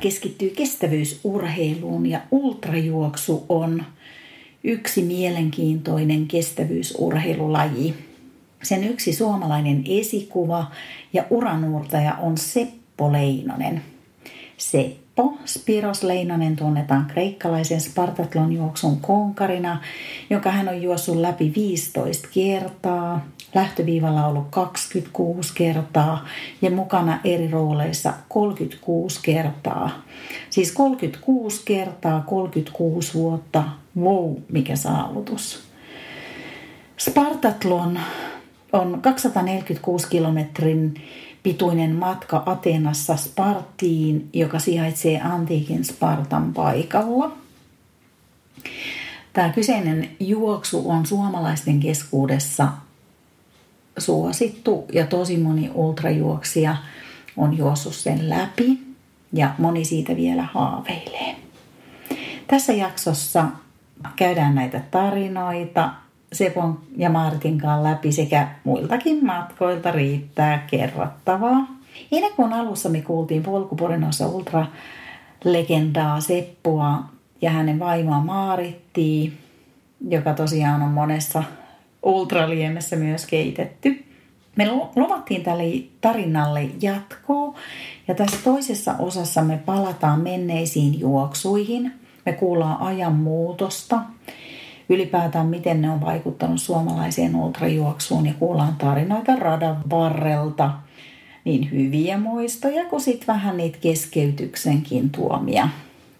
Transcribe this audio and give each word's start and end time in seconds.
keskittyy 0.00 0.50
kestävyysurheiluun 0.50 2.06
ja 2.06 2.20
ultrajuoksu 2.30 3.46
on 3.48 3.84
yksi 4.64 5.02
mielenkiintoinen 5.02 6.26
kestävyysurheilulaji. 6.26 7.94
Sen 8.62 8.84
yksi 8.84 9.12
suomalainen 9.12 9.84
esikuva 9.88 10.70
ja 11.12 11.24
uranuurtaja 11.30 12.14
on 12.14 12.38
Seppo 12.38 13.12
Leinonen. 13.12 13.82
Seppo 15.10 15.38
Spiros 15.44 16.02
Leinonen 16.02 16.56
tunnetaan 16.56 17.06
kreikkalaisen 17.06 17.80
Spartatlon 17.80 18.52
juoksun 18.52 19.00
konkarina, 19.00 19.80
joka 20.30 20.50
hän 20.50 20.68
on 20.68 20.82
juossut 20.82 21.16
läpi 21.16 21.52
15 21.56 22.28
kertaa, 22.34 23.26
lähtöviivalla 23.54 24.26
ollut 24.26 24.46
26 24.50 25.54
kertaa 25.54 26.26
ja 26.62 26.70
mukana 26.70 27.20
eri 27.24 27.50
rooleissa 27.50 28.12
36 28.28 29.20
kertaa. 29.22 29.90
Siis 30.50 30.72
36 30.72 31.62
kertaa 31.64 32.20
36 32.26 33.14
vuotta. 33.14 33.64
Wow, 34.00 34.34
mikä 34.52 34.76
saavutus. 34.76 35.62
Spartatlon 36.98 37.98
on 38.72 39.00
246 39.02 40.08
kilometrin 40.08 40.94
pituinen 41.42 41.94
matka 41.94 42.42
Atenassa 42.46 43.16
Spartiin, 43.16 44.28
joka 44.32 44.58
sijaitsee 44.58 45.20
antiikin 45.20 45.84
Spartan 45.84 46.54
paikalla. 46.54 47.32
Tämä 49.32 49.48
kyseinen 49.48 50.10
juoksu 50.20 50.90
on 50.90 51.06
suomalaisten 51.06 51.80
keskuudessa 51.80 52.68
suosittu 53.98 54.84
ja 54.92 55.06
tosi 55.06 55.36
moni 55.36 55.70
ultrajuoksija 55.74 56.76
on 57.36 57.58
juossut 57.58 57.94
sen 57.94 58.30
läpi 58.30 58.78
ja 59.32 59.54
moni 59.58 59.84
siitä 59.84 60.16
vielä 60.16 60.42
haaveilee. 60.42 61.36
Tässä 62.46 62.72
jaksossa 62.72 63.44
käydään 64.16 64.54
näitä 64.54 64.80
tarinoita 64.90 65.90
Sepon 66.32 66.78
ja 66.96 67.10
Martin 67.10 67.58
kanssa 67.58 67.82
läpi 67.82 68.12
sekä 68.12 68.48
muiltakin 68.64 69.24
matkoilta 69.26 69.90
riittää 69.90 70.66
kerrottavaa. 70.70 71.66
Heinäkuun 72.12 72.52
alussa 72.52 72.88
me 72.88 73.02
kuultiin 73.02 73.42
polkuporinossa 73.42 74.26
ultra-legendaa 74.26 76.20
Seppoa 76.20 77.02
ja 77.42 77.50
hänen 77.50 77.78
vaimoa 77.78 78.20
Maarittia, 78.20 79.30
joka 80.08 80.34
tosiaan 80.34 80.82
on 80.82 80.90
monessa 80.90 81.42
ultraliemessä 82.02 82.96
myös 82.96 83.26
keitetty. 83.26 84.04
Me 84.56 84.70
luvattiin 84.96 85.42
tälle 85.42 85.64
tarinalle 86.00 86.70
jatkoa 86.82 87.54
ja 88.08 88.14
tässä 88.14 88.36
toisessa 88.44 88.94
osassa 88.98 89.42
me 89.42 89.60
palataan 89.66 90.20
menneisiin 90.20 91.00
juoksuihin. 91.00 91.92
Me 92.26 92.32
kuullaan 92.32 92.80
ajan 92.80 93.14
muutosta, 93.14 94.00
ylipäätään 94.90 95.46
miten 95.46 95.82
ne 95.82 95.90
on 95.90 96.00
vaikuttanut 96.00 96.60
suomalaiseen 96.60 97.36
ultrajuoksuun 97.36 98.26
ja 98.26 98.34
kuullaan 98.38 98.76
tarinoita 98.76 99.36
radan 99.36 99.76
varrelta, 99.90 100.70
niin 101.44 101.70
hyviä 101.70 102.18
muistoja 102.18 102.84
kuin 102.84 103.00
sitten 103.00 103.26
vähän 103.26 103.56
niitä 103.56 103.78
keskeytyksenkin 103.80 105.10
tuomia 105.10 105.68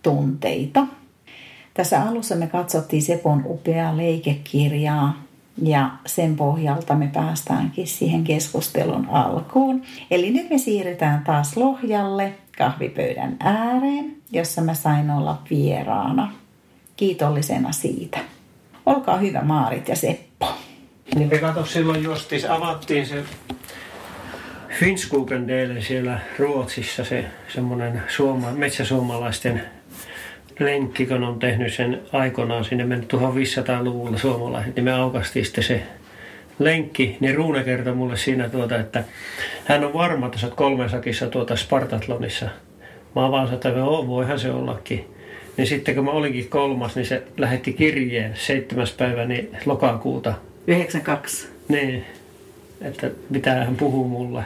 tunteita. 0.03 0.87
Tässä 1.75 2.03
alussa 2.03 2.37
me 2.37 2.47
katsottiin 2.47 3.03
Sepon 3.03 3.43
upeaa 3.47 3.97
leikekirjaa 3.97 5.23
ja 5.63 5.91
sen 6.07 6.37
pohjalta 6.37 6.95
me 6.95 7.11
päästäänkin 7.15 7.87
siihen 7.87 8.25
keskustelun 8.25 9.09
alkuun. 9.09 9.83
Eli 10.11 10.31
nyt 10.31 10.51
me 10.51 10.59
siirrytään 10.59 11.25
taas 11.25 11.57
Lohjalle 11.57 12.33
kahvipöydän 12.59 13.37
ääreen, 13.41 14.17
jossa 14.33 14.63
mä 14.63 14.75
sain 14.75 15.11
olla 15.11 15.43
vieraana. 15.51 16.33
Kiitollisena 16.97 17.73
siitä. 17.73 18.19
Olkaa 18.87 19.17
hyvä 19.17 19.41
Maarit 19.43 19.89
ja 19.89 19.97
Seppo. 19.97 20.55
Niin 21.15 21.29
me 21.29 21.39
katso 21.39 21.65
silloin 21.65 22.03
justiin, 22.03 22.51
avattiin 22.51 23.07
se 23.07 23.25
Finskukendele 24.79 25.81
siellä 25.81 26.21
Ruotsissa 26.39 27.05
se 27.05 27.25
semmoinen 27.49 28.03
suoma, 28.09 28.51
metsäsuomalaisten 28.51 29.63
lenkki, 30.59 31.07
kun 31.07 31.25
on 31.25 31.39
tehnyt 31.39 31.75
sen 31.75 32.01
aikoinaan 32.13 32.65
sinne 32.65 32.85
mennyt 32.85 33.13
1500-luvulla 33.13 34.19
suomalaiset, 34.19 34.77
niin 34.77 34.85
me 34.85 34.93
aukastiin 34.93 35.45
sitten 35.45 35.65
se 35.65 35.83
lenkki, 36.59 37.17
niin 37.21 37.35
Ruune 37.35 37.65
kertoi 37.65 37.95
mulle 37.95 38.17
siinä 38.17 38.49
tuota, 38.49 38.79
että 38.79 39.05
hän 39.65 39.85
on 39.85 39.93
varma, 39.93 40.27
että 40.27 40.39
sä 40.39 40.47
oot 40.47 40.57
kolmesakissa 40.57 41.27
tuota 41.27 41.57
Spartatlonissa. 41.57 42.49
Mä 43.17 43.31
vaan 43.31 43.55
että 43.55 43.69
joo, 43.69 44.07
voihan 44.07 44.39
se 44.39 44.51
ollakin. 44.51 45.20
Niin 45.61 45.69
sitten 45.69 45.95
kun 45.95 46.05
mä 46.05 46.11
olinkin 46.11 46.49
kolmas, 46.49 46.97
niin 46.97 47.07
se 47.07 47.23
lähetti 47.37 47.73
kirjeen 47.73 48.33
7. 48.35 48.87
päivä 48.97 49.25
niin 49.25 49.51
lokakuuta. 49.67 50.35
92. 50.67 51.49
Niin, 51.69 52.05
että 52.81 53.11
mitä 53.31 53.55
hän 53.55 53.77
puhuu 53.77 54.09
mulle. 54.09 54.45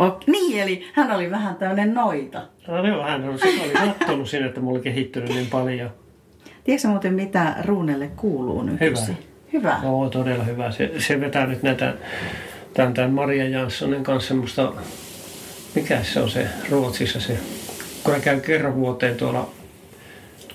O, 0.00 0.20
niin, 0.26 0.62
eli 0.62 0.86
hän 0.92 1.12
oli 1.12 1.30
vähän 1.30 1.56
tämmöinen 1.56 1.94
noita. 1.94 2.42
No 2.68 2.86
joo, 2.86 3.02
hän 3.02 3.24
on, 3.24 3.38
oli 3.62 3.72
sattunut 3.86 4.28
siinä, 4.28 4.46
että 4.46 4.60
mulla 4.60 4.76
oli 4.76 4.84
kehittynyt 4.84 5.28
niin 5.28 5.46
paljon. 5.46 5.90
Tiedätkö 6.64 6.88
muuten, 6.88 7.14
mitä 7.14 7.56
Ruunelle 7.64 8.10
kuuluu 8.16 8.62
nyt? 8.62 8.80
Hyvä. 8.80 8.98
Hyvä. 9.52 9.80
Joo, 9.82 10.10
todella 10.10 10.44
hyvä. 10.44 10.70
Se, 10.70 10.92
se 10.98 11.20
vetää 11.20 11.46
nyt 11.46 11.62
näitä, 11.62 11.94
tämän, 12.74 12.94
tämän 12.94 13.10
Maria 13.10 13.48
Janssonin 13.48 14.04
kanssa 14.04 14.28
semmoista, 14.28 14.72
mikä 15.74 16.02
se 16.02 16.20
on 16.20 16.30
se 16.30 16.46
Ruotsissa 16.70 17.20
se, 17.20 17.38
kun 18.04 18.12
hän 18.12 18.22
käy 18.22 18.40
kerran 18.40 18.74
vuoteen 18.74 19.16
tuolla 19.16 19.50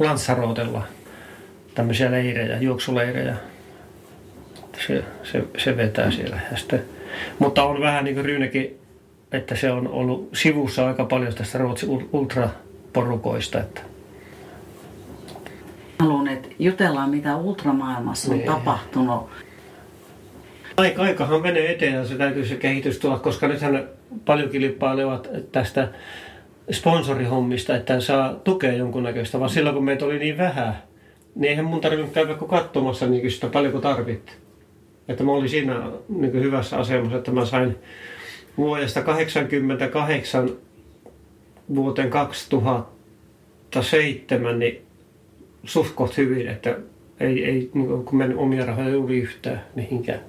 Lanssarotella 0.02 0.84
tämmöisiä 1.76 2.12
leirejä, 2.12 2.58
juoksuleirejä. 2.58 3.36
Se, 4.88 5.04
se, 5.24 5.44
se 5.58 5.78
vetää 5.78 6.12
siellä. 6.12 6.40
Ja 6.52 6.58
sitten, 6.58 6.84
mutta 7.40 7.64
on 7.64 7.82
vähän 7.82 8.04
niin 8.04 8.16
kuin 8.16 8.26
Ryynekin, 8.26 8.80
että 9.32 9.56
se 9.56 9.72
on 9.72 9.88
ollut 9.88 10.30
sivussa 10.34 10.88
aika 10.88 11.06
paljon 11.06 11.34
tästä 11.34 11.58
Ruotsin 11.58 12.10
ultraporukoista. 12.14 13.60
Että. 13.60 13.82
Haluan, 16.00 16.28
että 16.28 16.50
jutellaan 16.60 17.10
mitä 17.10 17.36
ultramaailmassa 17.36 18.32
on 18.32 18.38
niin. 18.38 18.52
tapahtunut. 18.52 19.30
Aika, 20.78 21.02
aikahan 21.02 21.42
menee 21.42 21.72
eteen 21.72 21.94
ja 21.94 22.06
se 22.06 22.16
täytyy 22.16 22.46
se 22.46 22.56
kehitys 22.56 23.00
tulla, 23.00 23.20
koska 23.20 23.48
nythän 23.48 23.84
paljon 24.26 24.50
kilpailevat 24.50 25.30
tästä 25.52 25.88
sponsorihommista, 26.72 27.76
että 27.76 28.00
saa 28.00 28.34
tukea 28.34 28.74
jonkunnäköistä, 28.74 29.40
vaan 29.40 29.50
silloin 29.50 29.76
kun 29.76 29.86
meitä 29.86 30.06
oli 30.06 30.20
niin 30.20 30.38
vähän, 30.38 30.76
niin 31.36 31.50
eihän 31.50 31.66
mun 31.66 31.82
tarvinnut 31.82 32.14
käydä 32.14 32.34
kuin 32.34 32.50
katsomassa 32.50 33.08
niin 33.08 33.32
sitä 33.32 33.48
paljonko 33.48 33.80
tarvit. 33.80 34.38
Että 35.08 35.24
mä 35.24 35.32
olin 35.32 35.50
siinä 35.50 35.82
niin 36.10 36.34
hyvässä 36.34 36.78
asemassa, 36.78 37.18
että 37.18 37.32
mä 37.32 37.46
sain 37.46 37.76
vuodesta 38.58 39.02
88 39.02 40.50
vuoteen 41.76 42.10
2007 42.10 44.60
niin 44.60 44.82
suht 45.64 46.18
hyvin, 46.18 46.48
että 46.48 46.78
ei, 47.20 47.46
ei 47.46 47.70
niin 47.74 48.06
kun 48.06 48.18
mennyt 48.18 48.38
omia 48.38 48.66
rahoja 48.66 48.90
juuri 48.90 49.20
yhtään 49.20 49.66
mihinkään. 49.76 50.20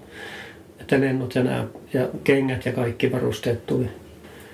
Että 0.81 1.01
lennot 1.01 1.35
ja 1.35 1.43
nämä 1.43 1.67
ja 1.93 2.09
kengät 2.25 2.67
ja 2.67 2.73
kaikki 2.73 3.13
varusteet 3.13 3.67
tuli. 3.67 4.02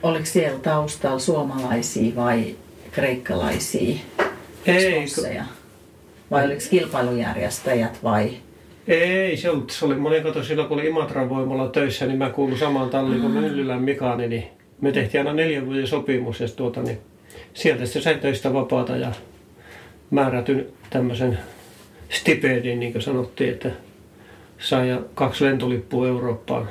Oliko 0.03 0.25
siellä 0.25 0.59
taustalla 0.59 1.19
suomalaisia 1.19 2.16
vai 2.16 2.56
kreikkalaisia 2.92 3.97
Ei. 4.66 5.06
Vai 6.30 6.45
oliko 6.45 6.60
kilpailujärjestäjät 6.71 7.98
vai? 8.03 8.30
Ei, 8.89 9.36
se 9.36 9.50
oli, 9.50 9.62
se 9.71 9.84
oli 9.84 9.95
monen 9.95 10.22
kato 10.22 10.45
silloin, 10.45 10.68
kun 10.68 10.80
oli 10.80 10.89
Imatran 10.89 11.28
voimalla 11.28 11.68
töissä, 11.68 12.06
niin 12.06 12.18
mä 12.18 12.30
kuulun 12.30 12.59
samaan 12.59 12.91
talliin 12.91 13.21
kuin 13.21 13.33
Myllylän 13.33 13.83
Mikaani, 13.83 14.28
niin 14.28 14.45
me 14.80 14.92
tehtiin 14.92 15.21
aina 15.21 15.33
neljän 15.33 15.66
vuoden 15.66 15.86
sopimus 15.86 16.41
ja 16.41 16.48
tuota, 16.48 16.83
niin 16.83 16.98
sieltä 17.54 17.86
se 17.86 18.00
sai 18.00 18.15
töistä 18.15 18.53
vapaata 18.53 18.97
ja 18.97 19.12
määrätyn 20.10 20.66
tämmöisen 20.91 21.39
stipendin, 22.09 22.80
niin 22.80 22.92
kuin 22.92 23.03
sanottiin, 23.03 23.50
että 23.50 23.71
sai 24.59 24.98
kaksi 25.15 25.45
lentolippua 25.45 26.09
Eurooppaan 26.09 26.68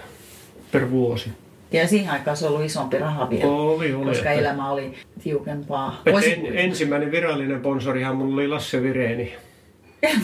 per 0.71 0.91
vuosi. 0.91 1.29
Ja 1.71 1.87
siihen 1.87 2.11
aikaan 2.11 2.37
se 2.37 2.47
oli 2.47 2.65
isompi 2.65 2.97
raha 2.97 3.29
vielä, 3.29 3.51
oli, 3.51 3.93
oli, 3.93 4.05
koska 4.05 4.31
että... 4.31 4.41
elämä 4.41 4.71
oli 4.71 4.93
tiukempaa. 5.23 6.01
En, 6.05 6.57
ensimmäinen 6.57 7.11
virallinen 7.11 7.59
sponsorihan 7.59 8.15
mulla 8.15 8.35
oli 8.35 8.47
Lasse 8.47 8.83
Vireeni. 8.83 9.33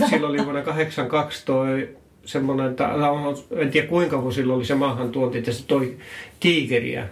Silloin 0.10 0.32
oli 0.32 0.44
vuonna 0.44 0.62
82 0.62 1.46
toi 1.46 1.90
semmoinen, 2.26 2.76
en 3.56 3.72
tiedä 3.72 3.88
kuinka 3.88 4.22
vuosi 4.22 4.36
silloin 4.36 4.58
oli 4.58 4.66
se 4.66 4.76
maahantuonti, 4.76 5.38
että 5.38 5.52
se 5.52 5.68
toi 5.68 5.98
tiikeriä. 6.40 7.08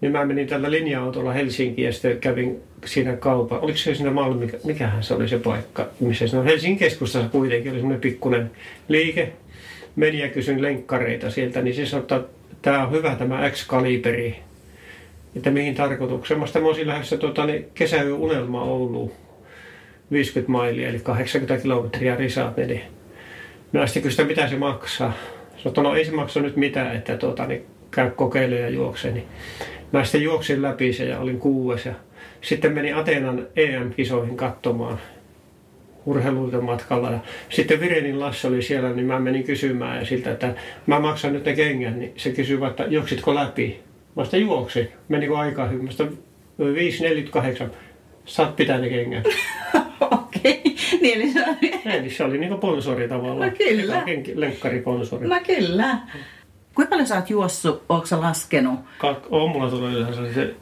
Niin 0.00 0.12
mä 0.12 0.24
menin 0.24 0.46
tällä 0.46 0.70
linja-autolla 0.70 1.32
Helsinkiin 1.32 1.86
ja 1.86 1.92
sitten 1.92 2.18
kävin 2.18 2.60
siinä 2.84 3.16
kaupan. 3.16 3.60
Oliko 3.60 3.78
se 3.78 3.94
siinä 3.94 4.10
Malmi, 4.10 4.46
mikä, 4.46 4.58
mikähän 4.64 5.02
se 5.02 5.14
oli 5.14 5.28
se 5.28 5.38
paikka, 5.38 5.86
missä 6.00 6.26
se 6.26 6.36
on 6.36 6.44
Helsingin 6.44 6.78
keskustassa 6.78 7.28
kuitenkin 7.28 7.72
oli 7.72 7.78
semmoinen 7.78 8.00
pikkuinen 8.00 8.50
liike. 8.88 9.32
Menin 9.96 10.20
ja 10.20 10.28
kysyin 10.28 10.62
lenkkareita 10.62 11.30
sieltä, 11.30 11.62
niin 11.62 11.74
se 11.74 11.86
sanoi, 11.86 12.02
että 12.02 12.20
tämä 12.62 12.86
on 12.86 12.92
hyvä 12.92 13.14
tämä 13.14 13.50
X-kaliberi. 13.50 14.36
että 15.36 15.50
mihin 15.50 15.74
tarkoitukseen. 15.74 16.40
Mä 16.40 16.46
olisin 16.66 16.86
lähdössä 16.86 17.16
tuota, 17.16 17.46
niin 17.46 17.66
kesäyön 17.74 18.18
unelma 18.18 18.62
Ouluun 18.62 19.12
50 20.10 20.52
mailia, 20.52 20.88
eli 20.88 20.98
80 20.98 21.62
kilometriä 21.62 22.16
risaat, 22.16 22.56
niin 22.56 22.82
mä 23.72 23.86
sitten 23.86 24.10
sitä 24.10 24.24
mitä 24.24 24.48
se 24.48 24.56
maksaa. 24.56 25.12
Sanoin, 25.56 25.82
no 25.82 25.94
ei 25.94 26.04
se 26.04 26.12
maksa 26.12 26.40
nyt 26.40 26.56
mitään, 26.56 26.96
että 26.96 27.16
tuota, 27.16 27.46
niin 27.46 27.66
käy 27.90 28.10
kokeilemaan 28.10 28.62
ja 28.62 28.68
juoksee. 28.68 29.12
Niin 29.12 29.26
mä 29.92 30.04
sitten 30.04 30.22
juoksin 30.22 30.62
läpi 30.62 30.92
se 30.92 31.04
ja 31.04 31.18
olin 31.18 31.38
kuues. 31.38 31.86
Ja 31.86 31.94
sitten 32.40 32.72
menin 32.72 32.96
Ateenan 32.96 33.46
EM-kisoihin 33.56 34.36
katsomaan 34.36 34.98
urheiluilta 36.08 36.60
matkalla. 36.60 37.10
Ja 37.10 37.18
sitten 37.50 37.80
Virenin 37.80 38.20
Lasse 38.20 38.48
oli 38.48 38.62
siellä, 38.62 38.90
niin 38.90 39.06
mä 39.06 39.20
menin 39.20 39.44
kysymään 39.44 39.98
ja 39.98 40.06
siltä, 40.06 40.32
että 40.32 40.54
mä 40.86 41.00
maksan 41.00 41.32
nyt 41.32 41.44
ne 41.44 41.52
kengät, 41.52 41.96
niin 41.96 42.12
se 42.16 42.30
kysyi, 42.30 42.58
että 42.66 42.84
juoksitko 42.88 43.34
läpi? 43.34 43.80
Mä 44.16 44.24
sitä 44.24 44.36
juoksin. 44.36 44.88
Menikö 45.08 45.38
aikaa 45.38 45.68
hyvin? 45.68 45.84
Mä 45.84 45.90
sitä 45.90 46.04
5.48. 47.64 47.70
Saat 48.24 48.56
pitää 48.56 48.78
ne 48.78 48.88
kengät. 48.88 49.24
Okei, 50.00 50.62
niin 51.00 51.20
eli 51.20 51.32
se 51.32 51.44
oli... 51.48 51.94
Eli 51.96 52.10
se 52.10 52.24
oli 52.24 52.38
niinku 52.38 52.56
sponsori 52.56 53.08
tavallaan. 53.08 53.50
No 53.50 53.56
kyllä. 53.58 54.02
Lenkkarisponsori. 54.34 55.28
No 55.28 55.36
kyllä. 55.46 55.98
Kuinka 56.74 56.90
paljon 56.90 57.06
sä 57.06 57.16
oot 57.16 57.30
juossut, 57.30 57.82
ootko 57.88 58.06
sä 58.06 58.20
laskenut? 58.20 58.80
Kak- 58.80 59.26
on 59.30 59.50
mulla 59.50 59.70
tulee 59.70 59.92
yleensä 59.92 60.32
se, 60.34 60.54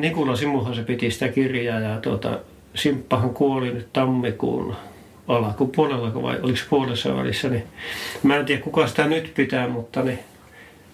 Nikula 0.00 0.36
Simuhan 0.36 0.74
se 0.74 0.82
piti 0.82 1.10
sitä 1.10 1.28
kirjaa 1.28 1.80
ja 1.80 2.00
tuota, 2.00 2.40
Simppahan 2.76 3.30
kuoli 3.30 3.74
nyt 3.74 3.92
tammikuun 3.92 4.76
alkupuolella 5.28 6.22
vai 6.22 6.40
oliko 6.42 6.58
puolessa 6.70 7.16
välissä, 7.16 7.48
niin 7.48 7.62
mä 8.22 8.36
en 8.36 8.46
tiedä 8.46 8.62
kuka 8.62 8.86
sitä 8.86 9.06
nyt 9.06 9.32
pitää, 9.34 9.68
mutta 9.68 10.02
niin 10.02 10.18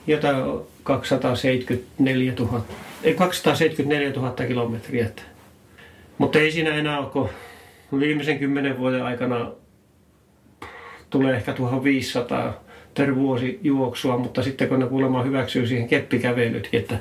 jotain 0.07 0.45
274 0.83 2.33
000, 2.39 2.65
ei 3.03 3.15
274 3.15 4.11
000 4.11 4.31
kilometriä. 4.31 5.07
Mutta 6.19 6.39
ei 6.39 6.51
siinä 6.51 6.75
enää 6.75 6.99
ole, 6.99 7.11
kun 7.11 7.29
viimeisen 8.01 8.39
kymmenen 8.39 8.79
vuoden 8.79 9.05
aikana 9.05 9.53
tulee 11.11 11.37
ehkä 11.37 11.53
1500 11.53 12.63
per 12.97 13.17
vuosi 13.17 13.61
juoksua, 13.63 14.19
mutta 14.19 14.43
sitten 14.43 14.69
kun 14.69 14.81
ne 14.81 14.87
kuulemma 14.87 15.23
hyväksyy 15.23 15.67
siihen 15.67 15.89
keppikävelytkin, 15.89 16.81
että 16.81 16.99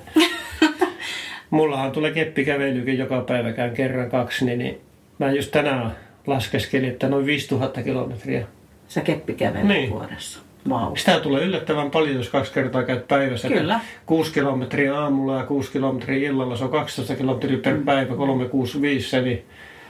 mullahan 1.51 1.91
tulee 1.91 2.11
keppikävelykin 2.11 2.97
joka 2.97 3.21
päivä 3.21 3.53
käyn 3.53 3.73
kerran 3.73 4.09
kaksi, 4.09 4.45
niin, 4.45 4.59
niin 4.59 4.81
mä 5.19 5.31
just 5.31 5.51
tänään 5.51 5.91
laskeskelin, 6.27 6.89
että 6.89 7.09
noin 7.09 7.25
5000 7.25 7.83
kilometriä. 7.83 8.47
Sä 8.87 9.01
keppikävelet 9.01 9.67
Niin. 9.67 9.89
vuodessa. 9.89 10.39
Wow. 10.69 10.93
Sitä 10.95 11.19
tulee 11.19 11.43
yllättävän 11.43 11.91
paljon, 11.91 12.15
jos 12.15 12.29
kaksi 12.29 12.53
kertaa 12.53 12.83
käyt 12.83 13.07
päivässä. 13.07 13.47
Kyllä. 13.47 13.79
6 14.05 14.33
kilometriä 14.33 14.99
aamulla 14.99 15.37
ja 15.37 15.43
6 15.45 15.71
kilometriä 15.71 16.29
illalla, 16.29 16.55
se 16.57 16.63
on 16.63 16.69
12 16.71 17.15
kilometriä 17.15 17.57
per 17.57 17.73
Mm. 17.77 17.85
päivä, 17.85 18.15
365, 18.15 19.17
eli 19.17 19.45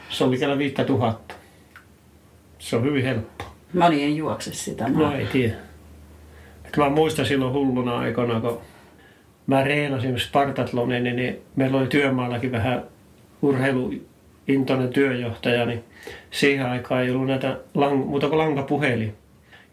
se 0.09 0.23
oli 0.23 0.39
vielä 0.39 0.57
5000. 0.57 1.35
Se 2.59 2.75
on 2.75 2.83
hyvin 2.83 3.03
helppo. 3.03 3.43
Moni 3.73 4.03
ei 4.03 4.17
juokse 4.17 4.53
sitä. 4.53 4.87
No 4.87 5.13
ei 5.15 5.25
tiedä. 5.25 5.53
Mä 6.77 6.89
muistan 6.89 7.25
silloin 7.25 7.53
hulluna 7.53 7.97
aikana, 7.99 8.41
kun 8.41 8.61
mä 9.47 9.63
reenasin 9.63 10.19
Spartatlonin, 10.19 11.03
niin, 11.03 11.15
niin 11.15 11.37
meillä 11.55 11.77
oli 11.77 11.87
työmaallakin 11.87 12.51
vähän 12.51 12.83
urheiluintoinen 13.41 14.89
työjohtaja, 14.93 15.65
niin 15.65 15.83
siihen 16.31 16.65
aikaan 16.65 17.03
ei 17.03 17.11
ollut 17.11 17.27
näitä 17.27 17.57
lang, 17.73 18.05
muuta 18.05 18.27
kuin 18.27 18.37
lankapuhelin. 18.37 19.15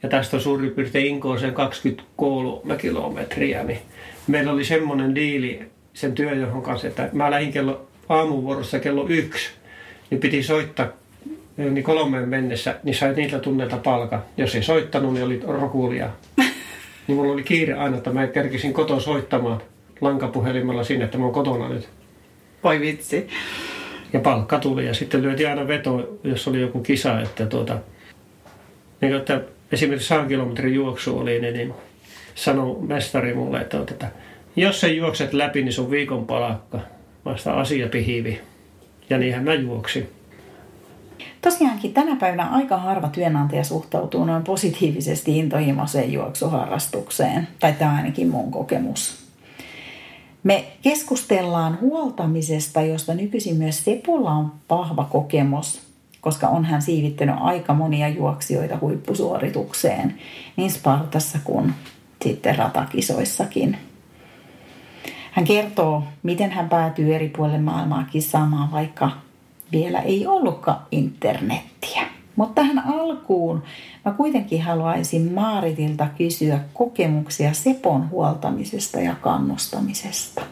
Ja 0.02 0.08
tästä 0.08 0.36
on 0.36 0.42
suurin 0.42 0.70
piirtein 0.70 1.06
Inkooseen 1.06 1.54
23 1.54 2.76
kilometriä, 2.76 3.64
niin 3.64 3.78
meillä 4.26 4.52
oli 4.52 4.64
semmoinen 4.64 5.14
diili 5.14 5.62
sen 5.94 6.12
työjohon 6.12 6.62
kanssa, 6.62 6.88
että 6.88 7.08
mä 7.12 7.30
lähdin 7.30 7.52
kello 7.52 7.88
aamuvuorossa 8.08 8.78
kello 8.78 9.06
yksi, 9.08 9.50
niin 10.10 10.20
piti 10.20 10.42
soittaa 10.42 10.88
niin 11.56 11.84
kolmeen 11.84 12.28
mennessä, 12.28 12.74
niin 12.82 12.94
sait 12.94 13.16
niiltä 13.16 13.38
tunneilta 13.38 13.76
palkan. 13.76 14.22
Jos 14.36 14.54
ei 14.54 14.62
soittanut, 14.62 15.14
niin 15.14 15.24
oli 15.24 15.40
rokulia. 15.46 16.10
Niin 17.08 17.16
mulla 17.16 17.32
oli 17.32 17.42
kiire 17.42 17.74
aina, 17.74 17.96
että 17.96 18.10
mä 18.10 18.26
kerkisin 18.26 18.72
kotoa 18.72 19.00
soittamaan 19.00 19.60
lankapuhelimella 20.00 20.84
sinne, 20.84 21.04
että 21.04 21.18
mä 21.18 21.24
oon 21.24 21.34
kotona 21.34 21.68
nyt. 21.68 21.88
Voi 22.64 22.80
vitsi. 22.80 23.28
Ja 24.12 24.20
palkka 24.20 24.58
tuli 24.58 24.86
ja 24.86 24.94
sitten 24.94 25.22
lyötiin 25.22 25.48
aina 25.48 25.68
veto, 25.68 26.18
jos 26.24 26.48
oli 26.48 26.60
joku 26.60 26.80
kisa, 26.80 27.20
että 27.20 27.46
tuota, 27.46 27.78
niin 29.00 29.14
että 29.14 29.40
esimerkiksi 29.72 30.08
100 30.08 30.28
kilometrin 30.28 30.74
juoksu 30.74 31.18
oli, 31.18 31.40
niin, 31.40 31.54
niin 31.54 31.74
sanoi 32.34 32.76
mestari 32.80 33.34
mulle, 33.34 33.60
että, 33.60 33.78
että 33.90 34.10
jos 34.56 34.80
sä 34.80 34.88
juokset 34.88 35.32
läpi, 35.32 35.62
niin 35.62 35.72
se 35.72 35.80
on 35.80 35.90
viikon 35.90 36.26
palakka. 36.26 36.80
Vasta 37.24 37.52
asia 37.52 37.88
pihivi. 37.88 38.40
Ja 39.10 39.18
niinhän 39.18 39.44
mä 39.44 39.54
juoksin. 39.54 40.08
Tosiaankin 41.40 41.94
tänä 41.94 42.16
päivänä 42.16 42.48
aika 42.48 42.76
harva 42.76 43.08
työnantaja 43.08 43.64
suhtautuu 43.64 44.24
noin 44.24 44.44
positiivisesti 44.44 45.38
intohimoiseen 45.38 46.12
juoksuharrastukseen, 46.12 47.48
tai 47.60 47.72
tämä 47.72 47.96
ainakin 47.96 48.28
mun 48.28 48.50
kokemus. 48.50 49.28
Me 50.42 50.64
keskustellaan 50.82 51.78
huoltamisesta, 51.80 52.82
josta 52.82 53.14
nykyisin 53.14 53.56
myös 53.56 53.84
Sepulla 53.84 54.30
on 54.30 54.52
vahva 54.70 55.04
kokemus, 55.04 55.80
koska 56.20 56.48
on 56.48 56.64
hän 56.64 56.82
siivittänyt 56.82 57.36
aika 57.40 57.74
monia 57.74 58.08
juoksijoita 58.08 58.78
huippusuoritukseen, 58.80 60.14
niin 60.56 60.70
Spartassa 60.70 61.38
kuin 61.44 61.74
sitten 62.24 62.56
ratakisoissakin. 62.58 63.76
Hän 65.32 65.44
kertoo, 65.44 66.02
miten 66.22 66.50
hän 66.50 66.68
päätyy 66.68 67.14
eri 67.14 67.28
puolille 67.28 67.58
maailmaa 67.58 68.04
kisaamaan, 68.10 68.72
vaikka 68.72 69.10
vielä 69.72 70.00
ei 70.00 70.26
ollutkaan 70.26 70.82
internettiä. 70.90 72.02
Mutta 72.36 72.62
tähän 72.62 72.78
alkuun 72.86 73.62
mä 74.04 74.12
kuitenkin 74.12 74.62
haluaisin 74.62 75.32
Maaritilta 75.32 76.06
kysyä 76.18 76.60
kokemuksia 76.74 77.52
Sepon 77.52 78.10
huoltamisesta 78.10 79.00
ja 79.00 79.14
kannustamisesta. 79.14 80.42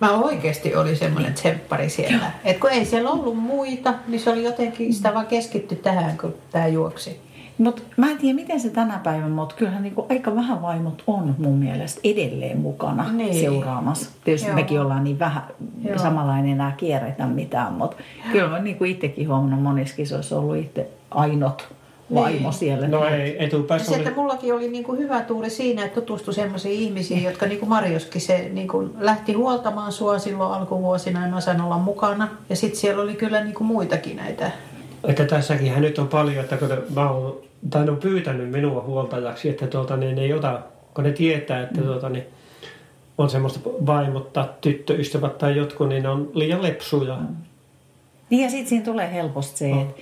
Mä 0.00 0.12
oikeasti 0.12 0.74
oli 0.74 0.96
semmoinen 0.96 1.34
tsemppari 1.34 1.90
siellä. 1.90 2.30
Et 2.44 2.58
kun 2.58 2.70
ei 2.70 2.84
siellä 2.84 3.10
ollut 3.10 3.36
muita, 3.36 3.94
niin 4.08 4.20
se 4.20 4.30
oli 4.30 4.44
jotenkin, 4.44 4.94
sitä 4.94 5.14
vaan 5.14 5.26
keskitty 5.26 5.76
tähän, 5.76 6.18
kun 6.18 6.34
tämä 6.50 6.66
juoksi. 6.66 7.20
Mutta 7.58 7.82
mä 7.96 8.10
en 8.10 8.18
tiedä, 8.18 8.34
miten 8.34 8.60
se 8.60 8.70
tänä 8.70 9.00
päivänä, 9.04 9.28
mutta 9.34 9.54
kyllähän 9.54 9.82
niinku 9.82 10.06
aika 10.10 10.34
vähän 10.36 10.62
vaimot 10.62 11.02
on 11.06 11.34
mun 11.38 11.58
mielestä 11.58 12.00
edelleen 12.04 12.58
mukana 12.58 13.12
Niin. 13.12 13.34
seuraamassa. 13.34 14.10
Tietysti 14.24 14.48
Joo. 14.48 14.54
mekin 14.54 14.80
ollaan 14.80 15.04
niin 15.04 15.18
vähän 15.18 15.42
Joo. 15.84 15.98
samalla 15.98 16.38
ei 16.38 16.50
enää 16.50 16.72
kierretä 16.76 17.26
mitään, 17.26 17.72
mutta 17.72 17.96
kyllä 18.32 18.48
mä 18.48 18.58
niinku 18.58 18.84
itsekin 18.84 19.28
huomannut 19.28 19.62
monissa 19.62 19.96
kisoissa 19.96 20.38
ollut 20.38 20.56
itse 20.56 20.88
ainut 21.10 21.68
vaimo 22.14 22.38
Niin. 22.48 22.52
siellä. 22.52 22.88
No 22.88 23.04
ei, 23.04 23.44
etupäässä 23.44 23.88
se, 23.88 23.94
oli... 23.98 24.08
että 24.08 24.20
mullakin 24.20 24.54
oli 24.54 24.68
niinku 24.68 24.92
hyvä 24.94 25.20
tuuri 25.20 25.50
siinä, 25.50 25.84
että 25.84 25.94
tutustui 26.00 26.34
semmoisiin 26.34 26.80
ihmisiin, 26.80 27.22
jotka 27.24 27.46
niin 27.46 27.58
kuin 27.60 27.68
Marjoskin 27.68 28.20
se 28.20 28.50
niinku 28.52 28.90
lähti 28.98 29.32
huoltamaan 29.32 29.92
sua 29.92 30.18
silloin 30.18 30.52
alkuvuosina 30.54 31.22
ja 31.26 31.30
mä 31.32 31.40
sain 31.40 31.60
olla 31.60 31.78
mukana. 31.78 32.28
Ja 32.50 32.56
sitten 32.56 32.80
siellä 32.80 33.02
oli 33.02 33.14
kyllä 33.14 33.44
niinku 33.44 33.64
muitakin 33.64 34.16
näitä. 34.16 34.50
Että 35.04 35.24
tässäkin 35.24 35.82
nyt 35.82 35.98
on 35.98 36.08
paljon, 36.08 36.44
että 36.44 36.56
kun 36.56 36.68
mä 36.94 37.10
oon, 37.10 37.36
tai 37.70 37.84
ne 37.84 37.90
on 37.90 37.96
pyytänyt 37.96 38.50
minua 38.50 38.82
huoltajaksi, 38.82 39.48
että 39.48 39.66
tuota, 39.66 39.96
niin 39.96 40.16
ne 40.16 40.22
ei 40.22 40.32
ota, 40.32 40.60
kun 40.94 41.04
ne 41.04 41.12
tietää, 41.12 41.62
että 41.62 41.80
Mm. 41.80 41.86
tuota, 41.86 42.08
niin 42.08 42.24
on 43.18 43.30
semmoista 43.30 43.60
vaimot 43.86 44.32
tai 44.32 44.44
tyttöystävät 44.60 45.38
tai 45.38 45.56
jotkut, 45.56 45.88
niin 45.88 46.02
ne 46.02 46.08
on 46.08 46.30
liian 46.34 46.62
lepsuja. 46.62 47.18
Niin 48.30 48.42
ja 48.42 48.50
sitten 48.50 48.68
siinä 48.68 48.84
tulee 48.84 49.12
helposti 49.12 49.58
se, 49.58 49.70
että 49.70 49.94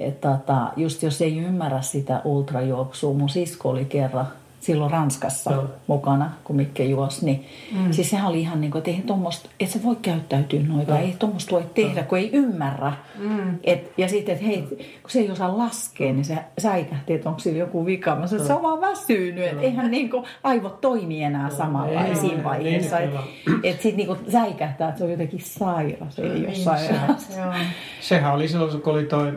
et, 0.00 0.20
tota, 0.20 0.56
just 0.76 1.02
jos 1.02 1.22
ei 1.22 1.38
ymmärrä 1.38 1.80
sitä 1.82 2.20
ultrajuoksua, 2.24 3.14
mun 3.14 3.28
sisko 3.28 3.68
oli 3.68 3.84
kerran 3.84 4.26
silloin 4.64 4.90
Ranskassa 4.90 5.52
Joo. 5.52 5.64
mukana, 5.86 6.30
kun 6.44 6.56
Mikke 6.56 6.84
juosi, 6.84 7.24
niin 7.24 7.46
mm. 7.72 7.92
siis 7.92 8.10
sehän 8.10 8.28
oli 8.28 8.40
ihan 8.40 8.60
niin 8.60 8.70
kuin, 8.70 8.78
että 8.80 8.90
ei 8.90 9.02
tommosta, 9.06 9.48
et 9.60 9.68
sä 9.70 9.82
voi 9.82 9.96
käyttäytyä 10.02 10.60
noin, 10.66 10.86
tai 10.86 10.98
ei 11.04 11.16
tuommoista 11.18 11.50
voi 11.54 11.64
tehdä, 11.74 12.02
kun 12.02 12.18
ei 12.18 12.30
ymmärrä. 12.32 12.92
Mm. 13.18 13.58
Et, 13.64 13.92
ja 13.98 14.08
sitten, 14.08 14.32
että 14.34 14.46
hei, 14.46 14.62
kun 15.02 15.10
se 15.10 15.18
ei 15.18 15.30
osaa 15.30 15.58
laskea, 15.58 16.12
niin 16.12 16.24
se 16.24 16.38
säikähti, 16.58 17.12
että 17.14 17.28
onko 17.28 17.38
sillä 17.40 17.58
joku 17.58 17.86
vika. 17.86 18.16
Mä 18.16 18.26
sanoin, 18.26 18.42
että 18.42 18.46
se 18.46 18.54
on 18.54 18.62
vaan 18.62 18.80
väsynyt, 18.80 19.44
että 19.44 19.60
eihän 19.62 19.90
niin 19.90 20.10
kuin 20.10 20.24
aivot 20.42 20.80
toimi 20.80 21.22
enää 21.22 21.50
samalla 21.50 22.04
Ei, 22.04 22.16
siinä 22.16 22.44
vaiheessa. 22.44 22.98
niin, 22.98 23.08
Että 23.08 23.20
et 23.62 23.72
sitten 23.82 23.96
niin 23.96 24.06
kuin 24.06 24.18
säikähtää, 24.32 24.88
että 24.88 24.98
se 24.98 25.04
on 25.04 25.10
jotenkin 25.10 25.40
sairas, 25.40 26.18
ei 26.18 26.30
ole 26.30 26.38
Niin, 26.38 26.56
sairas. 26.64 27.28
se-. 27.28 27.40
Sehän 28.00 28.34
oli 28.34 28.48
silloin, 28.48 28.82
kun 28.82 28.92
oli 28.92 29.04
toi 29.04 29.32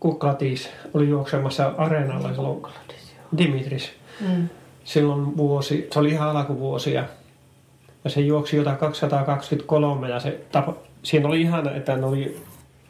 Kuklatis, 0.00 0.70
oli 0.94 1.08
juoksemassa 1.08 1.72
areenalla 1.78 2.28
silloin 2.34 2.62
Dimitris. 3.38 3.92
Mm. 4.20 4.48
Silloin 4.84 5.36
vuosi, 5.36 5.88
se 5.92 5.98
oli 5.98 6.08
ihan 6.10 6.36
alkuvuosia. 6.36 7.04
Ja 8.04 8.10
se 8.10 8.20
juoksi 8.20 8.56
jotain 8.56 8.76
223 8.76 10.10
ja 10.10 10.20
se 10.20 10.40
tapa, 10.52 10.74
siinä 11.02 11.28
oli 11.28 11.40
ihana, 11.40 11.70
että 11.74 11.96
ne 11.96 12.06
oli, 12.06 12.36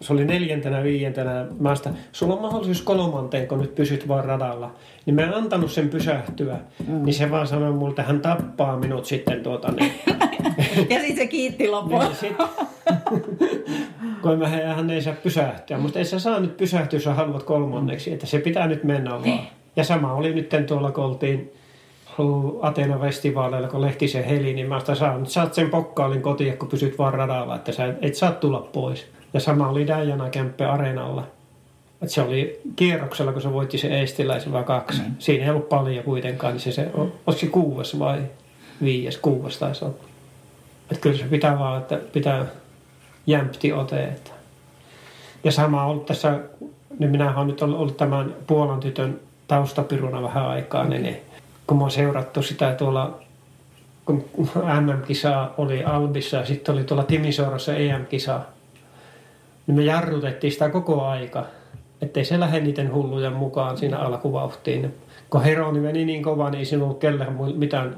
se 0.01 0.13
oli 0.13 0.25
neljäntenä, 0.25 0.83
viientenä. 0.83 1.47
Mä 1.61 1.75
sitä, 1.75 1.91
sulla 2.13 2.35
on 2.35 2.43
mahdollisuus 2.43 2.83
kolmanteen, 2.83 3.49
kun 3.49 3.61
nyt 3.61 3.75
pysyt 3.75 4.09
vaan 4.09 4.25
radalla. 4.25 4.75
Niin 5.07 5.15
mä 5.15 5.23
en 5.23 5.35
antanut 5.35 5.73
sen 5.73 5.89
pysähtyä. 5.89 6.57
Mm. 6.89 7.05
Niin 7.05 7.15
se 7.15 7.31
vaan 7.31 7.47
sanoi 7.47 7.73
mulle, 7.73 7.91
että 7.91 8.03
hän 8.03 8.21
tappaa 8.21 8.77
minut 8.77 9.05
sitten 9.05 9.43
tuota. 9.43 9.73
Niin. 9.73 9.93
ja 10.91 11.01
sitten 11.01 11.17
se 11.17 11.27
kiitti 11.27 11.69
loppuun. 11.69 12.01
Niin 12.01 12.15
sit, 12.15 12.37
kun 14.23 14.39
mä 14.39 14.49
hän 14.49 14.91
ei 14.91 15.03
saa 15.03 15.15
pysähtyä. 15.23 15.79
Mutta 15.79 15.99
ei 15.99 16.05
sä 16.05 16.19
saa 16.19 16.41
nyt 16.41 16.57
pysähtyä, 16.57 16.97
jos 16.97 17.05
sä 17.05 17.15
haluat 17.15 17.43
kolmanneksi. 17.43 18.13
Että 18.13 18.27
se 18.27 18.39
pitää 18.39 18.67
nyt 18.67 18.85
mennä 18.85 19.11
vaan. 19.11 19.39
Ja 19.77 19.85
sama 19.85 20.13
oli 20.13 20.35
nyt 20.35 20.55
tuolla, 20.67 20.93
kun 20.93 21.05
oltiin 21.05 21.53
Ateena-festivaaleilla, 22.63 23.69
kun 23.69 23.81
Lehtisen 23.81 24.25
heli, 24.25 24.55
niin 24.55 24.69
mä 24.69 24.81
sitä 24.81 24.95
saan. 24.95 25.27
Saat 25.27 25.55
sen 25.55 25.71
pokkaalin 25.71 26.23
kotiin, 26.23 26.59
kun 26.59 26.69
pysyt 26.69 26.99
vaan 26.99 27.15
radalla, 27.15 27.57
että 27.57 27.73
sä 27.73 27.95
et 28.03 28.15
saa 28.15 28.33
tulla 28.33 28.69
pois. 28.73 29.07
Ja 29.35 29.41
sama 29.41 29.69
oli 29.69 29.87
Diana 29.87 30.31
Kempe 30.31 30.65
Areenalla. 30.65 31.27
Et 32.03 32.11
se 32.11 32.23
oli 32.23 32.61
kierroksella, 32.77 33.33
kun 33.33 33.43
se 33.43 33.53
voitti 33.53 33.79
se 33.79 33.89
Eestiläisen 33.89 34.53
vai 34.53 34.65
kaksi. 34.65 35.03
Mm. 35.03 35.15
Siinä 35.19 35.45
ei 35.45 35.51
ollut 35.51 35.69
paljon 35.69 36.05
kuitenkaan, 36.05 36.53
niin 36.53 36.61
se, 36.61 36.73
se 36.73 36.91
oliko 36.95 37.33
se 37.33 37.47
kuudes 37.47 37.99
vai 37.99 38.23
viides, 38.83 39.19
kuudes 39.19 39.59
taisi 39.59 39.85
olla. 39.85 39.95
Että 40.91 41.01
kyllä 41.01 41.19
se 41.19 41.25
pitää 41.25 41.59
vaan, 41.59 41.83
että 41.83 42.01
pitää 42.13 42.47
jämpti 43.27 43.73
ote. 43.73 44.05
Että. 44.05 44.31
Ja 45.45 45.53
sama 45.53 45.85
on 45.85 45.91
ollut 45.91 46.07
tässä, 46.07 46.41
niin 46.99 47.11
minä 47.11 47.37
olen 47.37 47.47
nyt 47.47 47.63
ollut 47.63 47.97
tämän 47.97 48.35
Puolan 48.47 48.81
tytön 48.81 49.21
taustapiruna 49.49 50.23
vähän 50.23 50.47
aikaa, 50.47 50.85
okay. 50.85 50.99
niin 50.99 51.17
kun 51.67 51.77
mä 51.77 51.85
oon 51.85 51.91
seurattu 51.91 52.43
sitä 52.43 52.75
tuolla, 52.75 53.19
kun 54.05 54.25
MM-kisa 54.81 55.51
oli 55.59 55.85
Albissa 55.85 56.37
ja 56.37 56.47
sitten 56.47 56.75
oli 56.75 56.85
tuolla 56.85 57.05
Timisoorossa 57.05 57.75
EM-kisa, 57.75 58.41
niin 59.67 59.77
me 59.77 59.85
jarrutettiin 59.85 60.53
sitä 60.53 60.69
koko 60.69 61.05
aika, 61.05 61.45
ettei 62.03 62.25
se 62.25 62.41
lähde 62.41 62.61
niiden 62.61 62.93
hullujen 62.93 63.33
mukaan 63.33 63.79
siinä 63.79 63.99
alkuvauhtiin. 63.99 64.95
Kun 65.31 65.43
Heroni 65.43 65.81
meni 65.81 66.05
niin 66.05 66.23
kova, 66.23 66.51
niin 66.51 66.59
ei 66.59 66.65
sinulla 66.65 66.87
ollut 66.87 67.01
kellään 67.01 67.37
mitään 67.57 67.97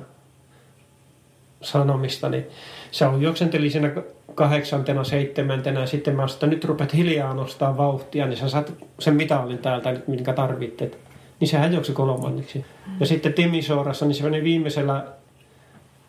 sanomista, 1.62 2.28
niin 2.28 2.46
se 2.90 3.06
on 3.06 3.22
juoksenteli 3.22 3.70
siinä 3.70 3.90
kahdeksantena, 4.34 5.04
seitsemäntenä 5.04 5.80
ja 5.80 5.86
sitten 5.86 6.16
mä 6.16 6.28
sanoin, 6.28 6.50
nyt 6.50 6.64
rupeat 6.64 6.94
hiljaa 6.94 7.34
nostaa 7.34 7.76
vauhtia, 7.76 8.26
niin 8.26 8.36
sä 8.36 8.48
saat 8.48 8.72
sen 8.98 9.14
mitallin 9.14 9.58
täältä 9.58 9.96
minkä 10.06 10.32
tarvittet. 10.32 11.07
Niin 11.40 11.48
sehän 11.48 11.72
juoksi 11.72 11.92
kolmanneksi. 11.92 12.64
Ja 13.00 13.06
sitten 13.06 13.32
Timisoorassa, 13.32 14.06
niin 14.06 14.14
se 14.14 14.30
viimeisellä 14.44 15.04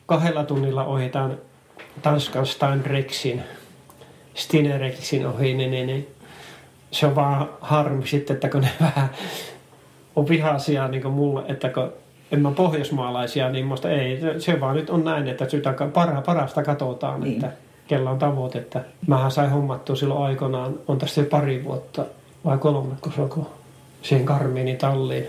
kahdella 0.05 0.43
tunnilla 0.43 0.83
ohitaan 0.83 1.38
Tanskan 2.01 2.45
Steinrexin, 2.45 3.43
Stinerexin 4.33 5.27
ohi, 5.27 5.53
niin, 5.53 5.71
niin, 5.71 5.88
niin, 5.88 6.07
se 6.91 7.05
on 7.05 7.15
vaan 7.15 7.50
harmi 7.62 8.07
sitten, 8.07 8.33
että 8.33 8.50
kun 8.50 8.62
ne 8.62 8.69
vähän 8.81 9.09
on 10.15 10.29
vihaisia 10.29 10.88
niin 10.88 11.01
kuin 11.01 11.13
mulle, 11.13 11.43
että 11.48 11.69
kun 11.69 11.93
en 12.31 12.41
mä 12.41 12.51
pohjoismaalaisia, 12.51 13.50
niin 13.50 13.65
musta 13.65 13.89
ei, 13.89 14.19
se 14.39 14.59
vaan 14.59 14.75
nyt 14.75 14.89
on 14.89 15.03
näin, 15.03 15.27
että 15.27 15.50
sitä 15.50 15.74
para, 15.93 16.21
parasta 16.21 16.63
katsotaan, 16.63 17.21
niin. 17.21 17.33
että 17.33 17.51
kella 17.88 18.09
on 18.09 18.19
tavoite. 18.19 18.59
Että 18.59 18.83
mähän 19.07 19.31
sain 19.31 19.50
hommattua 19.50 19.95
silloin 19.95 20.24
aikanaan, 20.24 20.74
on 20.88 20.98
tästä 20.98 21.21
jo 21.21 21.27
pari 21.27 21.63
vuotta 21.63 22.05
vai 22.45 22.57
kolme, 22.57 22.95
kun 23.01 23.13
se 23.13 23.21
on 23.21 23.48
siihen 24.01 24.25
Karmiini 24.25 24.75
talliin, 24.75 25.27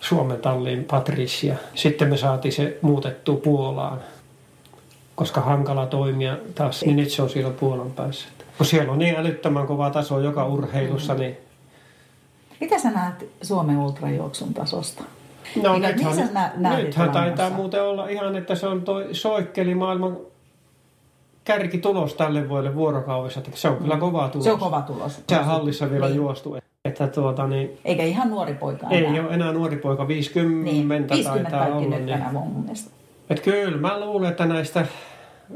Suomen 0.00 0.38
talliin 0.38 0.84
Patricia. 0.84 1.56
Sitten 1.74 2.08
me 2.08 2.16
saatiin 2.16 2.52
se 2.52 2.78
muutettu 2.82 3.36
Puolaan, 3.36 4.00
koska 5.14 5.40
hankala 5.40 5.86
toimia 5.86 6.36
taas, 6.54 6.84
niin 6.84 6.96
nyt 6.96 7.10
se 7.10 7.22
on 7.22 7.30
siellä 7.30 7.50
Puolan 7.50 7.90
päässä. 7.90 8.28
Kun 8.58 8.66
siellä 8.66 8.92
on 8.92 8.98
niin 8.98 9.16
älyttömän 9.16 9.66
kova 9.66 9.90
taso 9.90 10.20
joka 10.20 10.46
urheilussa, 10.46 11.14
niin... 11.14 11.36
Mitä 12.60 12.78
sä 12.78 12.90
näet 12.90 13.28
Suomen 13.42 13.78
ultrajuoksun 13.78 14.54
tasosta? 14.54 15.04
No 15.62 15.74
Mikä, 15.74 15.88
nythän, 15.88 16.30
nä, 16.56 16.76
nythän 16.76 17.10
taitaa 17.10 17.50
muuten 17.50 17.82
olla 17.82 18.08
ihan, 18.08 18.36
että 18.36 18.54
se 18.54 18.66
on 18.66 18.82
toi 18.82 19.08
soikkeli 19.12 19.74
maailman 19.74 20.16
kärkitulos 21.44 22.14
tälle 22.14 22.48
vuodelle 22.48 22.74
vuorokaudessa. 22.74 23.40
Se 23.54 23.68
on 23.68 23.76
kyllä 23.76 23.96
kova 23.96 24.28
tulos. 24.28 24.44
Se 24.44 24.52
on 24.52 24.58
kova 24.58 24.82
tulos. 24.82 25.22
Se 25.28 25.38
on 25.38 25.44
hallissa 25.44 25.90
vielä 25.90 26.06
niin. 26.06 26.16
juostu. 26.16 26.56
Että 26.84 27.08
tuota, 27.08 27.46
niin, 27.46 27.78
Eikä 27.84 28.02
ihan 28.02 28.30
nuori 28.30 28.54
poika 28.54 28.86
enää. 28.90 29.12
Ei 29.12 29.20
ole 29.20 29.34
enää 29.34 29.52
nuori 29.52 29.76
poika, 29.76 30.08
50, 30.08 30.64
niin, 30.64 30.88
50 30.88 31.50
taitaa 31.50 31.66
olla. 31.66 31.96
Nyt 31.96 32.06
niin. 32.06 32.24
mun 32.32 32.62
mielestä. 32.62 32.90
Et 33.30 33.40
kyllä, 33.40 33.76
mä 33.76 34.00
luulen, 34.00 34.30
että 34.30 34.46
näistä, 34.46 34.86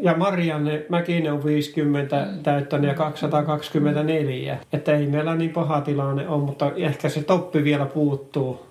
ja 0.00 0.16
Marianne 0.16 0.87
Mäkinen 0.88 1.33
on 1.33 1.45
50 1.45 2.16
mm. 2.16 2.43
täyttänyt 2.43 2.88
ja 2.88 2.95
224. 2.95 4.59
Että 4.73 4.97
ei 4.97 5.07
meillä 5.07 5.35
niin 5.35 5.50
paha 5.50 5.81
tilanne 5.81 6.28
ole, 6.28 6.45
mutta 6.45 6.73
ehkä 6.76 7.09
se 7.09 7.23
toppi 7.23 7.64
vielä 7.64 7.87
puuttuu 7.87 8.66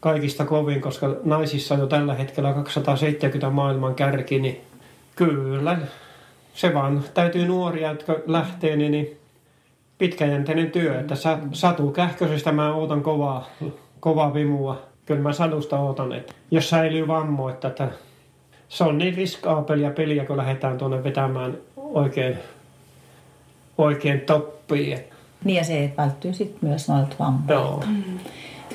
kaikista 0.00 0.44
kovin, 0.44 0.80
koska 0.80 1.16
naisissa 1.24 1.74
on 1.74 1.80
jo 1.80 1.86
tällä 1.86 2.14
hetkellä 2.14 2.52
270 2.52 3.50
maailman 3.50 3.94
kärki, 3.94 4.40
niin 4.40 4.60
kyllä, 5.16 5.78
se 6.54 6.74
vaan 6.74 7.04
täytyy 7.14 7.46
nuoria, 7.46 7.88
jotka 7.88 8.16
lähtee, 8.26 8.76
niin, 8.76 8.92
niin 8.92 9.21
pitkäjänteinen 10.02 10.70
työ. 10.70 11.00
Että 11.00 11.14
sa, 11.14 11.38
Satu 11.52 11.90
Kähkösestä 11.90 12.52
mä 12.52 12.74
ootan 12.74 13.02
kovaa, 13.02 13.48
kovaa 14.00 14.34
vimua. 14.34 14.82
Kyllä 15.06 15.20
mä 15.20 15.32
Sadusta 15.32 15.78
ootan, 15.78 16.12
että 16.12 16.34
jos 16.50 16.70
säilyy 16.70 17.08
vammo, 17.08 17.48
että, 17.48 17.68
että 17.68 17.88
se 18.68 18.84
on 18.84 18.98
niin 18.98 19.14
riskaapelia 19.14 19.90
peliä, 19.90 20.24
kun 20.24 20.36
lähdetään 20.36 20.78
tuonne 20.78 21.04
vetämään 21.04 21.58
oikein, 21.76 22.38
oikein 23.78 24.20
toppiin. 24.20 24.98
Niin 25.44 25.56
ja 25.56 25.64
se 25.64 25.92
välttyy 25.96 26.34
sitten 26.34 26.68
myös 26.68 26.88
noilta 26.88 27.16
vammoilta. 27.18 27.52
Joo. 27.52 27.82
Mm. 27.86 28.18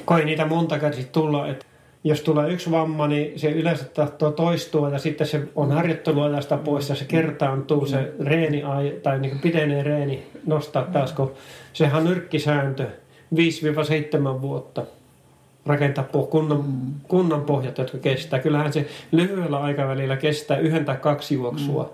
Kun 0.06 0.20
ei 0.20 0.26
niitä 0.26 0.46
monta 0.46 0.80
kertaa 0.80 1.04
tulla, 1.12 1.48
että 1.48 1.66
jos 2.04 2.22
tulee 2.22 2.52
yksi 2.52 2.72
vamma, 2.72 3.08
niin 3.08 3.40
se 3.40 3.52
yleensä 3.52 3.84
tahtoo 3.84 4.32
toistua 4.32 4.90
ja 4.90 5.00
sitten 5.00 5.28
se 5.28 5.42
on 5.56 5.72
harjoitteluajasta 5.72 6.58
pois 6.58 6.90
ja 6.90 6.96
se 6.96 7.06
kertaantuu 7.06 7.86
se 7.86 8.14
reeni 8.26 8.64
tai 9.04 9.20
niin 9.20 9.40
pitenee 9.40 9.84
reeni 9.84 10.28
nostaa 10.48 10.84
taas, 10.84 11.12
kun 11.12 11.32
sehän 11.74 11.98
on 11.98 12.04
nyrkkisääntö 12.04 12.88
5-7 13.36 14.42
vuotta 14.42 14.84
rakentaa 15.66 16.04
kunnan, 16.30 16.64
kunnan 17.08 17.42
pohjat, 17.42 17.78
jotka 17.78 17.98
kestää. 17.98 18.40
Kyllähän 18.40 18.74
se 18.74 18.88
lyhyellä 19.12 19.58
aikavälillä 19.58 20.18
kestää 20.18 20.58
yhden 20.58 20.86
tai 20.86 20.98
kaksi 20.98 21.36
juoksua. 21.36 21.84
Mm. 21.84 21.90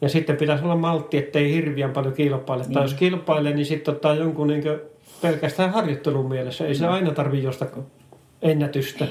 Ja 0.00 0.08
sitten 0.08 0.36
pitäisi 0.36 0.64
olla 0.64 0.76
maltti, 0.76 1.18
ettei 1.18 1.52
hirviän 1.52 1.90
paljon 1.90 2.14
kilpaile. 2.14 2.62
Niin. 2.62 2.72
Tai 2.72 2.84
jos 2.84 2.94
kilpailee, 2.94 3.54
niin 3.54 3.66
sitten 3.66 3.94
ottaa 3.94 4.14
jonkun 4.14 4.46
niin 4.46 4.64
pelkästään 5.22 5.72
harjoittelun 5.72 6.28
mielessä. 6.28 6.66
Ei 6.66 6.74
se 6.74 6.86
mm. 6.86 6.92
aina 6.92 7.10
tarvitse 7.10 7.46
josta 7.46 7.66
ennätystä. 8.42 9.06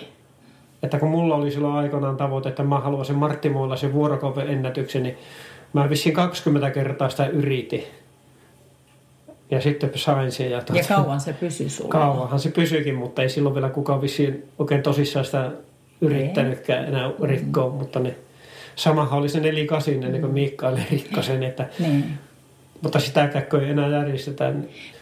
Että 0.84 1.00
kun 1.00 1.10
mulla 1.10 1.36
oli 1.36 1.52
silloin 1.52 1.76
aikoinaan 1.76 2.18
tavoite, 2.18 2.50
että 2.50 2.64
mä 2.64 2.80
haluan 2.80 3.06
sen 3.06 3.16
Martti 3.16 3.52
sen 3.76 3.94
vuorokaupen 3.94 4.50
ennätyksen, 4.50 5.04
niin 5.04 5.18
mä 5.74 5.90
vissiin 5.90 6.16
20 6.16 6.70
kertaa 6.70 7.10
sitä 7.10 7.28
yritin. 7.28 7.84
Ja 9.52 9.62
sitten 9.62 9.92
sain 9.96 10.32
sen. 10.32 10.52
Ja, 10.52 10.62
tuota, 10.62 10.82
ja 10.82 10.96
kauan 10.96 11.22
se 11.22 11.34
pysyi 11.34 11.70
sulla? 11.70 11.90
Kauanhan 11.90 12.40
se 12.40 12.52
pysyikin, 12.52 12.96
mutta 12.96 13.22
ei 13.22 13.30
silloin 13.30 13.56
vielä 13.56 13.70
kukaan 13.70 14.02
vissiin 14.02 14.44
oikein 14.60 14.84
tosissaan 14.84 15.26
sitä 15.26 15.52
yrittänytkään 16.02 16.86
enää 16.86 17.12
rikkoa, 17.24 17.70
mm. 17.70 17.76
mutta 17.76 18.00
ne, 18.00 18.16
samahan 18.76 19.20
oli 19.20 19.30
se 19.30 19.40
48 19.40 19.94
mm. 19.94 20.04
ennen 20.04 20.22
kuin 20.22 20.34
Mikael 20.34 20.78
rikkoi 20.92 21.24
sen, 21.24 21.44
että, 21.44 21.70
niin. 21.80 22.06
mutta 22.82 23.00
sitäkään 23.00 23.46
ei 23.62 23.70
enää 23.70 23.88
järjestetä. 23.88 24.54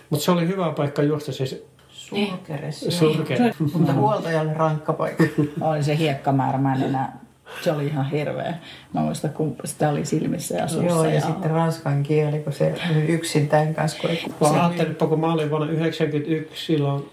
Mutta 0.09 0.25
se 0.25 0.31
oli 0.31 0.47
hyvä 0.47 0.71
paikka 0.71 1.03
juosta 1.03 1.31
se 1.31 1.45
Surkeressa. 1.89 2.91
Surkere. 2.91 3.53
Mutta 3.73 3.93
huoltajalle 4.03 4.53
rankka 4.53 4.93
paikka. 4.93 5.23
oli 5.61 5.83
se 5.83 5.97
hiekkamäärä, 5.97 6.57
mä 6.57 6.75
en 6.75 6.83
enää 6.83 7.19
se 7.61 7.71
oli 7.71 7.87
ihan 7.87 8.09
hirveä. 8.09 8.53
Mä 8.93 9.01
muistan, 9.01 9.33
kun 9.33 9.55
sitä 9.65 9.89
oli 9.89 10.05
silmissä 10.05 10.55
ja 10.55 10.67
suussa. 10.67 10.89
Joo, 10.89 11.03
ja, 11.03 11.13
ja 11.13 11.21
sitten 11.21 11.51
ranskan 11.51 12.03
kieli, 12.03 12.39
kun 12.39 12.53
se 12.53 12.75
yksin 13.07 13.49
tämän 13.49 13.75
kanssa. 13.75 14.07
Kun 14.39 14.55
mä 14.55 14.67
ajattelin, 14.67 14.95
kun 14.95 15.19
mä 15.19 15.33
olin 15.33 15.49
vuonna 15.49 15.67
1991 15.67 16.65
silloin, 16.65 17.09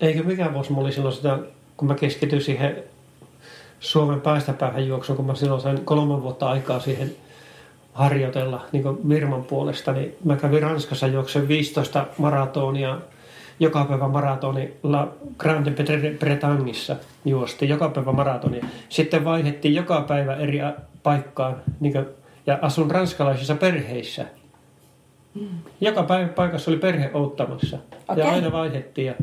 eikö 0.00 0.22
mikään 0.22 0.54
vuosi 0.54 0.72
mä 0.72 0.80
olin 0.80 0.92
silloin 0.92 1.14
sitä, 1.14 1.38
kun 1.76 1.88
mä 1.88 1.94
keskityin 1.94 2.42
siihen 2.42 2.76
Suomen 3.80 4.20
päästä 4.20 4.52
päähän 4.52 4.86
juoksuun, 4.86 5.16
kun 5.16 5.26
mä 5.26 5.34
silloin 5.34 5.60
sain 5.60 5.84
kolme 5.84 6.22
vuotta 6.22 6.48
aikaa 6.48 6.80
siihen 6.80 7.14
harjoitella 7.92 8.66
niin 8.72 9.08
Virman 9.08 9.44
puolesta, 9.44 9.92
niin 9.92 10.16
mä 10.24 10.36
kävin 10.36 10.62
Ranskassa 10.62 11.06
juoksen 11.06 11.48
15 11.48 12.06
maratonia 12.18 12.98
joka 13.60 13.84
päivä 13.84 14.08
maratoni 14.08 14.72
La 14.82 15.08
Grande 15.38 15.72
Bretagnissa 16.18 16.96
juosti, 17.24 17.68
joka 17.68 17.88
päivä 17.88 18.12
maratoni. 18.12 18.60
Sitten 18.88 19.24
vaihdettiin 19.24 19.74
joka 19.74 20.00
päivä 20.00 20.34
eri 20.36 20.58
paikkaan 21.02 21.56
niin 21.80 21.92
kuin, 21.92 22.06
ja 22.46 22.58
asun 22.62 22.90
ranskalaisissa 22.90 23.54
perheissä. 23.54 24.26
Mm. 25.34 25.48
Joka 25.80 26.02
päivä 26.02 26.28
paikassa 26.28 26.70
oli 26.70 26.78
perhe 26.78 27.10
outtamassa 27.14 27.78
okay. 28.08 28.24
ja 28.24 28.30
aina 28.30 28.52
vaihdettiin. 28.52 29.06
Ja 29.06 29.14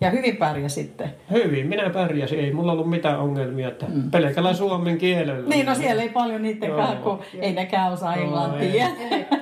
ja 0.00 0.10
hyvin 0.10 0.36
pärjäsitte. 0.36 1.10
Hyvin, 1.30 1.66
minä 1.66 1.90
pärjäsin. 1.90 2.40
Ei 2.40 2.52
mulla 2.52 2.72
ollut 2.72 2.90
mitään 2.90 3.18
ongelmia, 3.18 3.68
että 3.68 3.86
mm. 3.86 4.10
pelkällä 4.10 4.54
suomen 4.54 4.98
kielellä. 4.98 5.48
Niin, 5.48 5.66
no 5.66 5.74
siellä 5.74 6.02
ei 6.02 6.08
paljon 6.08 6.42
niittenkään, 6.42 6.98
kun 6.98 7.20
ei 7.40 7.52
nekään 7.52 7.92
osaa 7.92 8.16
englantia. 8.16 8.86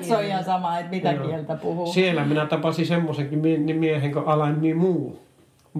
Se 0.01 0.17
on 0.17 0.25
ihan 0.25 0.45
sama, 0.45 0.79
että 0.79 0.91
mitä 0.91 1.13
Joo. 1.13 1.27
kieltä 1.27 1.55
puhuu. 1.55 1.87
Siellä 1.87 2.25
minä 2.25 2.47
tapasin 2.47 2.87
semmoisenkin 2.87 3.39
miehen 3.79 4.13
kuin 4.13 4.29
Alain 4.29 4.61
niin 4.61 4.77
muu. 4.77 5.19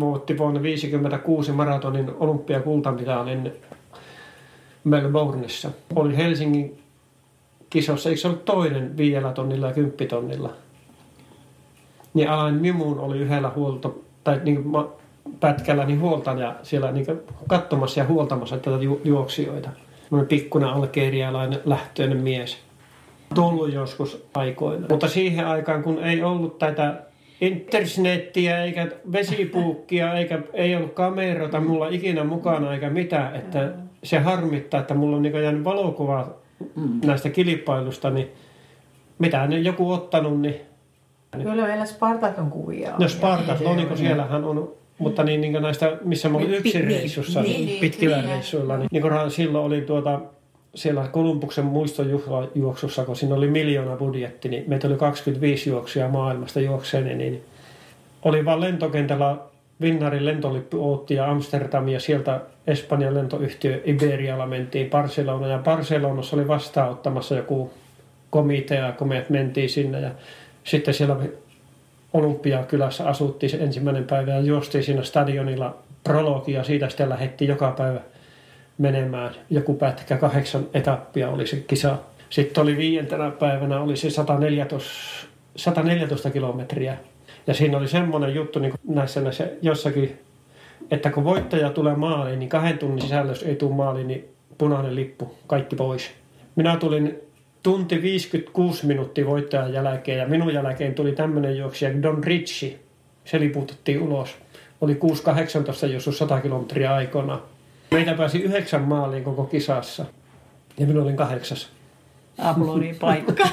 Voitti 0.01 0.39
vuonna 0.39 0.63
56 0.63 1.53
maratonin 1.53 2.11
olympiakultamitalin 2.21 3.53
Melbourneissa. 4.85 5.71
Oli 5.95 6.17
Helsingin 6.17 6.79
kisossa, 7.71 8.09
eikö 8.09 8.21
se 8.21 8.29
ollut 8.29 8.45
toinen 8.45 8.97
viidellä 8.97 9.33
tonnilla 9.33 9.67
ja 9.67 9.73
kymppitonnilla? 9.73 10.53
Niin 12.15 12.31
Alain 12.31 12.55
Mimuun 12.55 12.99
oli 12.99 13.19
yhdellä 13.19 13.53
huolto, 13.57 14.06
tai 14.27 14.41
niin 14.45 14.63
kuin 14.63 14.87
pätkällä 15.41 15.85
niin 15.85 16.01
huoltaja 16.01 16.55
siellä 16.63 16.93
niin 16.93 17.07
katsomassa 17.47 18.01
ja 18.01 18.07
huoltamassa 18.07 18.59
tätä 18.59 18.77
ju- 18.77 19.01
juoksijoita. 19.05 19.71
Sellainen 20.05 20.29
pikkuinen 20.29 20.69
algerialainen 20.69 21.61
lähtöinen 21.65 22.23
mies. 22.23 22.59
Tullut 23.35 23.73
joskus 23.73 24.27
aikoina. 24.35 24.87
Mutta 24.91 25.09
siihen 25.09 25.47
aikaan, 25.47 25.83
kun 25.83 25.99
ei 25.99 26.23
ollut 26.23 26.59
tätä 26.59 27.03
internettiä 27.41 28.65
eikä 28.65 28.89
vesipuukkia 29.13 30.15
eikä 30.15 30.39
ei 30.53 30.77
ollut 30.77 30.93
kameroita 30.93 31.61
mulla 31.61 31.89
ikinä 31.89 32.25
mukana 32.25 32.75
eikä 32.75 32.91
mitään, 32.91 33.37
että 33.37 33.73
se 34.03 34.19
harmittaa, 34.19 34.81
että 34.81 34.95
mulla 34.95 35.17
on 35.17 35.23
niin 35.23 35.43
jäänyt 35.43 35.65
valokuva 35.65 36.35
näistä 37.05 37.31
kilpailusta, 37.31 38.11
niin 38.11 38.29
mitä 39.19 39.47
ne 39.47 39.59
joku 39.59 39.93
ottanut, 39.93 40.41
niin... 40.41 40.61
Kyllä 41.31 41.67
meillä 41.67 41.87
Spartaton 41.87 42.51
kuvia 42.51 42.95
on. 42.95 43.01
No 43.01 43.09
Spartat, 43.09 43.61
no 43.61 43.75
niin 43.75 43.89
kuin 43.89 43.99
siellähän 43.99 44.45
on 44.45 44.77
mutta 44.99 45.25
niin, 45.25 45.41
niin 45.41 45.53
näistä, 45.53 45.97
missä 46.05 46.29
mä 46.29 46.39
olin 46.39 46.55
yksin 46.55 46.89
niin, 46.89 47.01
reissussa, 47.01 47.43
niin, 47.43 47.67
niin, 47.67 47.81
pitkillä 47.81 48.17
niin, 48.17 48.29
reissuilla, 48.29 48.77
niin, 48.77 48.89
niin 48.93 49.03
kun 49.03 49.31
silloin 49.31 49.65
oli 49.65 49.81
tuota, 49.81 50.21
siellä 50.75 51.09
Kolumbuksen 51.09 51.65
muistojuoksussa, 51.65 53.05
kun 53.05 53.17
siinä 53.17 53.35
oli 53.35 53.49
miljoona 53.49 53.97
budjetti, 53.97 54.49
niin 54.49 54.65
meitä 54.67 54.89
oli 54.89 54.97
25 54.97 55.71
juoksia 55.71 56.09
maailmasta 56.09 56.61
juokseen, 56.61 57.19
niin 57.19 57.43
oli 58.23 58.45
vaan 58.45 58.61
lentokentällä 58.61 59.37
Vinnarin 59.81 60.27
lentolippu 60.27 60.91
Ootti 60.91 61.15
ja 61.15 61.31
Amsterdam 61.31 61.89
ja 61.89 62.01
sieltä 62.01 62.41
Espanjan 62.67 63.15
lentoyhtiö 63.15 63.83
Iberialla 63.85 64.47
mentiin 64.47 64.91
Barcelona 64.91 65.47
ja 65.47 65.59
Barcelonassa 65.59 66.37
oli 66.37 66.49
vastaanottamassa 66.49 67.35
joku 67.35 67.71
komitea, 68.31 68.93
kun 68.93 69.09
me 69.09 69.27
mentiin 69.29 69.71
sinne 69.71 70.01
ja 70.01 70.11
sitten 70.67 70.95
siellä 70.95 71.17
Olympiakylässä 72.13 73.09
asuttiin 73.09 73.51
se 73.51 73.57
ensimmäinen 73.57 74.05
päivä 74.05 74.31
ja 74.31 74.41
juostiin 74.41 74.85
siinä 74.85 75.03
stadionilla 75.03 75.77
prologia. 76.05 76.65
Siitä 76.65 76.89
sitten 76.89 77.09
lähdettiin 77.09 77.49
joka 77.49 77.75
päivä 77.79 78.01
menemään. 78.79 79.35
Joku 79.51 79.75
pätkä, 79.75 80.17
kahdeksan 80.17 80.67
etappia 80.75 81.31
oli 81.31 81.47
se 81.47 81.57
kisa. 81.57 81.97
Sitten 82.31 82.63
oli 82.63 82.77
viientenä 82.77 83.31
päivänä 83.31 83.81
oli 83.81 83.97
se 83.97 84.11
114, 84.11 84.91
114 85.57 86.31
kilometriä. 86.31 86.97
Ja 87.47 87.55
siinä 87.55 87.79
oli 87.79 87.89
semmoinen 87.89 88.35
juttu 88.35 88.59
niin 88.59 88.73
näissä, 88.89 89.21
näissä 89.21 89.49
jossakin, 89.63 90.19
että 90.91 91.11
kun 91.11 91.25
voittaja 91.25 91.71
tulee 91.71 91.95
maaliin, 91.95 92.39
niin 92.39 92.49
kahden 92.49 92.79
tunnin 92.79 93.03
sisällä, 93.03 93.31
jos 93.31 93.43
ei 93.43 93.57
tule 93.57 93.75
maaliin, 93.75 94.09
niin 94.09 94.29
punainen 94.59 94.95
lippu, 94.95 95.35
kaikki 95.47 95.77
pois. 95.77 96.11
Minä 96.57 96.77
tulin 96.77 97.26
tunti 97.67 98.03
56 98.03 98.87
minuuttia 98.87 99.27
voittajan 99.27 99.73
jälkeen 99.73 100.19
ja 100.19 100.27
minun 100.27 100.55
jälkeen 100.55 100.95
tuli 100.95 101.13
tämmöinen 101.13 101.59
juoksija 101.59 102.03
Don 102.03 102.25
Ritchie. 102.25 102.79
Se 103.25 103.41
liputettiin 103.41 104.03
ulos. 104.03 104.37
Oli 104.81 104.99
6-18 105.85 105.87
jos 105.87 106.19
100 106.19 106.41
kilometriä 106.41 106.95
aikana. 106.95 107.41
Meitä 107.91 108.15
pääsi 108.15 108.39
yhdeksän 108.39 108.83
maaliin 108.83 109.25
koko 109.25 109.45
kisassa. 109.45 110.05
Ja 110.79 110.87
minä 110.87 111.03
olin 111.03 111.17
kahdeksas. 111.17 111.69
Aplodin 112.39 112.97
paikka. 113.01 113.49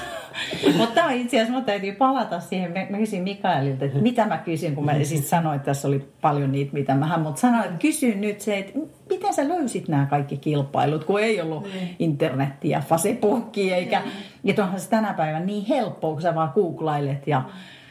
Mutta 0.78 1.10
itse 1.10 1.38
asiassa 1.38 1.52
minun 1.52 1.66
täytyy 1.66 1.92
palata 1.92 2.40
siihen. 2.40 2.72
Mä 2.90 2.98
kysyin 2.98 3.24
Mikaelilta, 3.24 3.86
että 3.86 4.00
mitä 4.00 4.26
mä 4.26 4.38
kysyn, 4.38 4.76
kun 4.76 4.86
mä 4.86 5.04
sitten 5.04 5.30
sanoin, 5.30 5.56
että 5.56 5.66
tässä 5.66 5.88
oli 5.88 6.06
paljon 6.22 6.52
niitä, 6.52 6.74
mitä 6.74 6.96
mä 6.96 7.18
mutta 7.18 7.42
sanoin, 7.42 7.66
että 7.66 7.78
kysyn 7.78 8.22
nyt 8.22 8.42
se, 8.42 8.58
että 8.58 8.80
miten 9.14 9.34
sä 9.34 9.50
löysit 9.50 9.88
nämä 9.88 10.06
kaikki 10.06 10.38
kilpailut, 10.38 11.04
kun 11.04 11.20
ei 11.20 11.42
ollut 11.42 11.64
mm. 11.64 11.88
internettiä, 12.00 12.84
Facebookia, 12.90 13.76
eikä, 13.76 14.00
mm. 14.00 14.12
ja 14.44 14.64
onhan 14.64 14.80
se 14.80 14.90
tänä 14.90 15.14
päivänä 15.14 15.46
niin 15.46 15.66
helppoa, 15.66 16.14
kun 16.14 16.22
sä 16.22 16.36
vaan 16.36 16.52
googlailet 16.56 17.28
ja 17.28 17.44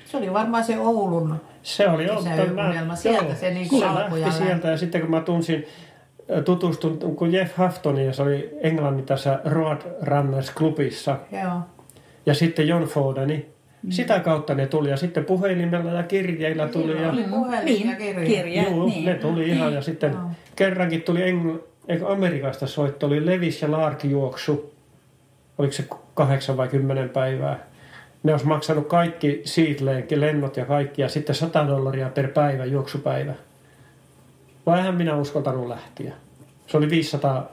se 0.04 0.16
oli 0.16 0.32
varmaan 0.32 0.64
se 0.64 0.78
Oulun 0.78 1.40
se 1.62 1.88
oli 1.88 2.06
Mä, 2.87 2.96
sieltä 2.96 3.24
joo, 3.24 3.35
se, 3.35 3.50
niin 3.50 3.68
se 3.68 3.80
lähti 3.80 4.32
sieltä 4.32 4.68
ja 4.68 4.76
sitten 4.76 5.00
kun 5.00 5.11
mä 5.11 5.20
tunsin 5.20 5.66
tutustun, 6.44 6.98
kun 7.16 7.32
Jeff 7.32 7.56
Haftonin, 7.56 8.06
ja 8.06 8.12
se 8.12 8.22
oli 8.22 8.58
Englannin 8.61 9.06
tässä 9.06 9.40
Road 9.44 9.80
Runners 10.02 10.54
Clubissa. 10.54 11.18
Joo. 11.32 11.61
Ja 12.26 12.35
sitten 12.35 12.68
John 12.68 12.85
Fodeni. 12.85 13.52
Mm. 13.83 13.90
Sitä 13.90 14.21
kautta 14.21 14.55
ne 14.55 14.66
tuli 14.66 14.90
ja 14.90 14.97
sitten 14.97 15.25
puhelimella 15.25 15.90
ja 15.90 16.03
kirjeillä 16.03 16.68
tuli. 16.68 16.92
Joo, 16.92 17.03
ja... 17.03 17.11
Oli 17.11 17.25
puhelin 17.25 17.64
niin, 17.64 17.88
ja 17.88 17.97
kirje. 17.97 18.27
kirje 18.27 18.62
Joo, 18.62 18.87
niin. 18.87 19.05
ne 19.05 19.14
tuli 19.14 19.49
ihan 19.49 19.75
ja 19.75 19.83
sitten 19.83 20.12
no. 20.12 20.31
kerrankin 20.57 21.03
tuli 21.03 21.23
Engl... 21.23 21.57
Amerikasta 22.07 22.66
soitto, 22.66 23.07
oli 23.07 23.27
Levis 23.27 23.62
ja 23.62 23.71
Lark 23.71 24.05
juoksu. 24.05 24.75
Oliko 25.59 25.73
se 25.73 25.85
kahdeksan 26.14 26.57
vai 26.57 26.68
kymmenen 26.68 27.09
päivää? 27.09 27.59
Ne 28.23 28.33
olisi 28.33 28.47
maksanut 28.47 28.87
kaikki 28.87 29.42
Seedlenkin 29.45 30.21
lennot 30.21 30.57
ja 30.57 30.64
kaikki 30.64 31.03
ja 31.03 31.09
sitten 31.09 31.35
100 31.35 31.66
dollaria 31.66 32.09
per 32.09 32.29
päivä 32.29 32.64
juoksupäivä. 32.64 33.35
Vai 34.66 34.79
eihän 34.79 34.95
minä 34.95 35.16
uskaltanut 35.16 35.68
lähteä. 35.68 36.12
Se 36.66 36.77
oli 36.77 36.90
500, 36.90 37.51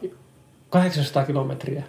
800 0.69 1.25
kilometriä. 1.25 1.83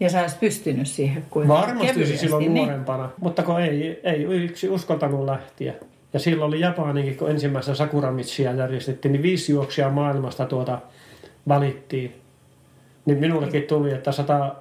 Ja 0.00 0.10
sä 0.10 0.20
olisit 0.20 0.40
pystynyt 0.40 0.88
siihen 0.88 1.24
kuin 1.30 1.48
Varmasti 1.48 1.98
olisi 1.98 2.16
silloin 2.16 2.40
niin. 2.40 2.54
nuorempana, 2.54 3.10
mutta 3.20 3.42
kun 3.42 3.60
ei, 3.60 4.00
ei 4.04 4.22
yksi 4.22 4.68
uskaltanut 4.68 5.24
lähteä. 5.24 5.74
Ja 6.12 6.20
silloin 6.20 6.48
oli 6.48 6.60
Japaninkin, 6.60 7.16
kun 7.16 7.30
ensimmäistä 7.30 7.74
Sakuramitsia 7.74 8.52
järjestettiin, 8.52 9.12
niin 9.12 9.22
viisi 9.22 9.52
juoksia 9.52 9.90
maailmasta 9.90 10.46
tuota 10.46 10.78
valittiin. 11.48 12.14
Niin 13.04 13.18
minullekin 13.18 13.62
tuli, 13.62 13.92
että 13.92 14.12
100, 14.12 14.54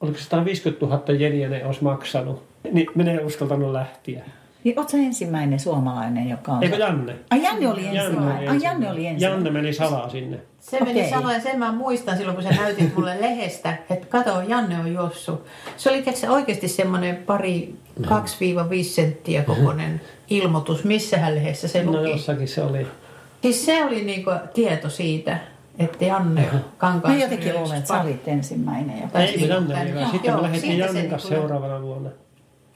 oliko 0.00 0.18
150 0.18 0.86
000 0.86 1.02
jeniä 1.18 1.48
ne 1.48 1.66
olisi 1.66 1.84
maksanut. 1.84 2.42
Niin 2.72 2.86
minä 2.94 3.12
en 3.12 3.26
uskaltanut 3.26 3.72
lähteä. 3.72 4.24
Niin 4.64 4.78
oot 4.78 4.88
sä 4.88 4.96
ensimmäinen 4.96 5.60
suomalainen, 5.60 6.28
joka 6.28 6.52
on... 6.52 6.62
Eikö 6.62 6.76
Janne? 6.76 7.16
Ai 7.30 7.42
Janne 7.42 7.68
oli 7.68 7.86
ensimmäinen. 7.86 8.50
Ai 8.50 8.58
Janne 8.62 8.90
oli 8.90 9.06
ensimmäinen. 9.06 9.44
Janne 9.44 9.50
meni 9.50 9.72
salaa 9.72 10.08
sinne. 10.08 10.38
Se 10.60 10.76
okay. 10.76 10.94
meni 10.94 11.10
salaa 11.10 11.32
ja 11.32 11.40
sen 11.40 11.58
mä 11.58 11.72
muistan 11.72 12.16
silloin, 12.16 12.36
kun 12.36 12.44
sä 12.44 12.50
näytit 12.50 12.96
mulle 12.96 13.20
lehdestä, 13.20 13.78
että 13.90 14.06
kato, 14.06 14.40
Janne 14.48 14.78
on 14.78 14.92
jossu. 14.92 15.46
Se 15.76 15.90
oli 15.90 16.02
tiiäks, 16.02 16.24
oikeasti 16.24 16.68
semmoinen 16.68 17.16
pari, 17.16 17.74
no. 17.98 18.20
2-5 18.80 18.84
senttiä 18.84 19.42
kokoinen 19.42 20.00
ilmoitus. 20.30 20.84
Missähän 20.84 21.34
lehdessä 21.34 21.68
se 21.68 21.84
no, 21.84 21.92
luki? 21.92 22.02
No 22.02 22.10
jossakin 22.10 22.48
se 22.48 22.62
oli. 22.62 22.86
Siis 23.42 23.66
se 23.66 23.84
oli 23.84 24.04
niinku 24.04 24.30
tieto 24.54 24.88
siitä, 24.88 25.38
että 25.78 26.04
Janne 26.04 26.48
Kankaan... 26.78 27.14
Mä 27.14 27.20
jotenkin 27.20 27.54
luulen, 27.54 27.78
että 27.78 27.88
sä 27.88 28.00
olit 28.00 28.28
ensimmäinen. 28.28 29.02
Joka 29.02 29.18
Ei, 29.18 29.48
Janne 29.48 29.74
oli 29.80 30.10
Sitten 30.10 30.34
me 30.34 30.42
lähdettiin 30.42 30.78
Jannen 30.78 31.10
kanssa 31.10 31.28
seuraavana 31.28 31.82
vuonna. 31.82 32.10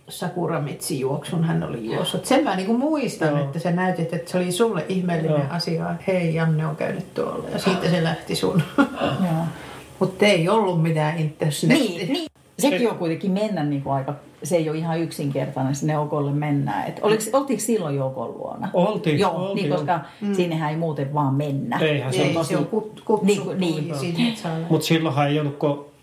Sakuramitsi-juoksun 0.09 1.45
hän 1.45 1.63
oli 1.63 1.87
juossut. 1.95 2.27
Sen 2.27 2.45
mä 2.45 2.57
niinku 2.57 2.79
muistan, 2.79 3.29
Joo. 3.29 3.39
että 3.39 3.59
sä 3.59 3.71
näytit, 3.71 4.15
että 4.15 4.31
se 4.31 4.37
oli 4.37 4.53
sulle 4.53 4.85
ihmeellinen 4.89 5.41
Joo. 5.41 5.51
asia, 5.51 5.91
että 5.91 6.05
hei 6.07 6.35
Janne 6.35 6.67
on 6.67 6.77
käynyt 6.77 7.15
tuolla 7.15 7.49
ja 7.53 7.59
siitä 7.59 7.91
se 7.91 8.03
lähti 8.03 8.35
sun. 8.35 8.63
Mutta 9.99 10.27
ei 10.27 10.49
ollut 10.49 10.83
mitään 10.83 11.19
internetiä. 11.19 11.69
Niin, 11.69 12.13
niin. 12.13 12.27
Sekin 12.59 12.91
on 12.91 12.99
kuitenkin 12.99 13.31
mennä 13.31 13.65
niin 13.65 13.83
kuin 13.83 13.95
aika, 13.95 14.15
se 14.43 14.57
ei 14.57 14.71
ole 14.71 14.79
ihan 14.79 15.01
yksinkertainen 15.01 15.75
sinne 15.75 15.99
Okolle 15.99 16.33
mennä. 16.33 16.85
Et 16.85 16.99
oliko, 17.03 17.23
oltiinko 17.33 17.65
silloin 17.65 17.97
Jokon 17.97 18.35
luona? 18.39 18.69
Oltiin. 18.73 19.19
Joo, 19.19 19.33
oltiin, 19.33 19.57
niin, 19.57 19.77
koska 19.77 20.01
mm. 20.21 20.35
sinnehän 20.35 20.71
ei 20.71 20.77
muuten 20.77 21.15
vaan 21.15 21.35
mennä. 21.35 21.79
Eihän 21.79 22.13
se, 22.13 22.23
ei, 22.23 22.35
tosi, 22.35 22.49
se 22.49 22.57
on 22.57 22.67
kut, 22.67 23.03
kutsu, 23.05 23.25
niin, 23.27 23.59
niin. 23.59 23.95
niin. 24.17 24.37
Mutta 24.69 24.87
silloinhan 24.87 25.29
ei 25.29 25.41
ollut, 25.41 25.57
kun 25.57 25.94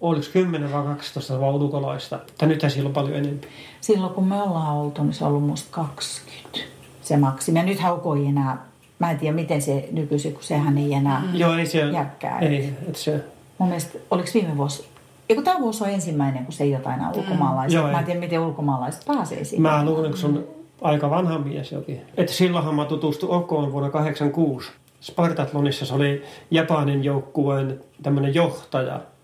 oliko 0.00 0.26
10 0.32 0.72
vai 0.72 0.84
12 0.84 1.40
vai 1.40 1.50
ulkolaista? 1.50 2.18
Tai 2.38 2.48
nythän 2.48 2.70
siellä 2.70 2.88
on 2.88 2.94
paljon 2.94 3.16
enemmän. 3.16 3.40
Silloin 3.80 4.14
kun 4.14 4.26
me 4.26 4.42
ollaan 4.42 4.76
oltu, 4.76 5.02
niin 5.02 5.14
se 5.14 5.24
on 5.24 5.30
ollut 5.30 5.46
musta 5.46 5.68
20 5.70 6.58
se 7.02 7.16
maksimi. 7.16 7.58
Ja 7.58 7.64
nythän 7.64 7.92
ei 8.18 8.26
enää, 8.26 8.66
mä 8.98 9.10
en 9.10 9.18
tiedä 9.18 9.34
miten 9.34 9.62
se 9.62 9.88
nykyisin, 9.92 10.32
kun 10.32 10.42
sehän 10.42 10.78
ei 10.78 10.94
enää 10.94 11.20
mm. 11.20 11.34
Joo, 11.34 11.54
ei 11.54 11.66
se, 11.66 11.78
jäkkää. 11.78 12.38
Ei, 12.38 12.72
et 12.88 12.96
se... 12.96 13.24
Mun 13.58 13.68
mielestä, 13.68 13.98
oliko 14.10 14.28
viime 14.34 14.56
vuosi, 14.56 14.88
Eiku 15.28 15.42
tämä 15.42 15.60
vuosi 15.60 15.84
on 15.84 15.90
ensimmäinen, 15.90 16.44
kun 16.44 16.52
se 16.52 16.64
ei 16.64 16.70
jotain 16.70 17.00
enää 17.00 17.12
ulkomaalaisia. 17.12 17.80
Mm. 17.80 17.84
Joo, 17.84 17.92
mä 17.92 17.98
en 17.98 18.04
tiedä, 18.04 18.20
miten 18.20 18.40
ulkomaalaiset 18.40 19.04
pääsee 19.06 19.44
siihen. 19.44 19.62
Mä 19.62 19.84
luulen, 19.84 20.10
kun 20.10 20.18
se 20.18 20.26
on 20.26 20.44
aika 20.82 21.10
vanha 21.10 21.38
mies 21.38 21.72
jokin. 21.72 22.00
Että 22.16 22.32
silloinhan 22.32 22.74
mä 22.74 22.84
tutustuin 22.84 23.32
Okoon 23.32 23.72
vuonna 23.72 23.90
86. 23.90 24.70
Spartatlonissa 25.00 25.86
se 25.86 25.94
oli 25.94 26.22
Japanin 26.50 27.04
joukkueen 27.04 27.80
tämmöinen 28.02 28.34
johtaja– 28.34 29.00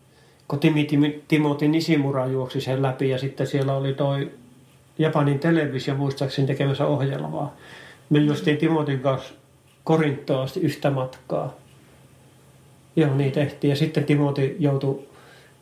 kun 0.52 0.60
Timi, 0.60 0.84
Timi, 0.84 1.22
Timothy 1.28 1.68
Nisimura 1.68 2.26
juoksi 2.26 2.60
sen 2.60 2.82
läpi 2.82 3.08
ja 3.08 3.18
sitten 3.18 3.46
siellä 3.46 3.74
oli 3.74 3.94
toi 3.94 4.30
Japanin 4.98 5.38
televisio 5.38 5.94
muistaakseni 5.94 6.46
tekemässä 6.46 6.86
ohjelmaa. 6.86 7.56
Me 8.10 8.18
justiin 8.18 8.56
Timotin 8.56 9.00
kanssa 9.00 9.34
Korinttoon 9.84 10.48
yhtä 10.60 10.90
matkaa. 10.90 11.56
Joo, 12.96 13.14
niin 13.14 13.32
tehtiin. 13.32 13.68
Ja 13.68 13.76
sitten 13.76 14.04
Timoti 14.04 14.56
joutui 14.58 15.02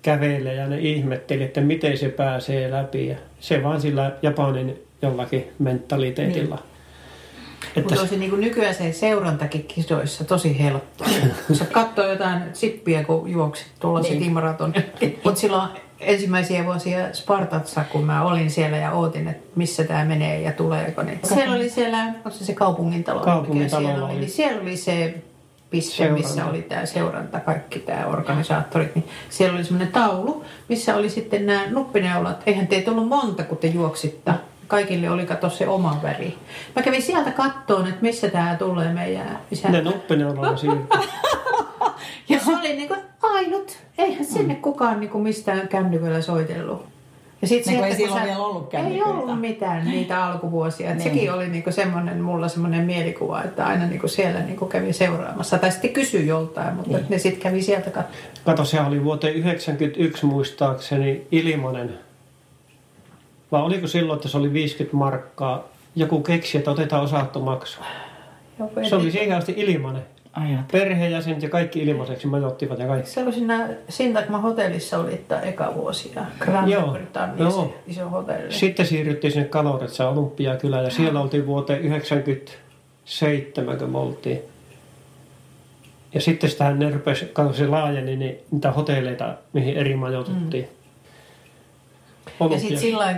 kävelemään 0.03 0.57
ja 0.57 0.67
ne 0.67 0.79
ihmetteli, 0.79 1.43
että 1.43 1.61
miten 1.61 1.99
se 1.99 2.09
pääsee 2.09 2.71
läpi. 2.71 3.07
Ja 3.07 3.17
se 3.41 3.63
vaan 3.63 3.81
sillä 3.81 4.17
Japanin 4.23 4.83
jollakin 5.03 5.49
mentaliteetilla. 5.59 6.57
Niin. 6.57 6.80
Mutta 7.77 8.07
se 8.07 8.17
niin 8.17 8.31
kuin 8.31 8.41
nykyään 8.41 8.75
se 8.75 8.93
seurantakin 8.93 9.65
kisoissa 9.65 10.25
tosi 10.25 10.59
helppoa. 10.63 11.09
Sä 11.53 11.65
katsoo 11.65 12.07
jotain 12.07 12.43
sippiä, 12.53 13.05
kun 13.05 13.31
juoksit 13.31 13.67
tuolla 13.81 14.01
niin. 14.01 14.33
maratonin. 14.33 14.85
Mutta 15.25 15.41
silloin 15.41 15.69
ensimmäisiä 16.01 16.65
vuosia 16.65 17.15
Spartatsa, 17.15 17.85
kun 17.93 18.05
mä 18.05 18.25
olin 18.25 18.51
siellä 18.51 18.77
ja 18.77 18.93
ootin, 18.93 19.29
että 19.29 19.47
missä 19.57 19.85
tämä 19.85 20.05
menee 20.05 20.41
ja 20.41 20.53
tuleeko. 20.53 21.03
Niin. 21.03 21.21
Siellä 21.23 21.55
oli 21.55 21.71
siellä, 21.71 22.05
onko 22.05 22.31
se 22.31 22.45
se 22.45 22.55
kaupungin 22.55 23.05
talo? 23.05 23.21
Kaupungin 23.21 23.71
talo 23.71 23.87
siellä 23.87 24.07
oli. 24.07 24.15
Niin 24.15 24.31
siellä 24.31 24.63
oli 24.63 24.77
se 24.77 25.15
piste, 25.71 25.97
Seuranta. 25.97 26.23
missä 26.23 26.47
oli 26.47 26.63
tämä 26.63 26.87
seuranta, 26.87 27.41
kaikki 27.41 27.79
tämä 27.79 28.07
organisaattorit. 28.07 28.95
Niin 28.95 29.05
siellä 29.29 29.57
oli 29.57 29.65
semmoinen 29.65 29.93
taulu, 29.93 30.45
missä 30.69 30.97
oli 30.97 31.11
sitten 31.11 31.47
nämä 31.47 31.71
nuppineulat. 31.71 32.43
Eihän 32.47 32.67
teitä 32.67 32.91
ollut 32.91 33.09
monta, 33.09 33.43
kun 33.43 33.59
te 33.59 33.67
juoksitte. 33.67 34.33
Kaikille 34.71 35.11
oli 35.11 35.27
kato 35.27 35.51
se 35.51 35.69
oma 35.69 36.01
väri. 36.03 36.39
Mä 36.77 36.83
kävin 36.83 37.03
sieltä 37.03 37.31
kattoon, 37.31 37.87
että 37.87 37.99
missä 38.03 38.29
tämä 38.29 38.57
tulee 38.59 38.93
meidän 38.93 39.39
isä. 39.51 39.69
Ne 39.69 39.81
nuppineuloilla 39.83 40.57
siirtyi. 40.57 40.87
Ja 42.29 42.41
se 42.41 42.51
oli 42.57 42.77
niinku 42.77 42.95
ainut. 43.23 43.79
Eihän 43.99 44.25
sinne 44.25 44.55
kukaan 44.55 45.01
niinku 45.01 45.19
mistään 45.19 45.69
kännykällä 45.69 46.21
soitellut. 46.21 46.87
Ja 47.43 47.49
sit 47.49 47.67
Niin 47.67 47.77
kun 47.79 47.87
ei 47.87 47.95
silloin 47.97 48.23
vielä 48.23 48.39
ollut 48.39 48.65
Ei 48.65 48.71
kännyköitä. 48.71 49.05
ollut 49.11 49.41
mitään 49.41 49.85
niitä 49.85 50.25
alkuvuosia. 50.25 50.91
Niin. 50.91 51.01
Sekin 51.03 51.33
oli 51.33 51.49
niinku 51.49 51.73
semmoinen, 51.73 52.23
mulla 52.23 52.49
semmoinen 52.49 52.85
mielikuva, 52.85 53.43
että 53.43 53.67
aina 53.67 53.87
niinku 53.87 54.09
siellä 54.09 54.41
niinku 54.41 54.67
kävi 54.67 54.93
seuraamassa. 54.93 55.59
Tai 55.59 55.71
sitten 55.73 55.93
kysyi 55.93 56.27
joltain, 56.27 56.75
mutta 56.75 56.97
Niin. 56.97 57.07
ne 57.09 57.19
sitten 57.19 57.43
kävi 57.43 57.63
sieltä 57.63 57.91
katsomaan. 57.91 58.23
Kato, 58.45 58.65
se 58.65 58.81
oli 58.81 59.05
vuoteen 59.05 59.33
1991 59.33 60.27
muistaakseni 60.27 61.27
ilmanen. 61.33 61.99
Vai 63.53 63.63
oliko 63.63 63.87
silloin, 63.87 64.17
että 64.17 64.29
se 64.29 64.39
oli 64.39 64.53
50 64.53 64.97
markkaa? 64.97 65.69
Joku 65.97 66.21
keksi, 66.21 66.59
että 66.59 66.71
otetaan 66.71 67.03
osattomaksua. 67.03 67.85
Se 68.89 68.97
oli 68.97 69.11
siihen 69.11 69.39
asti 69.39 69.55
ilmanen. 69.57 70.03
Ajat. 70.33 70.69
Perheenjäsenet 70.73 71.43
ja 71.43 71.49
kaikki 71.49 71.83
ilmaiseksi 71.83 72.27
majoittivat 72.27 72.79
ja 72.79 72.87
kaikki. 72.87 73.11
Se 73.11 73.23
oli 73.23 73.33
siinä 73.33 73.69
Sintagma 73.89 74.39
hotellissa 74.39 74.99
oli 74.99 75.25
tämä 75.29 75.41
eka 75.41 75.75
vuosi 75.75 76.13
ja 76.17 76.23
Grand 76.39 76.69
Joo, 76.69 76.89
Britanniassa 76.93 77.61
joo. 77.61 77.75
iso 77.87 78.09
hotelli. 78.09 78.53
Sitten 78.53 78.87
siirryttiin 78.87 79.33
sinne 79.33 79.49
Kaloretsa 79.49 80.09
Olympiakylään 80.09 80.85
ja 80.85 80.91
siellä 80.91 81.21
oltiin 81.21 81.47
vuoteen 81.47 81.81
97, 81.81 83.79
kun 83.79 83.91
me 83.91 83.99
oltiin. 83.99 84.41
Ja 86.15 86.21
sitten 86.21 86.51
sitä 86.51 86.71
ne 86.73 86.91
rupesi, 86.91 87.25
kun 87.25 87.55
se 87.55 87.67
laajeni, 87.67 88.17
niin 88.17 88.39
niitä 88.51 88.73
hotelleita, 88.73 89.35
mihin 89.53 89.77
eri 89.77 89.97
majoituttiin. 89.97 90.69
Ja 92.51 92.59
sitten 92.59 92.79
sillä 92.79 93.15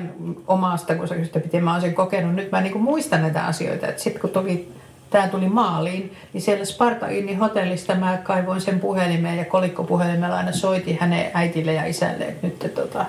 omasta, 0.48 0.94
kun 0.94 1.08
sä 1.08 1.14
kysyt, 1.14 1.37
että 1.37 1.46
miten 1.48 1.64
mä 1.64 1.72
oon 1.72 1.80
sen 1.80 1.94
kokenut, 1.94 2.35
nyt 2.35 2.50
mä 2.50 2.61
niinku 2.61 2.78
muistan 2.78 3.22
näitä 3.22 3.44
asioita. 3.46 3.87
Että 3.88 4.02
sitten 4.02 4.20
kun 4.20 4.30
tuli, 4.30 4.68
tämä 5.11 5.28
tuli 5.28 5.48
maaliin, 5.48 6.12
niin 6.32 6.42
siellä 6.42 6.64
Sparta 6.64 7.08
Innin 7.08 7.38
hotellista 7.38 7.94
mä 7.94 8.16
kaivoin 8.22 8.61
sen 8.61 8.80
puhelimeen 8.80 9.38
ja 9.38 9.44
kolikkopuhelimella 9.44 10.37
aina 10.37 10.52
soitin 10.52 10.98
hänen 11.00 11.30
äitille 11.35 11.72
ja 11.72 11.85
isälle, 11.85 12.24
että 12.24 12.46
nyt 12.46 12.74
tota, 12.74 13.04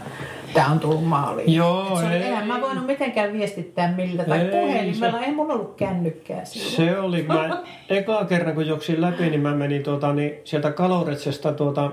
tämä 0.53 0.67
on 0.71 0.79
tullut 0.79 1.05
maaliin. 1.07 1.53
Joo, 1.53 1.87
Et 1.93 1.99
se 1.99 2.05
oli, 2.05 2.13
ei. 2.15 2.23
eihän 2.23 2.47
mä 2.47 2.61
voinut 2.61 2.85
mitenkään 2.85 3.33
viestittää 3.33 3.91
millä 3.95 4.23
tai 4.23 4.39
Ei, 4.39 4.51
puhelimella, 4.51 5.19
se- 5.19 5.25
ei 5.25 5.31
mulla 5.31 5.53
ollut 5.53 5.75
kännykkää 5.75 6.45
silloin. 6.45 6.75
Se 6.75 6.99
oli, 6.99 7.23
mä 7.23 7.63
eka 7.89 8.25
kerran 8.25 8.55
kun 8.55 8.67
juoksin 8.67 9.01
läpi, 9.01 9.29
niin 9.29 9.41
mä 9.41 9.53
menin 9.55 9.83
tuota, 9.83 10.13
niin 10.13 10.33
sieltä 10.43 10.71
Kaloretsesta 10.71 11.53
tuota, 11.53 11.91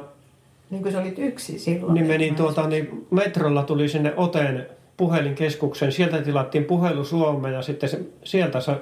Niin 0.71 0.83
kuin 0.83 0.93
sä 0.93 1.01
olit 1.01 1.19
yksi 1.19 1.59
silloin. 1.59 1.95
niin 1.95 2.07
menin 2.07 2.35
tuota, 2.35 2.69
niin 2.69 3.07
metrolla 3.11 3.63
tuli 3.63 3.89
sinne 3.89 4.13
Oteen 4.17 4.67
puhelinkeskuksen. 4.97 5.93
Sieltä 5.93 6.23
tilattiin 6.23 6.65
puhelu 6.65 7.05
Suomeen 7.05 7.55
ja 7.55 7.63
sitten 7.63 7.89
se, 7.89 8.01
sieltä 8.25 8.61
se, 8.61 8.73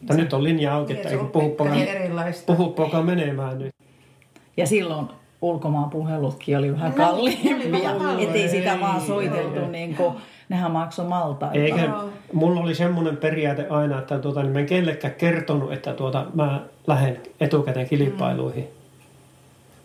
että 0.00 0.14
nyt 0.14 0.32
on 0.32 0.44
linja 0.44 0.74
auki, 0.74 0.92
Niin, 0.92 0.96
että 0.96 1.08
se 1.08 1.14
ei 1.14 1.24
puhu 1.32 1.48
poka, 1.50 2.90
puhu 2.90 3.02
menemään 3.02 3.58
nyt. 3.58 3.74
Ja 4.56 4.66
silloin 4.66 5.06
ulkomaan 5.42 5.90
puhelutkin 5.90 6.58
oli 6.58 6.72
vähän 6.72 6.90
ne 6.90 6.96
kalliimpia. 6.96 7.94
vähän 7.98 8.20
Ettei 8.20 8.48
sitä 8.48 8.78
vaan 8.80 9.00
Ei, 9.00 9.06
soiteltu, 9.06 9.60
ei. 9.60 9.68
niin 9.68 9.94
kuin, 9.94 10.14
nehän 10.48 10.70
maksoi 10.70 11.06
malta. 11.08 11.52
Eikä, 11.52 11.90
mulla 12.32 12.60
oli 12.60 12.74
semmoinen 12.74 13.16
periaate 13.16 13.66
aina, 13.68 13.98
että 13.98 14.18
tuota, 14.18 14.42
niin 14.42 14.52
mä 14.52 14.58
en 14.58 14.66
kellekään 14.66 15.14
kertonut, 15.14 15.72
että 15.72 15.94
tuota, 15.94 16.26
mä 16.34 16.60
lähden 16.86 17.20
etukäteen 17.40 17.88
kilpailuihin. 17.88 18.68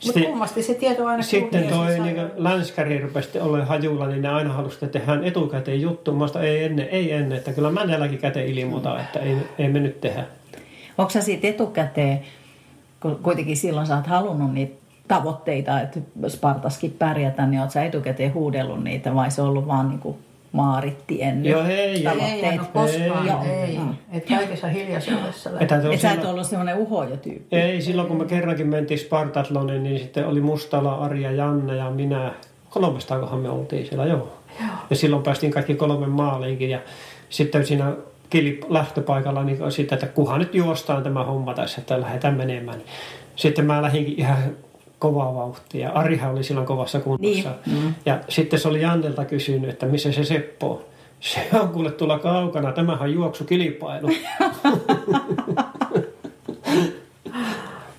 Mutta 0.05 0.13
Sitten, 0.13 0.31
kummasti 0.31 0.63
se 0.63 0.73
tieto 0.73 1.05
aina 1.05 1.23
sitten 1.23 1.69
sai- 1.69 1.99
niin 1.99 2.31
länskäri 2.35 3.01
rupesi 3.01 3.39
olemaan 3.39 3.67
hajulla, 3.67 4.07
niin 4.07 4.21
ne 4.21 4.29
aina 4.29 4.53
halusivat, 4.53 4.83
että 4.83 4.99
tehdään 4.99 5.23
etukäteen 5.23 5.81
juttu. 5.81 6.13
Mä 6.13 6.25
ei 6.41 6.63
ennen, 6.63 6.87
ei 6.89 7.11
ennen, 7.11 7.37
että 7.37 7.53
kyllä 7.53 7.71
mä 7.71 7.83
jälkikäteen 7.83 8.47
ilmoitan, 8.47 8.99
että 8.99 9.19
ei, 9.19 9.37
ei 9.59 9.69
me 9.69 9.79
nyt 9.79 10.01
tehdä. 10.01 10.25
Onko 10.97 11.09
sä 11.09 11.21
siitä 11.21 11.47
etukäteen, 11.47 12.21
kun 13.01 13.19
kuitenkin 13.23 13.57
silloin 13.57 13.87
sä 13.87 13.95
oot 13.95 14.07
halunnut 14.07 14.53
niitä 14.53 14.75
tavoitteita, 15.07 15.81
että 15.81 15.99
Spartaskin 16.27 16.95
pärjätä, 16.99 17.45
niin 17.45 17.61
oot 17.61 17.71
sä 17.71 17.83
etukäteen 17.83 18.33
huudellut 18.33 18.83
niitä 18.83 19.15
vai 19.15 19.31
se 19.31 19.41
on 19.41 19.47
ollut 19.47 19.67
vaan 19.67 19.89
niin 19.89 19.99
kuin 19.99 20.17
maarit 20.51 21.07
tiennyt? 21.07 21.51
Joo, 21.51 21.63
ei, 21.65 22.03
Tavoitteet. 22.03 22.43
Ei, 22.43 22.57
no 22.57 22.65
koskaan, 22.73 23.27
Joo. 23.27 23.43
ei. 23.43 23.51
ei. 23.51 23.77
Mm. 23.77 23.95
Että 24.11 24.35
kaikessa 24.35 24.67
hiljaisuudessa. 24.67 25.49
On 25.49 25.93
Et 25.93 25.99
sä 25.99 26.11
et 26.11 26.25
ollut 26.25 26.47
semmoinen 26.47 26.77
uhoja 26.77 27.17
tyyppi. 27.17 27.55
Ei, 27.55 27.81
silloin 27.81 28.07
kun 28.07 28.17
me 28.17 28.25
kerrankin 28.25 28.67
mentiin 28.67 28.99
Spartatloniin, 28.99 29.83
niin 29.83 29.99
sitten 29.99 30.27
oli 30.27 30.41
Mustala, 30.41 30.95
Arja, 30.95 31.31
Janne 31.31 31.75
ja 31.75 31.89
minä. 31.89 32.33
Kolmestakohan 32.69 33.39
me 33.39 33.49
oltiin 33.49 33.85
siellä, 33.85 34.05
joo. 34.05 34.33
Ja 34.89 34.95
silloin 34.95 35.23
päästiin 35.23 35.51
kaikki 35.51 35.75
kolme 35.75 36.07
maaliinkin. 36.07 36.69
Ja 36.69 36.79
sitten 37.29 37.65
siinä 37.65 37.93
kilip- 38.35 38.65
lähtöpaikalla 38.69 39.43
niin 39.43 39.71
sitten, 39.71 39.95
että 39.95 40.07
kuhan 40.07 40.39
nyt 40.39 40.55
juostaan 40.55 41.03
tämä 41.03 41.23
homma 41.23 41.53
tässä, 41.53 41.81
että 41.81 42.01
lähdetään 42.01 42.33
menemään. 42.37 42.81
Sitten 43.35 43.65
mä 43.65 43.81
lähdinkin 43.81 44.19
ihan 44.19 44.37
kovaa 45.01 45.35
vauhtia. 45.35 45.89
Arihan 45.89 46.31
oli 46.31 46.43
silloin 46.43 46.67
kovassa 46.67 46.99
kunnossa. 46.99 47.55
Niin. 47.65 47.83
Mm. 47.83 47.93
Ja 48.05 48.19
sitten 48.29 48.59
se 48.59 48.67
oli 48.67 48.81
Jannelta 48.81 49.25
kysynyt, 49.25 49.69
että 49.69 49.85
missä 49.85 50.11
se 50.11 50.23
Seppo 50.23 50.71
on. 50.71 50.81
Se 51.19 51.47
on 51.53 51.69
kuule 51.69 51.91
tuolla 51.91 52.19
kaukana, 52.19 52.71
tämähän 52.71 53.01
on 53.01 53.13
juoksukilpailu. 53.13 54.09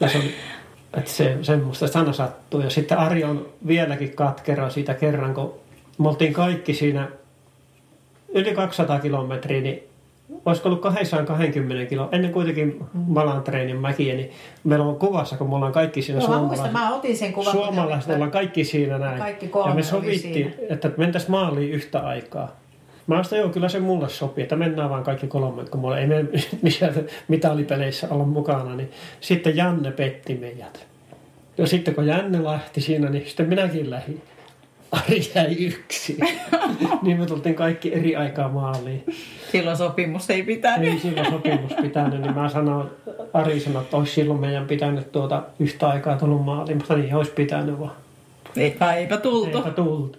ja 0.00 0.08
se 0.08 0.18
oli, 0.18 0.34
että 0.96 1.10
se, 1.10 1.38
semmoista 1.42 1.86
sana 1.86 2.12
sattuu. 2.12 2.60
Ja 2.60 2.70
sitten 2.70 2.98
Ari 2.98 3.24
on 3.24 3.46
vieläkin 3.66 4.10
katkera 4.10 4.70
siitä 4.70 4.94
kerran, 4.94 5.34
kun 5.34 5.54
me 5.98 6.08
oltiin 6.08 6.32
kaikki 6.32 6.74
siinä 6.74 7.08
yli 8.28 8.54
200 8.54 9.00
kilometriä, 9.00 9.60
niin 9.60 9.82
olisiko 10.46 10.68
ollut 10.68 10.82
220 10.82 11.86
kilo, 11.86 12.08
ennen 12.12 12.32
kuitenkin 12.32 12.84
Malan 12.94 13.42
treenin 13.42 13.76
mäkiä, 13.76 14.14
niin 14.14 14.30
meillä 14.64 14.84
on 14.84 14.96
kuvassa, 14.96 15.36
kun 15.36 15.48
me 15.48 15.54
ollaan 15.54 15.72
kaikki 15.72 16.02
siinä 16.02 16.20
Joo, 16.20 16.28
mä 16.28 16.34
suomalaiset. 16.34 16.64
muistan, 16.64 16.82
mä 16.82 16.94
otin 16.96 17.16
sen 17.16 17.32
kuvan. 17.32 17.52
Suomalaiset 17.52 18.14
ollaan 18.14 18.30
kaikki 18.30 18.64
siinä 18.64 18.98
näin. 18.98 19.18
Kaikki 19.18 19.48
kolme 19.48 19.70
ja 19.70 19.74
me 19.74 19.82
sovittiin, 19.82 20.54
että 20.68 20.90
mentäisiin 20.96 21.30
maaliin 21.30 21.72
yhtä 21.72 22.00
aikaa. 22.00 22.56
Mä 23.06 23.22
sanoin, 23.22 23.44
joo, 23.44 23.52
kyllä 23.52 23.68
se 23.68 23.80
mulle 23.80 24.08
sopii, 24.08 24.42
että 24.42 24.56
mennään 24.56 24.90
vaan 24.90 25.04
kaikki 25.04 25.26
kolme, 25.26 25.64
kun 25.64 25.80
mulla 25.80 25.98
ei 25.98 26.06
me 26.06 26.24
missään 26.62 26.94
mitalipeleissä 27.28 28.08
olla 28.10 28.24
mukana. 28.24 28.74
Niin 28.76 28.90
sitten 29.20 29.56
Janne 29.56 29.92
petti 29.92 30.34
meidät. 30.34 30.86
Ja 31.58 31.66
sitten 31.66 31.94
kun 31.94 32.06
Janne 32.06 32.44
lähti 32.44 32.80
siinä, 32.80 33.10
niin 33.10 33.26
sitten 33.26 33.48
minäkin 33.48 33.90
lähdin. 33.90 34.22
Ari 34.92 35.30
jäi 35.34 35.54
yksin. 35.54 36.18
niin 37.02 37.18
me 37.18 37.26
tultiin 37.26 37.54
kaikki 37.54 37.94
eri 37.94 38.16
aikaa 38.16 38.48
maaliin. 38.48 39.04
Silloin 39.52 39.76
sopimus 39.76 40.30
ei 40.30 40.42
pitänyt. 40.42 40.92
Ei 40.92 40.98
silloin 40.98 41.30
sopimus 41.30 41.72
pitänyt, 41.82 42.20
niin 42.20 42.34
mä 42.34 42.48
sanoin, 42.48 42.88
Ari 43.32 43.60
sanoi, 43.60 43.82
että 43.82 43.96
olisi 43.96 44.14
silloin 44.14 44.40
meidän 44.40 44.66
pitänyt 44.66 45.12
tuota 45.12 45.42
yhtä 45.58 45.88
aikaa 45.88 46.16
tullut 46.16 46.44
maaliin. 46.44 46.76
Mutta 46.76 46.94
niin 46.94 47.14
olisi 47.14 47.32
pitänyt 47.32 47.80
vaan. 47.80 47.92
Eipä, 48.56 48.94
eipä 48.94 49.16
tultu. 49.16 49.58
Eipä 49.58 49.70
tultu. 49.70 50.18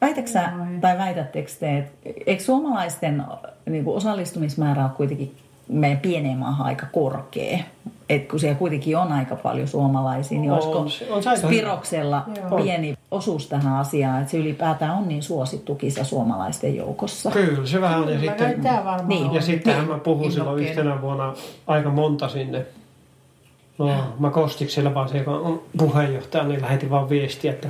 Väitätkö 0.00 0.30
sä, 0.30 0.48
tai 0.80 0.98
väitättekö 0.98 1.50
te, 1.60 1.78
että 1.78 2.10
eikö 2.26 2.42
suomalaisten 2.42 3.24
niin 3.66 3.84
kuin 3.84 3.96
osallistumismäärä 3.96 4.82
ole 4.82 4.90
kuitenkin 4.96 5.34
meidän 5.68 5.98
pieneen 5.98 6.38
maahan 6.38 6.66
aika 6.66 6.86
korkea? 6.92 7.58
Et 8.08 8.28
kun 8.28 8.40
siellä 8.40 8.58
kuitenkin 8.58 8.96
on 8.96 9.12
aika 9.12 9.36
paljon 9.36 9.68
suomalaisia, 9.68 10.40
niin 10.40 10.50
On, 10.52 10.58
olisiko 10.58 11.14
on 11.14 11.36
Spiroksella 11.36 12.22
Joo. 12.50 12.62
pieni 12.62 12.98
osuus 13.10 13.46
tähän 13.48 13.76
asiaan, 13.76 14.20
että 14.20 14.30
se 14.30 14.38
ylipäätään 14.38 14.94
on 14.98 15.08
niin 15.08 15.22
suosittu 15.22 15.74
kisa 15.74 16.04
suomalaisten 16.04 16.76
joukossa? 16.76 17.30
Kyllä, 17.30 17.66
se 17.66 17.80
vähän 17.80 18.00
on. 18.00 18.08
Ja 18.12 18.20
sitten, 18.20 18.60
Niin. 19.06 19.26
on. 19.26 19.34
ja 19.34 19.40
sittenhän 19.42 19.88
mä 19.88 19.98
puhun 19.98 20.32
silloin 20.32 20.58
Innokkeena. 20.58 20.80
yhtenä 20.82 21.02
vuonna 21.02 21.34
aika 21.66 21.90
monta 21.90 22.28
sinne. 22.28 22.66
No, 23.78 23.90
mä 24.18 24.30
Kostiksella 24.30 24.94
vaan 24.94 25.08
se, 25.08 25.18
joka 25.18 25.30
on 25.30 25.62
puheenjohtaja, 25.78 26.44
niin 26.44 26.62
lähetin 26.62 26.90
vaan 26.90 27.08
viestiä, 27.08 27.52
että 27.52 27.68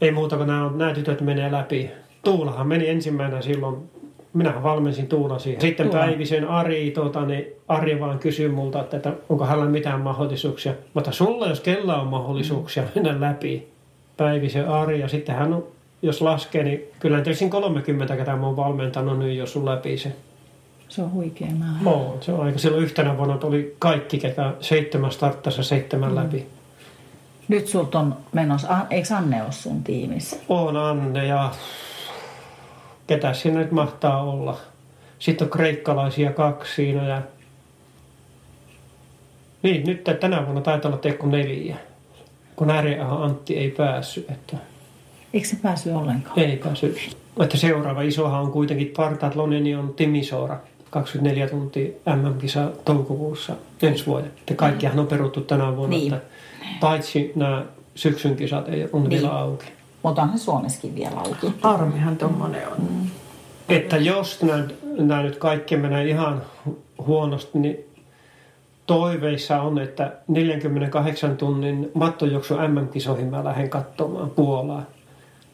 ei 0.00 0.12
muuta 0.12 0.36
kuin 0.36 0.46
nämä, 0.46 0.70
nämä 0.74 0.94
tytöt 0.94 1.20
menee 1.20 1.52
läpi. 1.52 1.90
Tuulahan 2.24 2.66
meni 2.66 2.88
ensimmäisenä 2.88 3.42
silloin, 3.42 3.90
minähän 4.34 4.62
valmensin 4.62 5.06
Tuula 5.06 5.38
siihen. 5.38 5.60
Sitten 5.60 5.86
Tuula. 5.86 6.04
Päivisen 6.04 6.48
Ari, 6.48 6.90
tuota, 6.90 7.26
niin 7.26 7.46
Ari 7.68 8.00
vaan 8.00 8.18
kysyi 8.18 8.48
multa, 8.48 8.80
että, 8.80 8.96
että 8.96 9.12
onko 9.28 9.44
hänellä 9.44 9.70
mitään 9.70 10.00
mahdollisuuksia. 10.00 10.74
Mutta 10.94 11.12
sulla, 11.12 11.46
jos 11.46 11.60
kella 11.60 12.00
on 12.00 12.06
mahdollisuuksia 12.06 12.82
mennä 12.94 13.20
läpi, 13.20 13.68
Päivisen 14.16 14.68
Ari, 14.68 15.00
ja 15.00 15.08
sitten 15.08 15.34
hän 15.34 15.52
on, 15.52 15.66
jos 16.02 16.20
laskee, 16.20 16.64
niin 16.64 16.82
kyllä 17.00 17.20
tietysti 17.20 17.48
30, 17.48 18.16
ketä 18.16 18.36
mä 18.36 18.46
oon 18.46 18.56
valmentanut 18.56 19.18
nyt, 19.18 19.36
jos 19.36 19.52
sun 19.52 19.64
läpi 19.64 19.98
se. 19.98 20.12
Se 20.88 21.02
on 21.02 21.12
huikea 21.12 21.48
määrä. 21.58 21.90
On, 21.90 22.18
se 22.20 22.32
on 22.32 22.40
aika. 22.46 22.58
Silloin 22.58 22.82
yhtenä 22.82 23.16
vuonna 23.16 23.38
oli 23.42 23.76
kaikki, 23.78 24.18
ketä 24.18 24.52
seitsemän 24.60 25.12
starttassa 25.12 25.62
seitsemän 25.62 26.10
mm. 26.10 26.16
läpi. 26.16 26.46
Nyt 27.48 27.66
sulta 27.66 27.98
on 27.98 28.16
menossa, 28.32 28.68
eikö 28.90 29.14
Anne 29.14 29.42
ole 29.42 29.52
sun 29.52 29.84
tiimissä? 29.84 30.36
On 30.48 30.76
Anne 30.76 31.26
ja 31.26 31.50
ketä 33.14 33.32
siinä 33.32 33.58
nyt 33.58 33.72
mahtaa 33.72 34.22
olla. 34.22 34.58
Sitten 35.18 35.44
on 35.44 35.50
kreikkalaisia 35.50 36.32
kaksi 36.32 36.74
siinä 36.74 37.08
ja 37.08 37.22
niin, 39.62 39.86
nyt 39.86 40.04
tänä 40.20 40.44
vuonna 40.44 40.60
taitaa 40.60 40.88
olla 40.88 40.98
Teekku 40.98 41.26
neljä, 41.26 41.76
kun 42.56 42.70
Äreähän 42.70 43.22
Antti 43.22 43.56
ei 43.56 43.70
päässyt. 43.70 44.30
Että... 44.30 44.56
Eikö 45.34 45.48
se 45.48 45.56
päässyt 45.62 45.94
ollenkaan? 45.94 46.38
Ei 46.38 46.56
päässyt. 46.56 47.16
Että 47.40 47.56
seuraava 47.56 48.02
isohan 48.02 48.40
on 48.40 48.50
kuitenkin 48.50 48.92
Partatloneni 48.96 49.74
on 49.74 49.94
Timisoara. 49.94 50.58
24 50.90 51.48
tuntia 51.48 51.92
MM-kisa 52.16 52.70
toukokuussa 52.84 53.52
ensi 53.82 54.06
vuoden. 54.06 54.30
Että 54.38 54.54
kaikkihan 54.54 54.98
on 54.98 55.06
peruttu 55.06 55.40
tänä 55.40 55.76
vuonna. 55.76 55.96
Niin. 55.96 56.14
Että 56.14 56.26
paitsi 56.80 57.32
nämä 57.36 57.64
syksyn 57.94 58.36
kisat 58.36 58.68
ei 58.68 58.88
on 58.92 59.02
niin. 59.02 59.10
vielä 59.10 59.38
auki. 59.38 59.66
Mutta 60.02 60.22
onhan 60.22 60.38
Suomessakin 60.38 60.94
vielä 60.94 61.16
auki. 61.16 61.54
Armihan 61.62 62.16
tuommoinen 62.16 62.68
on. 62.68 62.74
Mm. 62.78 63.10
Että 63.68 63.96
jos 63.96 64.42
nämä, 64.98 65.22
nyt 65.22 65.36
kaikki 65.36 65.76
menee 65.76 66.08
ihan 66.08 66.42
huonosti, 67.06 67.58
niin 67.58 67.78
toiveissa 68.86 69.62
on, 69.62 69.78
että 69.78 70.12
48 70.28 71.36
tunnin 71.36 71.90
mattojuoksu 71.94 72.54
MM-kisoihin 72.54 73.26
mä 73.26 73.44
lähden 73.44 73.70
katsomaan 73.70 74.30
Puolaa. 74.30 74.82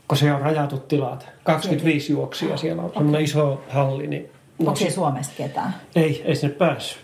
Kun 0.09 0.19
se 0.19 0.33
on 0.33 0.41
rajatut 0.41 0.89
tilat. 0.89 1.29
25 1.45 2.01
Sekin. 2.07 2.17
juoksia 2.17 2.57
siellä 2.57 2.83
on. 2.83 2.93
Okay. 2.95 3.23
iso 3.23 3.61
halli. 3.69 4.07
Niin 4.07 4.31
Onko 4.59 4.77
se 4.77 4.91
Suomesta 4.91 5.35
ketään? 5.37 5.75
Ei, 5.97 6.23
ei 6.25 6.37
sinne 6.37 6.55
päässyt. 6.55 6.99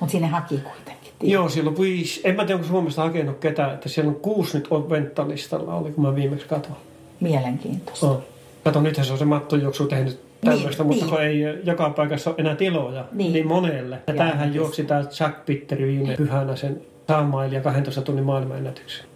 Mutta 0.00 0.12
sinne 0.12 0.28
haki 0.28 0.58
kuitenkin. 0.58 0.85
Tiedä. 1.18 1.34
Joo, 1.34 1.48
siellä 1.48 1.70
on 1.70 1.80
viisi. 1.80 2.20
En 2.24 2.36
mä 2.36 2.44
tiedä, 2.44 2.54
onko 2.54 2.68
Suomesta 2.68 3.02
hakenut 3.02 3.38
ketään. 3.38 3.74
Että 3.74 3.88
siellä 3.88 4.08
on 4.08 4.16
kuusi 4.16 4.58
nyt 4.58 4.68
on 4.70 4.90
venttaalistalla, 4.90 5.74
oli 5.74 5.92
kun 5.92 6.04
mä 6.04 6.14
viimeksi 6.14 6.46
katsoin. 6.46 6.76
Mielenkiintoista. 7.20 8.06
On. 8.06 8.22
Kato, 8.64 8.80
nythän 8.80 9.06
se 9.06 9.12
on 9.12 9.18
se 9.18 9.24
mattojuoksu 9.24 9.86
tehnyt 9.86 10.20
tämmöistä, 10.44 10.82
niin, 10.82 10.86
mutta 10.86 11.04
niin. 11.04 11.14
kun 11.14 11.22
ei 11.22 11.60
joka 11.64 11.90
paikassa 11.90 12.30
ole 12.30 12.36
enää 12.38 12.56
tiloja, 12.56 13.04
niin, 13.12 13.32
niin 13.32 13.46
monelle. 13.46 13.98
Ja, 14.06 14.12
ja 14.12 14.18
tämähän 14.18 14.54
juoksi 14.54 14.84
tämä 14.84 15.04
Jack 15.20 15.44
Pitteri 15.46 15.86
viime 15.86 16.16
pyhänä 16.16 16.56
sen 16.56 16.80
100 17.08 17.22
mailia 17.22 17.60
12 17.60 18.02
tunnin 18.02 18.24
maailmanennätyksen. 18.24 19.06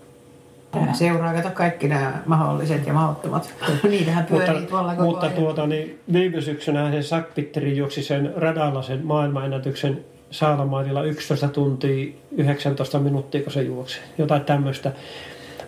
Seuraa 0.92 1.34
kato 1.34 1.50
kaikki 1.50 1.88
nämä 1.88 2.22
mahdolliset 2.26 2.86
ja 2.86 2.92
mahdottomat. 2.92 3.54
Niitähän 3.90 4.24
pyörii 4.24 4.54
mutta, 4.54 4.70
tuolla 4.70 4.94
koko 4.94 5.10
Mutta 5.10 5.26
ajan. 5.26 5.38
tuota, 5.38 5.66
niin 5.66 5.98
viime 6.12 6.40
syksynä 6.40 7.02
se 7.02 7.16
Jack 7.16 7.34
Pitteri 7.34 7.76
juoksi 7.76 8.02
sen 8.02 8.32
radalla 8.36 8.82
sen 8.82 9.06
maailmanennätyksen 9.06 10.04
Saalamaililla 10.31 11.03
11 11.03 11.49
tuntia 11.49 12.12
19 12.31 12.99
minuuttia, 12.99 13.43
kun 13.43 13.53
se 13.53 13.62
juoksi. 13.62 13.99
Jotain 14.19 14.45
tämmöistä. 14.45 14.93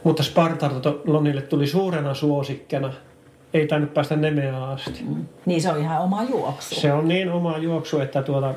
Mutta 0.05 0.22
Spartalonille 0.22 1.42
tuli 1.42 1.66
suurena 1.66 2.14
suosikkena 2.14 2.92
ei 3.55 3.66
tainnut 3.66 3.94
päästä 3.94 4.16
Nemeään 4.16 4.62
asti. 4.62 5.05
Mm. 5.09 5.27
Niin 5.46 5.62
se 5.62 5.70
on 5.70 5.81
ihan 5.81 6.01
oma 6.01 6.22
juoksu. 6.22 6.81
Se 6.81 6.92
on 6.92 7.09
niin 7.09 7.31
oma 7.31 7.59
juoksu, 7.59 8.01
että 8.01 8.22
tuota... 8.22 8.55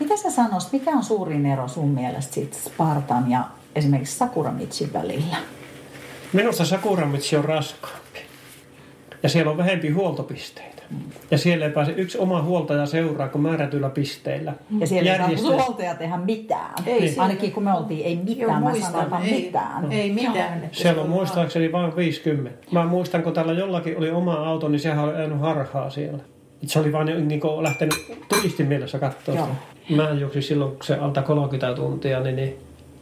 Mitä 0.00 0.16
sä 0.16 0.30
sanoisit, 0.30 0.72
mikä 0.72 0.90
on 0.90 1.02
suurin 1.02 1.46
ero 1.46 1.68
sun 1.68 1.88
mielestä 1.88 2.34
sit 2.34 2.54
Spartan 2.54 3.30
ja 3.30 3.44
esimerkiksi 3.74 4.18
Sakuramitsin 4.18 4.92
välillä? 4.92 5.36
Minusta 6.32 6.64
Sakuramitsi 6.64 7.36
on 7.36 7.44
raskaampi. 7.44 8.20
Ja 9.22 9.28
siellä 9.28 9.50
on 9.50 9.56
vähempi 9.56 9.90
huoltopisteitä. 9.90 10.79
Ja 11.30 11.38
siellä 11.38 11.66
ei 11.66 11.72
pääse 11.72 11.92
yksi 11.96 12.18
oma 12.18 12.42
huoltaja 12.42 12.86
seuraa 12.86 13.28
kuin 13.28 13.42
määrätyillä 13.42 13.90
pisteillä. 13.90 14.54
Ja 14.78 14.86
siellä 14.86 15.28
ei 15.28 15.38
saa 15.38 15.52
huoltaja 15.52 15.94
tehdä 15.94 16.16
mitään. 16.16 16.74
Ei, 16.86 17.00
niin. 17.00 17.20
Ainakin 17.20 17.52
kun 17.52 17.62
me 17.62 17.72
oltiin, 17.72 18.06
ei 18.06 18.16
mitään, 18.16 18.38
Joo, 18.38 18.50
mä 18.50 18.60
muistan, 18.60 19.24
ei, 19.24 19.42
mitään. 19.42 19.92
Ei 19.92 20.12
mitään. 20.12 20.68
Siellä 20.72 21.02
on 21.02 21.10
muistaakseni 21.10 21.72
vain 21.72 21.96
50. 21.96 22.66
Mä 22.72 22.86
muistan, 22.86 23.22
kun 23.22 23.32
täällä 23.32 23.52
jollakin 23.52 23.98
oli 23.98 24.10
oma 24.10 24.34
auto, 24.34 24.68
niin 24.68 24.80
sehän 24.80 25.04
oli 25.04 25.14
ajanut 25.14 25.40
harhaa 25.40 25.90
siellä. 25.90 26.22
Se 26.66 26.78
oli 26.78 26.92
vaan 26.92 27.06
niin 27.06 27.40
kuin 27.40 27.62
lähtenyt 27.62 27.94
turistin 28.28 28.66
mielessä 28.66 28.98
katsoa 28.98 29.34
Joo. 29.34 29.48
Mä 29.96 30.10
juoksin 30.10 30.42
silloin, 30.42 30.70
kun 30.70 30.84
se 30.84 30.94
alta 30.94 31.22
30 31.22 31.76
tuntia, 31.76 32.20
niin, 32.20 32.36
niin 32.36 32.56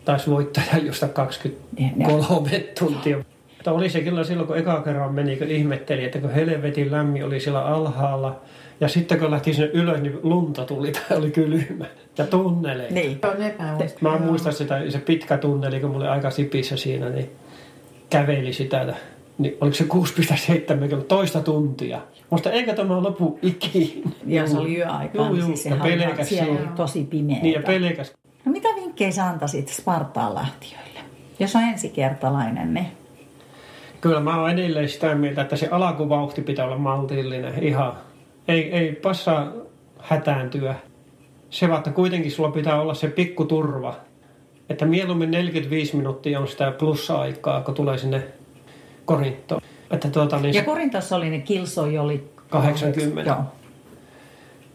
taisi 0.04 0.30
voittaja 0.30 0.78
josta 0.82 1.08
23 1.08 2.50
tuntia. 2.78 3.24
Mutta 3.58 3.72
oli 3.72 3.88
se 3.88 4.00
kyllä 4.00 4.24
silloin, 4.24 4.46
kun 4.46 4.58
eka 4.58 4.82
kerran 4.82 5.14
meni, 5.14 5.36
kun 5.36 5.46
ihmetteli, 5.46 6.04
että 6.04 6.18
kun 6.18 6.30
helvetin 6.30 6.90
lämmin 6.90 7.24
oli 7.24 7.40
siellä 7.40 7.64
alhaalla, 7.64 8.40
ja 8.80 8.88
sitten 8.88 9.18
kun 9.18 9.30
lähti 9.30 9.54
sinne 9.54 9.70
ylös, 9.72 10.00
niin 10.00 10.18
lunta 10.22 10.64
tuli 10.64 10.92
tai 10.92 11.18
oli 11.18 11.30
kylmä. 11.30 11.84
Ja 12.18 12.26
tunneleita. 12.26 12.94
Niin. 12.94 13.20
Mä 14.00 14.18
muistan 14.18 14.52
sitä, 14.52 14.90
se 14.90 14.98
pitkä 14.98 15.38
tunneli, 15.38 15.80
kun 15.80 15.90
mulla 15.90 16.04
oli 16.04 16.12
aika 16.12 16.30
sipissä 16.30 16.76
siinä, 16.76 17.08
niin 17.08 17.30
käveli 18.10 18.52
sitä. 18.52 18.94
Niin 19.38 19.56
oliko 19.60 19.76
se 19.76 19.84
6,7 19.84 21.02
toista 21.08 21.40
tuntia. 21.40 22.00
Musta 22.30 22.50
eikä 22.50 22.74
tämä 22.74 23.02
lopu 23.02 23.38
ikinä. 23.42 24.10
Ja 24.26 24.46
se 24.46 24.58
oli 24.58 24.76
yöaikaan. 24.76 25.36
Joo, 25.36 25.46
siis 25.46 25.66
ja 25.66 25.76
pelkäs 25.76 26.28
siellä 26.28 26.52
oli 26.52 26.68
tosi 26.76 27.04
pimeä. 27.04 27.38
Niin 27.42 27.54
ja 27.54 27.62
pelkäs. 27.62 28.14
No 28.44 28.52
mitä 28.52 28.68
vinkkejä 28.76 29.10
sä 29.10 29.26
antaisit 29.26 29.68
Spartaan 29.68 30.34
lähtiöille? 30.34 31.00
Jos 31.38 31.56
on 31.56 31.62
ensikertalainen, 31.62 32.74
niin 32.74 32.86
Kyllä 34.00 34.20
mä 34.20 34.40
oon 34.40 34.50
edelleen 34.50 34.88
sitä 34.88 35.14
mieltä, 35.14 35.42
että 35.42 35.56
se 35.56 35.68
alkuvauhti 35.70 36.42
pitää 36.42 36.64
olla 36.64 36.78
maltillinen. 36.78 37.62
Ihan. 37.62 37.92
Ei, 38.48 38.72
ei 38.72 38.92
passaa 38.92 39.52
hätääntyä. 40.00 40.74
Se 41.50 41.66
että 41.76 41.90
kuitenkin 41.90 42.32
sulla 42.32 42.50
pitää 42.50 42.80
olla 42.80 42.94
se 42.94 43.08
pikku 43.08 43.44
turva. 43.44 43.94
Että 44.68 44.84
mieluummin 44.84 45.30
45 45.30 45.96
minuuttia 45.96 46.40
on 46.40 46.48
sitä 46.48 46.70
plussa-aikaa, 46.70 47.60
kun 47.60 47.74
tulee 47.74 47.98
sinne 47.98 48.22
Korintoon. 49.04 49.62
Että 49.90 50.10
tuota, 50.10 50.38
niin 50.38 50.54
ja 50.54 50.64
Korintossa 50.64 51.16
oli 51.16 51.30
ne 51.30 51.38
kilsoi 51.38 51.98
oli 51.98 52.30
80. 52.50 53.30
Joo. 53.30 53.42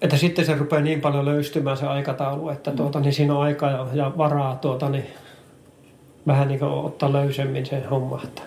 Että 0.02 0.18
sitten 0.18 0.46
se 0.46 0.56
rupeaa 0.56 0.82
niin 0.82 1.02
paljon 1.02 1.26
löystymään 1.26 1.78
se 1.78 1.86
aikataulu, 1.86 2.50
että 2.50 2.72
tuota, 2.72 3.00
niin 3.00 3.14
siinä 3.14 3.36
on 3.36 3.42
aikaa 3.42 3.72
ja, 3.72 3.88
ja 3.94 4.12
varaa 4.18 4.56
tuota, 4.56 4.90
niin 4.90 5.06
vähän 6.28 6.48
niin 6.48 6.60
kuin 6.60 6.72
ottaa 6.72 7.14
löysemmin 7.14 7.66
sen 7.66 7.90
homma. 7.90 8.22
Että 8.24 8.42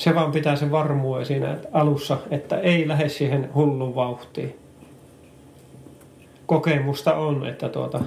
se 0.00 0.14
vaan 0.14 0.32
pitää 0.32 0.56
sen 0.56 0.70
varmuuden 0.70 1.26
siinä 1.26 1.56
alussa, 1.72 2.18
että 2.30 2.58
ei 2.58 2.88
lähde 2.88 3.08
siihen 3.08 3.50
hullun 3.54 3.94
vauhtiin. 3.94 4.56
Kokemusta 6.46 7.14
on, 7.14 7.46
että 7.46 7.68
tuota, 7.68 8.00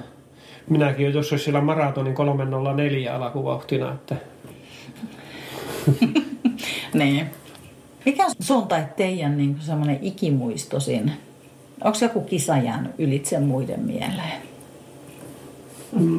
minäkin 0.69 1.13
jos 1.13 1.31
olisi 1.31 1.45
sillä 1.45 1.61
maratonin 1.61 2.13
304 2.13 3.15
alkuvauhtina, 3.15 3.91
että... 3.93 4.15
niin. 6.93 7.29
Mikä 8.05 8.25
sun 8.39 8.67
tai 8.67 8.85
teidän 8.97 9.37
niin 9.37 9.57
semmoinen 9.59 9.99
ikimuistosin? 10.01 11.11
Onko 11.83 11.97
joku 12.01 12.21
kisa 12.21 12.57
jäänyt 12.57 12.91
ylitse 12.97 13.39
muiden 13.39 13.79
mieleen? 13.79 14.41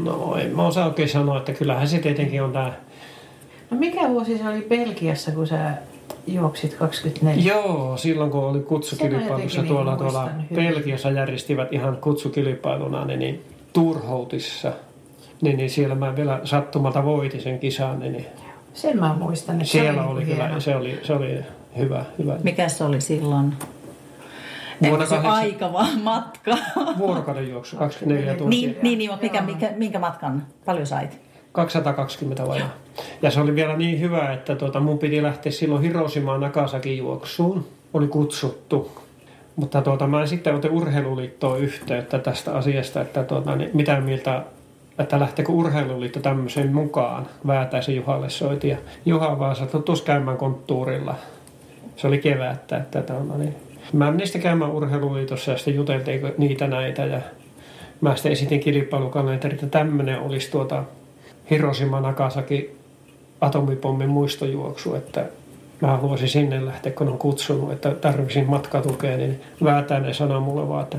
No, 0.05 0.37
en 0.37 0.57
mä 0.57 0.67
osaa 0.67 0.87
oikein 0.87 1.09
sanoa, 1.09 1.39
että 1.39 1.53
kyllähän 1.53 1.89
se 1.89 1.99
tietenkin 1.99 2.43
on 2.43 2.53
tämä 2.53 2.73
mikä 3.75 4.09
vuosi 4.09 4.39
se 4.39 4.49
oli 4.49 4.67
Belgiassa, 4.69 5.33
kun 5.33 5.47
sä 5.47 5.71
juoksit 6.27 6.75
24? 6.75 7.53
Joo, 7.53 7.97
silloin 7.97 8.31
kun 8.31 8.45
oli 8.45 8.61
kutsukilpailussa 8.61 9.63
tuolla, 9.63 9.91
niin 9.91 9.99
tuolla 9.99 10.31
Belgiassa 10.55 11.11
järjestivät 11.11 11.73
ihan 11.73 11.97
kutsukilpailuna 11.97 13.05
niin, 13.05 13.19
niin 13.19 13.45
Turhoutissa. 13.73 14.73
Niin, 15.41 15.57
niin 15.57 15.71
siellä 15.71 15.95
mä 15.95 16.17
vielä 16.17 16.41
sattumalta 16.45 17.05
voitin 17.05 17.41
sen 17.41 17.59
kisan. 17.59 18.01
Niin, 18.01 18.13
niin 18.13 18.27
sen 18.75 19.01
mä 19.01 19.17
muistan. 19.19 19.57
Että 19.57 19.69
siellä 19.69 20.03
se 20.03 20.09
oli, 20.09 20.19
oli 20.19 20.25
kyllä, 20.25 20.61
se 20.61 20.77
oli, 20.77 21.01
se 21.03 21.13
oli 21.13 21.39
hyvä, 21.79 22.05
hyvä. 22.19 22.37
Mikä 22.43 22.69
se 22.69 22.85
oli 22.85 23.01
silloin? 23.01 23.53
Vuonna 24.89 25.07
se 25.07 25.17
aika 25.17 25.73
vaan 25.73 26.01
matka. 26.13 26.57
Vuorokauden 26.99 27.51
juoksu, 27.51 27.77
24 27.77 28.35
tuntia. 28.35 28.49
Niin, 28.49 28.77
niin, 28.83 28.99
niin 28.99 29.11
mikä, 29.23 29.43
mikä, 29.43 29.71
minkä 29.77 29.99
matkan? 29.99 30.47
Paljon 30.65 30.87
sait? 30.87 31.24
220 31.55 32.49
vajaa. 32.49 32.69
Ja 33.23 33.31
se 33.31 33.41
oli 33.41 33.55
vielä 33.55 33.77
niin 33.77 34.01
hyvä, 34.01 34.33
että 34.33 34.57
tuota, 34.57 34.81
mun 34.81 34.99
piti 34.99 35.23
lähteä 35.23 35.53
silloin 35.53 35.83
Hiroshimaan 35.83 36.41
Nakasakin 36.41 36.99
juoksuun. 36.99 37.67
Oli 37.95 38.07
kutsuttu. 38.07 38.91
Mutta 39.57 39.83
tuota, 39.83 40.07
mä 40.07 40.21
en 40.21 40.29
sitten 40.29 40.55
otin 40.55 40.71
urheiluliittoon 40.71 41.61
yhteyttä 41.61 42.19
tästä 42.19 42.55
asiasta, 42.55 43.01
että 43.01 43.25
tuota, 43.25 43.57
niin 43.57 43.71
mitä 43.75 44.01
mieltä 44.01 44.43
että 44.99 45.21
lähteekö 45.21 45.53
urheiluliitto 45.53 46.21
tämmöiseen 46.21 46.75
mukaan. 46.75 47.27
Väätäisen 47.47 47.97
Juhalle 47.97 48.31
soiti 48.31 48.69
ja 48.69 48.77
Juha 49.07 49.39
vaan 49.39 49.57
sanoi, 49.57 49.71
että 49.75 50.05
käymään 50.05 50.37
konttuurilla. 50.37 51.15
Se 51.97 52.07
oli 52.07 52.19
kevättä, 52.19 52.77
että 52.77 53.03
tuota, 53.03 53.39
niin. 53.39 53.55
Mä 53.93 54.11
menin 54.11 54.27
sitten 54.27 54.43
käymään 54.43 54.71
urheiluliitossa 54.71 55.51
ja 55.51 55.57
sitten 55.57 55.75
juteltiin 55.75 56.33
niitä 56.39 56.67
näitä 56.67 57.05
ja 57.05 57.21
mä 58.01 58.15
sitten 58.15 58.33
esitin 58.33 58.61
kilpailukalenterin, 58.61 59.55
että 59.55 59.79
tämmöinen 59.79 60.21
olisi 60.21 60.51
tuota 60.51 60.85
Hiroshima 61.51 62.01
Nagasaki 62.01 62.77
atomipommin 63.41 64.09
muistojuoksu, 64.09 64.95
että 64.95 65.27
mä 65.81 65.89
haluaisin 65.89 66.29
sinne 66.29 66.67
lähteä, 66.67 66.93
kun 66.93 67.09
on 67.09 67.19
kutsunut, 67.19 67.73
että 67.73 67.91
tarvisin 67.91 68.51
matkatukea, 68.51 69.17
niin 69.17 69.41
Väätäinen 69.65 70.15
sanoi 70.15 70.41
mulle 70.41 70.69
vaan, 70.69 70.83
että 70.83 70.99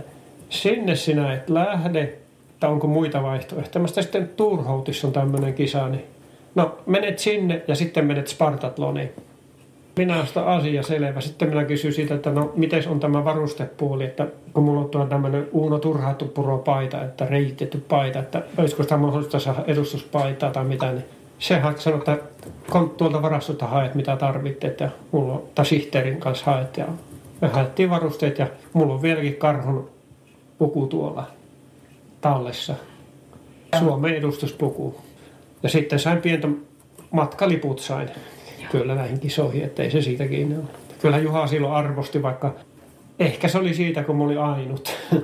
sinne 0.50 0.96
sinä 0.96 1.34
et 1.34 1.50
lähde, 1.50 2.14
tai 2.60 2.70
onko 2.70 2.88
muita 2.88 3.24
vaihtoehtoja. 3.24 3.82
Mä 3.82 3.88
sitten 3.88 4.30
Turhoutissa 4.38 5.08
on 5.08 5.14
tämmöinen 5.14 5.54
kisa, 5.54 5.90
niin 5.90 6.04
no 6.56 6.78
menet 6.86 7.20
sinne 7.20 7.62
ja 7.68 7.76
sitten 7.76 8.06
menet 8.06 8.28
Spartatloniin. 8.28 9.10
Minä 9.98 10.26
sitä 10.26 10.46
asia 10.46 10.84
selvä. 10.84 11.22
Sitten 11.22 11.50
minä 11.50 11.64
kysyin 11.64 11.94
siitä, 11.94 12.16
että 12.16 12.32
no 12.32 12.54
miten 12.56 12.90
on 12.90 13.00
tämä 13.00 13.26
varustepuoli, 13.26 14.04
että 14.04 14.28
kun 14.54 14.64
mulla 14.64 14.82
on 14.82 14.90
tuo 14.90 15.06
tämmöinen 15.06 15.48
Uuno 15.52 15.80
Turhaattu 15.80 16.26
Puro 16.26 16.58
paita, 16.58 17.04
että 17.04 17.26
reitetty 17.26 17.78
paita, 17.78 18.20
että 18.20 18.44
olisiko 18.58 18.84
sitä 18.84 18.98
mahdollista 18.98 19.40
saada 19.40 19.64
edustuspaitaa 19.68 20.52
tai 20.52 20.66
mitä, 20.66 20.92
niin 20.92 21.06
se 21.40 21.62
sanoi, 21.78 22.00
että 22.00 22.18
tuolta 22.98 23.22
varastosta 23.22 23.68
haet 23.68 23.96
mitä 23.96 24.16
tarvitset 24.16 24.64
että 24.64 24.90
mulla 25.12 25.34
on, 25.34 25.44
tai 25.56 25.66
sihteerin 25.66 26.20
kanssa 26.20 26.52
haet 26.52 26.78
ja 26.78 26.86
me 27.42 27.48
haettiin 27.48 27.90
varusteet 27.90 28.40
ja 28.40 28.48
mulla 28.74 28.94
on 28.94 29.02
vieläkin 29.02 29.36
karhun 29.36 29.90
puku 30.58 30.88
tuolla 30.88 31.28
tallessa. 32.22 32.76
Suomen 33.80 34.16
edustuspuku. 34.16 34.96
Ja 35.64 35.70
sitten 35.70 36.00
sain 36.00 36.22
pientä 36.22 36.48
matkaliput 37.12 37.80
sain 37.80 38.10
kyllä 38.72 38.96
näihin 38.96 39.20
kisoihin, 39.20 39.64
ettei 39.64 39.92
se 39.92 40.02
siitä 40.02 40.28
kiinni 40.28 40.56
ole. 40.56 40.64
Kyllä 41.02 41.18
Juha 41.18 41.48
silloin 41.48 41.74
arvosti, 41.74 42.24
vaikka 42.24 42.56
ehkä 43.20 43.48
se 43.48 43.58
oli 43.58 43.74
siitä, 43.74 44.04
kun 44.04 44.16
mä 44.16 44.24
olin 44.24 44.40
ainut. 44.40 44.94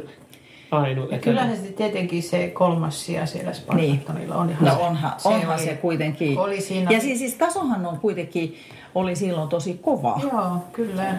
ainut. 0.71 1.11
Ja 1.11 1.19
kyllähän 1.19 1.57
se 1.57 1.71
tietenkin 1.71 2.23
se 2.23 2.47
kolmas 2.47 3.05
sija 3.05 3.25
siellä 3.25 3.53
Spartatonilla 3.53 4.15
niin. 4.15 4.31
on 4.33 4.49
ihan 4.49 4.65
no 4.65 4.75
se, 4.75 4.81
onhan, 4.81 5.11
se, 5.17 5.27
onhan 5.27 5.55
oli, 5.55 5.65
se 5.65 5.73
kuitenkin. 5.73 6.37
Oli 6.37 6.61
siinä. 6.61 6.91
Ja 6.91 7.01
siis, 7.01 7.19
siis 7.19 7.33
tasohan 7.33 7.85
on 7.85 7.99
kuitenkin, 7.99 8.55
oli 8.95 9.15
silloin 9.15 9.49
tosi 9.49 9.79
kova. 9.81 10.19
Joo, 10.23 10.57
kyllä. 10.73 11.15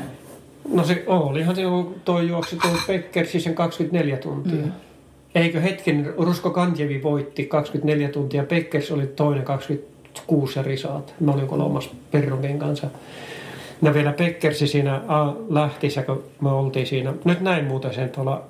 No 0.69 0.85
se 0.85 1.05
olihan 1.07 1.57
se, 1.57 1.63
tuo 2.05 2.21
juoksi 2.21 2.57
tuo 2.57 2.71
Pekkersi 2.87 3.41
sen 3.41 3.55
24 3.55 4.17
tuntia. 4.17 4.67
Mm. 4.67 4.73
Eikö 5.35 5.61
hetken, 5.61 6.15
Rusko 6.19 6.51
Kantjevi 6.51 7.03
voitti 7.03 7.45
24 7.47 8.09
tuntia, 8.09 8.45
Pekkers 8.45 8.91
oli 8.91 9.07
toinen 9.07 9.45
26 10.13 10.59
ja 10.59 10.63
Risaat. 10.63 11.15
Mä 11.21 11.33
olin 11.33 11.47
kolmas 11.47 11.91
Perrokin 12.11 12.59
kanssa. 12.59 12.87
Ja 13.83 13.95
vielä 13.95 14.13
Pekkersi 14.13 14.67
siinä 14.67 15.01
lähtissä, 15.49 16.03
kun 16.03 16.25
me 16.41 16.51
oltiin 16.51 16.87
siinä. 16.87 17.15
Nyt 17.25 17.41
näin 17.41 17.65
muuten 17.65 17.95
sen 17.95 18.11
tuolla 18.11 18.43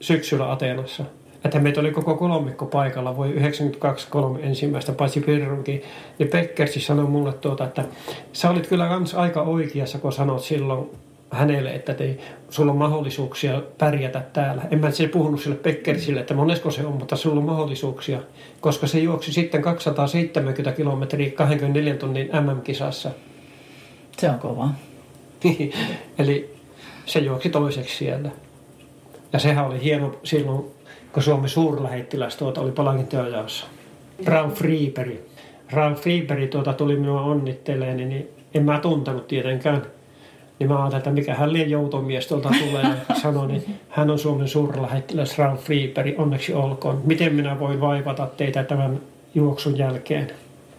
syksyllä 0.00 0.52
Ateenassa. 0.52 1.04
Että 1.44 1.58
meitä 1.58 1.80
oli 1.80 1.90
koko 1.90 2.14
kolmikko 2.14 2.66
paikalla, 2.66 3.16
voi 3.16 3.30
92 3.30 4.06
kolme 4.10 4.40
ensimmäistä, 4.42 4.92
paitsi 4.92 5.20
Pirrunkin. 5.20 5.82
Ja 6.18 6.26
Pekkersi 6.26 6.80
sanoi 6.80 7.04
mulle 7.04 7.32
tuota, 7.32 7.64
että 7.64 7.84
sä 8.32 8.50
olit 8.50 8.66
kyllä 8.66 8.88
kans 8.88 9.14
aika 9.14 9.42
oikeassa, 9.42 9.98
kun 9.98 10.12
sanot 10.12 10.42
silloin 10.42 10.90
hänelle, 11.30 11.70
että 11.74 11.94
te, 11.94 12.16
sulla 12.50 12.72
on 12.72 12.78
mahdollisuuksia 12.78 13.62
pärjätä 13.78 14.22
täällä. 14.32 14.62
En 14.70 14.78
mä 14.78 14.90
se 14.90 15.08
puhunut 15.08 15.40
sille 15.40 15.56
Pekkersille, 15.56 16.20
että 16.20 16.34
monesko 16.34 16.70
se 16.70 16.86
on, 16.86 16.92
mutta 16.92 17.16
sulla 17.16 17.40
on 17.40 17.46
mahdollisuuksia, 17.46 18.20
koska 18.60 18.86
se 18.86 18.98
juoksi 18.98 19.32
sitten 19.32 19.62
270 19.62 20.72
kilometriä 20.72 21.30
24 21.30 21.94
tunnin 21.94 22.30
MM-kisassa. 22.32 23.10
Se 24.18 24.30
on 24.30 24.38
kova. 24.38 24.68
Eli 26.18 26.54
se 27.06 27.18
juoksi 27.18 27.50
toiseksi 27.50 27.96
siellä. 27.96 28.30
Ja 29.32 29.38
sehän 29.38 29.66
oli 29.66 29.82
hieno 29.82 30.14
silloin, 30.24 30.64
kun 31.12 31.22
Suomen 31.22 31.48
suurlähettiläs 31.48 32.36
tuota 32.36 32.60
oli 32.60 32.72
Palankin 32.72 33.06
työjaossa. 33.06 33.66
Raun 34.26 34.52
Friiperi. 34.52 35.30
Raun 35.72 35.94
Friiperi 35.94 36.48
tuota 36.48 36.72
tuli 36.72 36.96
minua 36.96 37.22
onnitteleen, 37.22 37.96
niin 37.96 38.28
en 38.54 38.64
mä 38.64 38.78
tuntenut 38.78 39.28
tietenkään– 39.28 39.82
niin 40.60 40.68
mä 40.68 40.78
ajattelin, 40.78 40.98
että 40.98 41.10
mikä 41.10 41.34
hän 41.34 41.70
joutomies 41.70 42.26
tuolta 42.26 42.48
tulee 42.48 42.82
ja 43.08 43.14
sanoin, 43.14 43.48
niin 43.48 43.80
hän 43.88 44.10
on 44.10 44.18
Suomen 44.18 44.48
suurlähettiläs 44.48 45.38
Ralf 45.38 45.60
Friiperi, 45.60 46.14
onneksi 46.18 46.54
olkoon. 46.54 47.02
Miten 47.04 47.34
minä 47.34 47.60
voin 47.60 47.80
vaivata 47.80 48.28
teitä 48.36 48.64
tämän 48.64 49.00
juoksun 49.34 49.78
jälkeen? 49.78 50.30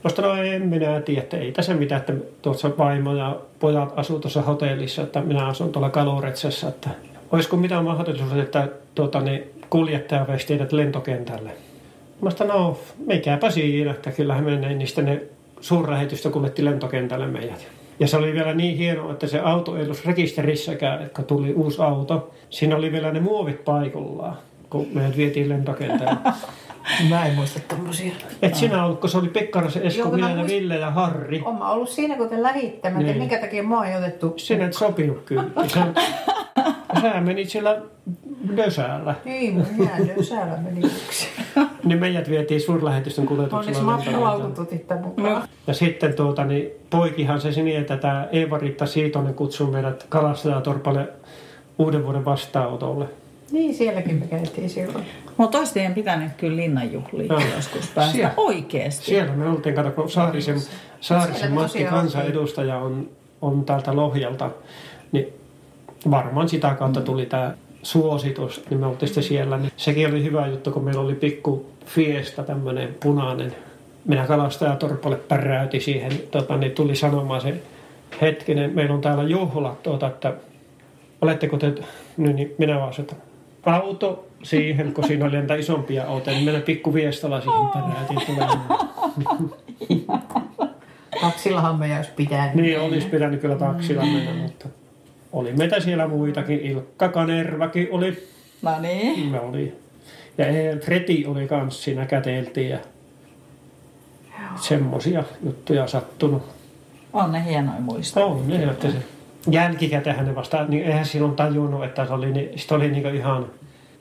Mä 0.03 0.11
no 0.21 0.43
en 0.43 0.67
minä 0.67 1.01
tiedä, 1.01 1.21
että 1.21 1.37
ei 1.37 1.51
tässä 1.51 1.73
mitään, 1.73 1.99
että 1.99 2.13
tuossa 2.41 2.71
vaimo 2.77 3.15
ja 3.15 3.35
pojat 3.59 3.93
asuu 3.95 4.19
tuossa 4.19 4.41
hotellissa, 4.41 5.01
että 5.01 5.21
minä 5.21 5.47
asun 5.47 5.71
tuolla 5.71 5.89
Kaloretsassa, 5.89 6.67
että 6.67 6.89
olisiko 7.31 7.57
mitään 7.57 7.85
mahdollisuutta, 7.85 8.41
että 8.41 8.67
tuota, 8.95 9.21
niin 9.21 9.43
kuljettaja 9.69 10.27
veisi 10.27 10.47
teidät 10.47 10.71
lentokentälle. 10.71 11.51
Mä 12.21 12.29
sanoin, 12.29 12.59
no 12.59 12.79
mikäpä 13.07 13.51
siinä, 13.51 13.91
että 13.91 14.11
kyllähän 14.11 14.43
menee, 14.43 14.73
niin 14.73 14.87
sitten 14.87 15.05
ne 15.05 15.21
suurlähetystä 15.61 16.29
kuljetti 16.29 16.65
lentokentälle 16.65 17.27
meidät. 17.27 17.80
Ja 18.01 18.07
se 18.07 18.17
oli 18.17 18.33
vielä 18.33 18.53
niin 18.53 18.77
hieno, 18.77 19.11
että 19.11 19.27
se 19.27 19.39
auto 19.39 19.77
ei 19.77 19.83
ollut 19.83 20.05
rekisterissäkään, 20.05 21.01
että 21.01 21.23
tuli 21.23 21.53
uusi 21.53 21.81
auto. 21.81 22.31
Siinä 22.49 22.75
oli 22.75 22.91
vielä 22.91 23.11
ne 23.11 23.19
muovit 23.19 23.65
paikallaan, 23.65 24.37
kun 24.69 24.87
meidät 24.93 25.17
vietiin 25.17 25.49
lentokentälle. 25.49 26.17
Mä 27.09 27.25
en 27.25 27.35
muista 27.35 27.59
tämmöisiä. 27.67 28.11
Et 28.41 28.55
sinä 28.55 28.85
ollut, 28.85 28.99
kun 28.99 29.09
se 29.09 29.17
oli 29.17 29.27
Pekkarasen 29.27 29.83
Esko, 29.83 30.01
Joo, 30.01 30.11
minä, 30.11 30.35
muist... 30.35 30.53
Ville 30.53 30.75
ja 30.75 30.91
Harri. 30.91 31.41
Olen 31.45 31.61
ollut 31.61 31.89
siinä, 31.89 32.15
kun 32.15 32.29
te 32.29 32.41
lähitte. 32.41 32.89
Mä 32.89 32.99
niin. 32.99 33.17
minkä 33.17 33.37
takia 33.37 33.63
mua 33.63 33.85
ei 33.85 33.97
otettu. 33.97 34.33
Sinä 34.37 34.65
et 34.65 34.73
sopinut 34.73 35.21
kyllä. 35.25 35.43
Sä, 37.01 37.21
menit 37.21 37.49
siellä 37.49 37.81
Dösäällä. 38.57 39.15
Niin, 39.25 39.67
minä 39.77 39.91
Dösäällä 40.17 40.57
menin 40.57 40.85
yksi. 40.85 41.27
niin 41.83 41.99
meidät 41.99 42.29
vietiin 42.29 42.61
suurlähetystön 42.61 43.25
kuljetuksella. 43.25 43.79
Onneksi 43.79 44.11
matkalaukut 44.11 44.69
mukaan. 45.05 45.47
Ja 45.67 45.73
sitten 45.73 46.13
tuota, 46.13 46.45
niin 46.45 46.69
poikihan 46.89 47.41
se 47.41 47.63
niin, 47.63 47.81
että 47.81 47.97
tämä 47.97 48.27
Eeva-Ritta 48.31 48.85
Siitonen 48.85 49.33
kutsui 49.33 49.71
meidät 49.71 50.05
Kalastajatorpalle 50.09 51.07
uuden 51.79 52.05
vuoden 52.05 52.25
vastaanotolle. 52.25 53.05
Niin, 53.51 53.75
sielläkin 53.75 54.15
me 54.15 54.27
käytiin 54.27 54.69
silloin. 54.69 55.05
Mutta 55.37 55.57
olisi 55.57 55.73
teidän 55.73 55.93
pitänyt 55.93 56.31
kyllä 56.37 56.55
linnanjuhliin 56.55 57.27
no. 57.27 57.39
joskus 57.55 57.91
päästä 57.95 58.13
siellä, 58.13 58.33
oikeasti. 58.37 59.05
Siellä 59.05 59.33
me 59.33 59.49
oltiin, 59.49 59.75
kato, 59.75 59.91
kun 59.91 60.09
Saarisen, 60.09 60.57
Saarisen 61.01 61.51
Matti 61.51 61.83
kansanedustaja 61.83 62.77
on, 62.77 63.09
on 63.41 63.65
täältä 63.65 63.95
Lohjalta, 63.95 64.49
niin 65.11 65.33
varmaan 66.11 66.49
sitä 66.49 66.73
kautta 66.79 67.01
tuli 67.01 67.25
tämä 67.25 67.53
suositus, 67.83 68.63
niin 68.69 68.79
me 68.79 68.85
oltiin 68.85 69.07
sitten 69.07 69.23
siellä. 69.23 69.57
Niin 69.57 69.71
sekin 69.77 70.09
oli 70.09 70.23
hyvä 70.23 70.47
juttu, 70.47 70.71
kun 70.71 70.83
meillä 70.83 71.01
oli 71.01 71.15
pikku 71.15 71.65
fiesta, 71.85 72.43
tämmöinen 72.43 72.95
punainen. 73.03 73.55
Minä 74.05 74.25
kalastajatorpalle 74.25 75.17
päräyti 75.17 75.79
siihen, 75.79 76.11
tota, 76.31 76.57
niin 76.57 76.71
tuli 76.71 76.95
sanomaan 76.95 77.41
se 77.41 77.53
hetkinen, 78.21 78.71
meillä 78.75 78.93
on 78.93 79.01
täällä 79.01 79.23
juhla, 79.23 79.77
tuota, 79.83 80.07
että 80.07 80.33
oletteko 81.21 81.57
te, 81.57 81.73
niin, 82.17 82.35
niin 82.35 82.55
minä 82.57 82.79
vaan 82.79 82.93
että 82.99 83.15
auto 83.65 84.27
siihen, 84.43 84.93
kun 84.93 85.03
siinä 85.03 85.25
oli 85.25 85.35
entä 85.35 85.55
isompia 85.55 86.03
autoja, 86.07 86.35
niin 86.35 86.45
meillä 86.45 86.61
pikku 86.61 86.93
viestala 86.93 87.41
siihen 87.41 87.67
päräytiin 87.73 88.21
tulemaan. 88.25 88.89
Taksillahan 91.21 91.79
me 91.79 91.97
olisi 91.97 92.11
pitänyt. 92.15 92.55
Niin, 92.55 92.79
olisi 92.79 93.07
pitänyt 93.07 93.41
kyllä 93.41 93.55
taksilla 93.55 94.03
mennä, 94.03 94.33
mutta 94.33 94.67
oli 95.31 95.53
meitä 95.53 95.79
siellä 95.79 96.07
muitakin. 96.07 96.59
Ilkka 96.59 97.09
Kanervakin 97.09 97.87
oli. 97.91 98.27
No 98.61 98.81
niin. 98.81 99.29
Me 99.29 99.39
oli. 99.39 99.73
Ja 100.37 100.45
Freti 100.85 101.25
oli 101.25 101.47
kans 101.47 101.83
siinä 101.83 102.05
käteltiin 102.05 102.69
ja 102.69 102.79
semmosia 104.55 105.23
juttuja 105.45 105.87
sattunut. 105.87 106.43
On 107.13 107.31
ne 107.31 107.45
hienoja 107.45 107.79
muistoja. 107.79 108.25
On 108.25 108.47
ne, 108.47 108.63
että 108.63 108.91
se 108.91 108.97
jälkikäteen 109.51 110.25
ne 110.25 110.35
vasta, 110.35 110.65
niin 110.65 110.83
eihän 110.83 111.05
silloin 111.05 111.35
tajunnut, 111.35 111.83
että 111.83 112.05
se 112.05 112.13
oli, 112.13 112.31
niin, 112.31 112.49
oli 112.71 112.89
niinku 112.89 113.09
ihan, 113.09 113.45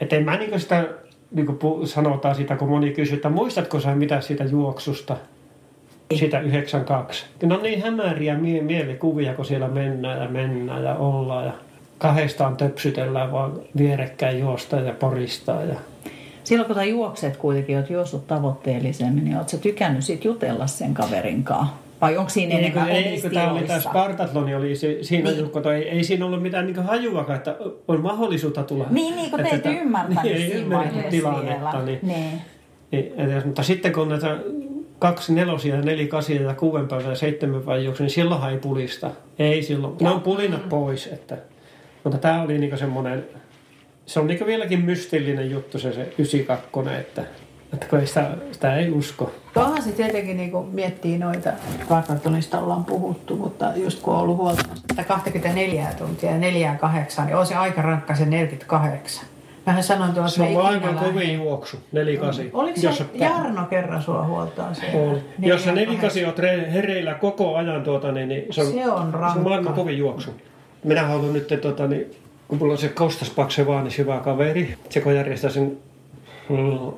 että 0.01 0.17
en 0.17 0.25
mä 0.25 0.37
niinku 0.37 0.59
sitä 0.59 0.89
niinku 1.31 1.81
sanotaan 1.85 2.35
sitä, 2.35 2.57
kun 2.57 2.69
moni 2.69 2.91
kysyy, 2.91 3.17
että 3.17 3.31
muistatko 3.31 3.81
sä 3.81 3.95
mitä 3.95 4.21
siitä 4.21 4.45
juoksusta? 4.45 5.17
Sitä 6.19 6.41
92. 6.41 7.27
No 7.43 7.61
niin 7.63 7.83
hämäriä 7.83 8.39
mie- 8.39 8.63
mielikuvia, 8.63 9.35
kun 9.35 9.45
siellä 9.45 9.69
mennään 9.69 10.23
ja 10.23 10.29
mennään 10.29 10.85
ja 10.85 10.95
ollaan 10.95 11.47
ja 11.47 11.53
kahdestaan 11.99 12.57
töpsytellään 12.57 13.33
vaan 13.33 13.53
vierekkäin 13.77 14.41
juosta 14.41 14.77
ja 14.77 14.93
poristaa. 14.93 15.63
Ja... 15.63 15.75
Silloin 16.45 16.75
kun 16.75 16.89
juokset 16.89 17.37
kuitenkin, 17.37 17.77
olet 17.77 17.91
juossut 17.91 18.27
tavoitteellisemmin, 18.27 19.25
niin 19.25 19.37
oletko 19.37 19.57
tykännyt 19.57 20.05
sit 20.05 20.25
jutella 20.25 20.67
sen 20.67 20.95
kaverin 20.95 21.45
kanssa? 21.45 21.75
Vai 22.01 22.17
onko 22.17 22.31
siinä 22.31 22.55
ei, 22.55 22.65
enemmän 22.65 22.89
ei, 22.89 23.21
kun 23.21 23.31
tämä 23.31 23.53
oli 23.53 23.63
tämä 23.63 23.81
Spartatloni, 23.81 24.55
oli 24.55 24.77
se, 24.77 24.99
siinä 25.03 25.31
niin. 25.31 25.41
Jukko, 25.41 25.71
ei, 25.71 25.89
ei 25.89 26.05
siinä 26.05 26.27
ollut 26.27 26.43
mitään 26.43 26.67
niin 26.67 26.77
hajuakaan, 26.77 27.37
että 27.37 27.57
on 27.89 28.01
mahdollisuutta 28.01 28.63
tulla. 28.63 28.87
Niin, 28.91 29.17
niin 29.17 29.31
kun 29.31 29.41
te 29.41 29.49
ette 29.49 29.73
ymmärtänyt 29.73 30.23
niin, 30.23 30.51
siinä 30.51 30.77
vaiheessa 30.77 31.11
tilannetta. 31.11 31.83
Niin, 31.83 31.99
niin. 32.03 32.41
Niin, 32.93 33.13
mutta 33.45 33.63
sitten 33.63 33.93
kun 33.93 34.09
näitä 34.09 34.37
kaksi 35.01 35.35
nelosia 35.35 35.75
ja 35.75 35.83
nelikasia 35.83 36.43
ja 36.43 36.55
kuuden 36.55 36.89
päivän 36.89 37.11
ja 37.11 37.17
seitsemän 37.17 37.63
päivän 37.63 37.85
juoksu, 37.85 38.03
niin 38.03 38.11
silloinhan 38.11 38.51
ei 38.51 38.59
pulista. 38.59 39.11
Ei 39.39 39.63
silloin. 39.63 39.97
Ne 40.01 40.11
on 40.11 40.21
pulinat 40.21 40.69
pois. 40.69 41.07
Että, 41.07 41.37
mutta 42.05 42.19
tämä 42.19 42.43
oli 42.43 42.59
niinku 42.59 42.77
semmoinen, 42.77 43.25
se 44.07 44.21
on 44.21 44.27
niinku 44.27 44.47
vieläkin 44.47 44.85
mystillinen 44.85 45.51
juttu 45.51 45.79
se, 45.79 45.93
se 45.93 46.03
92, 46.03 46.95
että, 46.95 47.25
että 47.73 47.87
kun 47.87 48.01
ei 48.01 48.07
sitä, 48.07 48.31
sitä 48.53 48.77
ei 48.77 48.91
usko. 48.91 49.33
Tuohan 49.55 49.83
se 49.83 49.93
tietenkin 49.93 50.37
niinku 50.37 50.63
miettii 50.63 51.19
noita, 51.19 51.53
Spartatonista 51.85 52.59
ollaan 52.59 52.85
puhuttu, 52.85 53.37
mutta 53.37 53.73
just 53.77 54.03
kun 54.03 54.15
on 54.15 54.21
ollut 54.21 54.37
huolta 54.37 54.63
24 55.09 55.87
tuntia 55.99 56.31
ja 56.31 56.39
4 56.39 56.77
8, 56.81 57.27
niin 57.27 57.37
on 57.37 57.47
se 57.47 57.55
aika 57.55 57.83
rankka 57.83 58.17
se 58.17 58.25
48. 58.25 59.25
Mähän 59.71 59.83
sanoin 59.83 60.13
tuossa, 60.13 60.37
Se 60.37 60.59
on 60.59 60.65
lähde. 60.65 60.99
kovin 61.05 61.35
juoksu, 61.35 61.77
nelikasi. 61.93 62.51
Oliko 62.53 62.81
Jos 62.83 62.99
se 62.99 63.05
Jarno 63.15 63.65
kerran 63.65 64.03
sua 64.03 64.27
huoltaa 64.27 64.75
siellä? 64.75 65.11
Oli. 65.11 65.19
Jos 65.39 65.65
sä 65.65 65.73
nelikasi 65.73 66.25
oot 66.25 66.39
re- 66.39 66.71
hereillä 66.73 67.15
koko 67.15 67.57
ajan, 67.57 67.83
tuota, 67.83 68.13
niin, 68.13 68.29
niin 68.29 68.45
se 68.51 68.61
on, 68.61 68.67
Se 68.67 68.91
on 68.91 69.13
se 69.13 69.39
on 69.39 69.43
maailman 69.43 69.75
kovin 69.75 69.99
juoksu. 69.99 70.31
Minä 70.85 71.03
haluan 71.03 71.33
nyt, 71.33 71.55
tuota, 71.63 71.87
niin, 71.87 72.11
kun 72.49 72.59
mulla 72.59 72.73
on 72.73 72.79
se 72.79 72.89
Kostas 72.89 73.31
Paksevaanis 73.31 73.99
hyvä 73.99 74.19
kaveri, 74.19 74.75
se 74.89 75.01
kun 75.01 75.15
järjestää 75.15 75.51
sen 75.51 75.77
mm, 76.49 76.57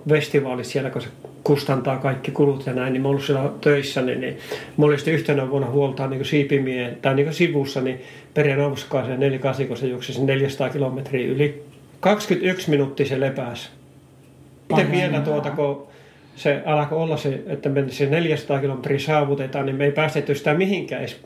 festivaalit 0.08 0.66
siellä, 0.66 0.90
kun 0.90 1.02
se 1.02 1.08
kustantaa 1.44 1.96
kaikki 1.96 2.30
kulut 2.30 2.66
ja 2.66 2.72
näin, 2.72 2.92
niin 2.92 3.02
mä 3.02 3.08
ollut 3.08 3.24
siellä 3.24 3.50
töissä, 3.60 4.02
niin, 4.02 4.20
niin 4.20 4.38
mulla 4.76 4.90
oli 4.90 4.98
sitten 4.98 5.14
yhtenä 5.14 5.50
vuonna 5.50 5.70
huoltaa 5.70 6.06
niin 6.06 6.24
siipimien, 6.24 6.98
tai 7.02 7.14
niin 7.14 7.34
sivussa, 7.34 7.80
niin 7.80 8.00
Perjan 8.34 8.60
Auskaisen 8.60 9.20
nelikasi, 9.20 9.64
kun 9.66 9.76
se 9.76 9.86
juoksi 9.86 10.12
sen 10.12 10.26
400 10.26 10.68
kilometriä 10.68 11.26
yli. 11.26 11.71
21 12.02 12.70
minuuttia 12.70 13.06
se 13.06 13.20
lepäsi. 13.20 13.70
Sitten 14.68 14.92
vielä 14.92 15.20
tuota, 15.20 15.50
kun 15.50 15.86
se 16.36 16.62
alkoi 16.66 16.98
olla 16.98 17.16
se, 17.16 17.42
että 17.46 17.68
me 17.68 17.84
se 17.88 18.06
400 18.06 18.60
kilometriä 18.60 18.98
saavutetaan, 18.98 19.66
niin 19.66 19.76
me 19.76 19.84
ei 19.84 19.92
päästetty 19.92 20.34
sitä 20.34 20.54
mihinkään 20.54 21.00
edes, 21.00 21.20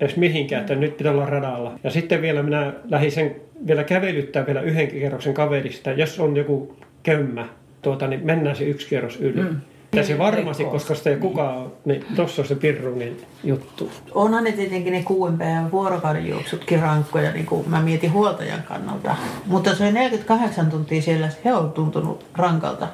edes 0.00 0.16
mihinkään, 0.16 0.60
että 0.60 0.74
nyt 0.74 0.96
pitää 0.96 1.12
olla 1.12 1.26
radalla. 1.26 1.78
Ja 1.84 1.90
sitten 1.90 2.22
vielä 2.22 2.42
minä 2.42 2.72
lähdin 2.90 3.12
sen 3.12 3.36
vielä 3.66 3.84
kävelyttää 3.84 4.46
vielä 4.46 4.60
yhden 4.60 4.88
kerroksen 4.88 5.34
kaverista. 5.34 5.90
Jos 5.90 6.20
on 6.20 6.36
joku 6.36 6.76
kömmä, 7.02 7.48
tuota, 7.82 8.06
niin 8.06 8.26
mennään 8.26 8.56
se 8.56 8.64
yksi 8.64 8.88
kierros 8.88 9.20
yli. 9.20 9.42
Mm. 9.42 9.56
Ja 9.96 10.06
se 10.06 10.18
varmasti, 10.18 10.64
koska 10.64 10.94
sitä 10.94 11.10
ei 11.10 11.16
kukaan 11.16 11.58
ole, 11.58 11.70
niin 11.84 12.04
tossa 12.16 12.42
on 12.42 12.48
se 12.48 12.54
pirrungin 12.54 13.22
juttu. 13.44 13.90
Onhan 14.14 14.44
ne 14.44 14.52
tietenkin 14.52 14.92
ne 14.92 15.02
kuuden 15.02 15.38
päivän 15.38 15.72
vuorokauden 15.72 16.28
juoksutkin 16.28 16.80
rankkoja, 16.80 17.32
niin 17.32 17.46
kuin 17.46 17.70
mä 17.70 17.82
mietin 17.82 18.12
huoltajan 18.12 18.62
kannalta. 18.62 19.16
Mutta 19.46 19.74
se 19.74 19.92
48 19.92 20.70
tuntia 20.70 21.02
siellä, 21.02 21.28
se 21.42 21.54
on 21.54 21.72
tuntunut 21.72 22.24
rankalta. 22.34 22.88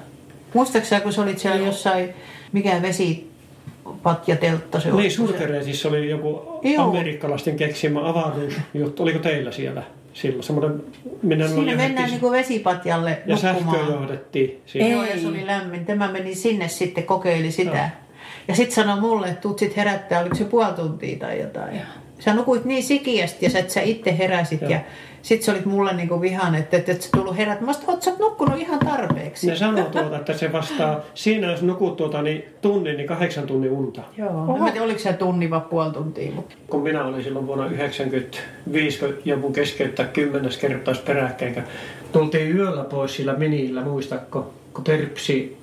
Muistaaksä, 0.55 1.01
kun 1.01 1.13
sä 1.13 1.23
olit 1.23 1.39
siellä 1.39 1.67
jossain, 1.67 2.09
mikä 2.53 2.83
vesipatjateltta 2.83 4.81
se 4.81 4.93
oli? 4.93 5.03
Niin, 5.03 5.13
Surkereisissä 5.13 5.89
oli 5.89 6.11
joku 6.11 6.61
Joo. 6.63 6.89
amerikkalaisten 6.89 7.57
keksimä 7.57 8.09
avaruusjuttu. 8.09 9.03
Oliko 9.03 9.19
teillä 9.19 9.53
siellä 9.53 9.83
silloin? 10.13 10.43
Semmoinen, 10.43 10.83
Siinä 11.49 11.77
mennään 11.77 12.11
niin 12.11 12.21
kuin 12.21 12.33
vesipatjalle 12.33 13.23
ja 13.27 13.37
sähköä 13.37 13.65
nukkumaan. 13.65 13.93
johdettiin 13.93 14.63
siinä. 14.67 14.89
Joo, 14.89 15.05
ja 15.05 15.21
se 15.21 15.29
oli 15.29 15.47
lämmin. 15.47 15.87
Tämä 15.87 16.13
meni 16.13 16.35
sinne 16.35 16.69
sitten, 16.69 17.05
kokeili 17.05 17.51
sitä. 17.51 17.91
Ja 18.49 18.55
sitten 18.55 18.75
sanoi 18.75 19.01
mulle, 19.01 19.27
että 19.27 19.41
tuut 19.41 19.59
sit 19.59 19.77
herättää, 19.77 20.21
oliko 20.21 20.35
se 20.35 20.45
puoli 20.45 20.73
tuntia 20.73 21.19
tai 21.19 21.41
jotain. 21.41 21.81
Sä 22.25 22.35
nukuit 22.35 22.65
niin 22.65 22.83
sikiästi 22.83 23.47
ja 23.47 23.51
sä, 23.51 23.59
että 23.59 23.73
sä 23.73 23.81
itse 23.81 24.19
heräsit. 24.19 24.61
Joo. 24.61 24.71
Ja 24.71 24.81
sitten 25.23 25.45
se 25.45 25.51
olit 25.51 25.65
mulle 25.65 25.93
niinku 25.93 26.21
vihan, 26.21 26.55
että 26.55 26.77
et, 26.77 26.89
et 26.89 27.03
sä 27.03 27.09
tullut 27.17 27.37
herät. 27.37 27.61
Mä 27.61 27.73
sanoin, 27.73 27.95
että 27.95 28.05
sä 28.05 28.13
nukkunut 28.19 28.61
ihan 28.61 28.79
tarpeeksi. 28.79 29.47
Ne 29.47 29.57
sanoo 29.57 29.85
tuota, 29.85 30.17
että 30.17 30.33
se 30.33 30.53
vastaa, 30.53 31.01
siinä 31.15 31.51
jos 31.51 31.63
nukut 31.63 31.97
tuota, 31.97 32.23
niin 32.23 32.45
tunnin, 32.61 32.97
niin 32.97 33.07
kahdeksan 33.07 33.47
tunnin 33.47 33.71
unta. 33.71 34.03
Joo. 34.19 34.57
En 34.57 34.63
mä 34.63 34.71
tiedä, 34.71 34.85
oliko 34.85 34.99
se 34.99 35.13
tunni 35.13 35.51
vai 35.51 35.61
puoli 35.61 35.93
tuntia. 35.93 36.33
Mutta... 36.33 36.55
Kun 36.67 36.83
minä 36.83 37.05
olin 37.05 37.25
silloin 37.25 37.47
vuonna 37.47 37.65
1995, 37.65 38.99
kun 38.99 39.15
joku 39.25 39.53
keskeyttää 39.53 40.07
kymmenes 40.07 40.57
kertaus 40.57 40.99
peräkkäin. 40.99 41.55
kun 41.55 41.63
Tultiin 42.13 42.57
yöllä 42.57 42.85
pois 42.85 43.17
sillä 43.17 43.33
minillä, 43.33 43.85
muistatko, 43.85 44.53
kun 44.75 44.85
Terpsi 44.85 45.57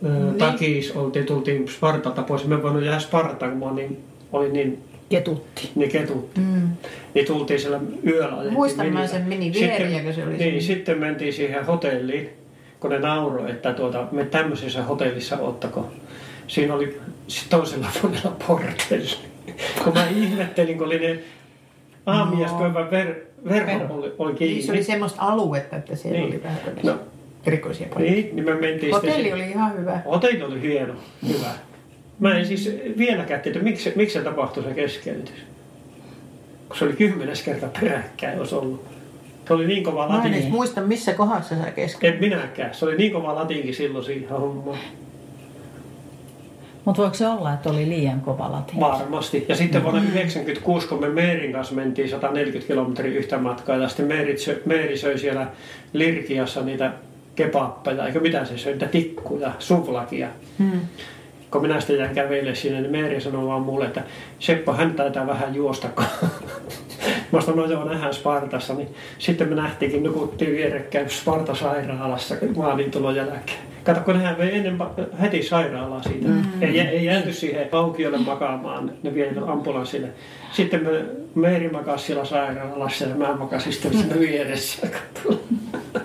niin. 0.00 0.34
takis, 0.34 0.92
oltiin, 0.92 1.26
tultiin 1.26 1.68
Spartalta 1.68 2.22
pois. 2.22 2.46
Me 2.46 2.62
voinut 2.62 2.84
jäädä 2.84 2.98
Spartaan, 2.98 3.50
kun 3.50 3.60
mä 3.60 3.72
olin, 3.72 4.04
oli 4.32 4.52
niin, 4.52 4.89
Ketutti. 5.10 5.70
niin 5.74 5.90
ketuttu. 5.90 6.40
Mm. 6.40 6.68
Niin 7.14 7.26
tultiin 7.26 7.60
siellä 7.60 7.80
yöllä. 8.06 8.50
Muistan 8.50 8.86
mä 8.86 8.90
minillä. 8.90 9.06
sen 9.08 9.22
mini 9.22 9.52
Sitten- 9.54 10.14
se 10.14 10.22
oli 10.22 10.30
Niin, 10.30 10.38
siinä. 10.38 10.60
sitten 10.60 10.98
mentiin 10.98 11.32
siihen 11.32 11.66
hotelliin, 11.66 12.30
kun 12.80 12.90
ne 12.90 12.98
nauroi, 12.98 13.50
että 13.50 13.72
tuota, 13.72 14.06
me 14.12 14.24
tämmöisessä 14.24 14.82
hotellissa 14.82 15.36
ottako. 15.38 15.90
Siinä 16.46 16.74
oli 16.74 17.00
toisella 17.50 17.86
puolella 18.02 18.36
portelli. 18.46 19.10
kun 19.84 19.94
mä 19.94 20.06
ihmettelin, 20.08 20.78
kun 20.78 20.86
oli 20.86 20.98
ne 20.98 21.18
aamiaispöydän 22.06 22.90
ver, 22.90 23.14
verho 23.48 23.94
oli, 23.94 24.12
oli 24.18 24.34
kiinni. 24.34 24.54
Niin, 24.54 24.66
se 24.66 24.72
oli 24.72 24.82
semmoista 24.84 25.22
aluetta, 25.22 25.76
että 25.76 25.96
siellä 25.96 26.18
Niin. 26.18 26.28
oli 26.34 26.42
vähän 26.42 26.60
No. 26.82 26.98
erikoisia 27.46 27.86
paikkoja. 27.86 28.10
Niin, 28.10 28.36
niin 28.36 28.44
me 28.44 28.54
mentiin 28.54 28.92
Hotelli 28.94 29.14
sitten... 29.14 29.34
oli 29.34 29.50
ihan 29.50 29.78
hyvä. 29.78 30.00
Hotelli 30.10 30.42
oli 30.42 30.60
hieno, 30.62 30.94
hyvä. 31.28 31.50
Mä 32.20 32.38
en 32.38 32.46
siis 32.46 32.70
vieläkään 32.98 33.40
tiedä, 33.40 33.60
miksi, 33.60 33.92
miksi 33.96 34.18
se 34.18 34.24
tapahtui 34.24 34.64
se 34.64 34.74
keskeytys. 34.74 35.34
Kun 36.68 36.76
se 36.76 36.84
oli 36.84 36.92
kymmenes 36.92 37.42
kerta 37.42 37.66
peräkkäin, 37.80 38.38
olisi 38.38 38.54
ollut. 38.54 38.84
Se 39.48 39.54
oli 39.54 39.66
niin 39.66 39.84
kova 39.84 40.08
Mä 40.08 40.14
en 40.14 40.20
edes 40.20 40.30
latinki. 40.30 40.50
muista, 40.50 40.80
missä 40.80 41.12
kohdassa 41.14 41.54
sä 41.64 41.70
kesken. 41.70 42.14
En 42.14 42.20
minäkään. 42.20 42.74
Se 42.74 42.84
oli 42.84 42.96
niin 42.96 43.12
kova 43.12 43.34
latinki 43.34 43.72
silloin 43.72 44.04
siihen 44.04 44.28
hommaan. 44.28 44.78
Mutta 46.84 47.02
voiko 47.02 47.14
se 47.14 47.28
olla, 47.28 47.52
että 47.52 47.70
oli 47.70 47.88
liian 47.88 48.20
kova 48.20 48.52
latin? 48.52 48.80
Varmasti. 48.80 49.46
Ja 49.48 49.56
sitten 49.56 49.82
vuonna 49.82 50.00
1996, 50.00 50.88
kun 50.88 51.00
me 51.00 51.08
Meerin 51.08 51.52
kanssa 51.52 51.74
mentiin 51.74 52.08
140 52.08 52.66
kilometriä 52.72 53.18
yhtä 53.18 53.38
matkaa, 53.38 53.76
ja 53.76 53.88
sitten 53.88 54.06
Meeri 54.06 54.38
söi, 54.38 54.62
Meeri 54.64 54.98
söi 54.98 55.18
siellä 55.18 55.46
Lirkiassa 55.92 56.62
niitä 56.62 56.92
kebappeja, 57.34 58.06
eikö 58.06 58.20
mitä 58.20 58.44
se 58.44 58.58
söi, 58.58 58.72
niitä 58.72 58.86
tikkuja, 58.86 59.52
suvlakia. 59.58 60.28
Hmm. 60.58 60.80
Kun 61.50 61.62
minä 61.62 61.80
sitten 61.80 61.98
jäin 61.98 62.14
kävelemään 62.14 62.56
sinne, 62.56 62.80
niin 62.80 62.92
Meeri 62.92 63.20
sanoi 63.20 63.46
vaan 63.46 63.62
mulle, 63.62 63.84
että 63.84 64.02
Seppo, 64.38 64.72
hän 64.72 64.94
taitaa 64.94 65.26
vähän 65.26 65.54
juosta. 65.54 65.88
kun-" 65.88 66.30
Mä 67.32 67.40
sanoin, 67.40 67.70
no 67.70 67.76
joo, 67.76 67.84
nähdään 67.84 68.14
Spartassa. 68.14 68.74
Niin 68.74 68.88
sitten 69.18 69.48
me 69.48 69.54
nähtiinkin, 69.54 70.02
nukuttiin 70.02 70.52
vierekkäin 70.52 71.10
Sparta-sairaalassa 71.10 72.34
maaliin 72.56 72.90
tulon 72.90 73.16
jälkeen. 73.16 73.58
Kato, 73.84 74.00
kun 74.00 74.14
nehän 74.14 74.38
vei 74.38 74.56
ennen 74.56 74.78
heti 75.20 75.42
sairaalaa 75.42 76.02
siitä. 76.02 76.28
Mm. 76.28 76.42
Ei, 76.60 76.80
ei 76.80 77.04
jääty 77.04 77.32
siihen 77.32 77.68
aukiolle 77.72 78.18
makaamaan, 78.18 78.92
ne 79.02 79.14
vei 79.14 79.30
ambulanssille. 79.46 80.08
Sitten 80.52 80.84
me, 80.84 81.04
Meeri 81.34 81.68
makasi 81.68 82.04
siellä 82.04 82.24
sairaalassa 82.24 83.04
ja 83.04 83.14
mä 83.14 83.36
makasin 83.36 83.72
sitten 83.72 83.92
siinä 83.92 84.18
vieressä. 84.18 84.86
kato. 84.86 85.40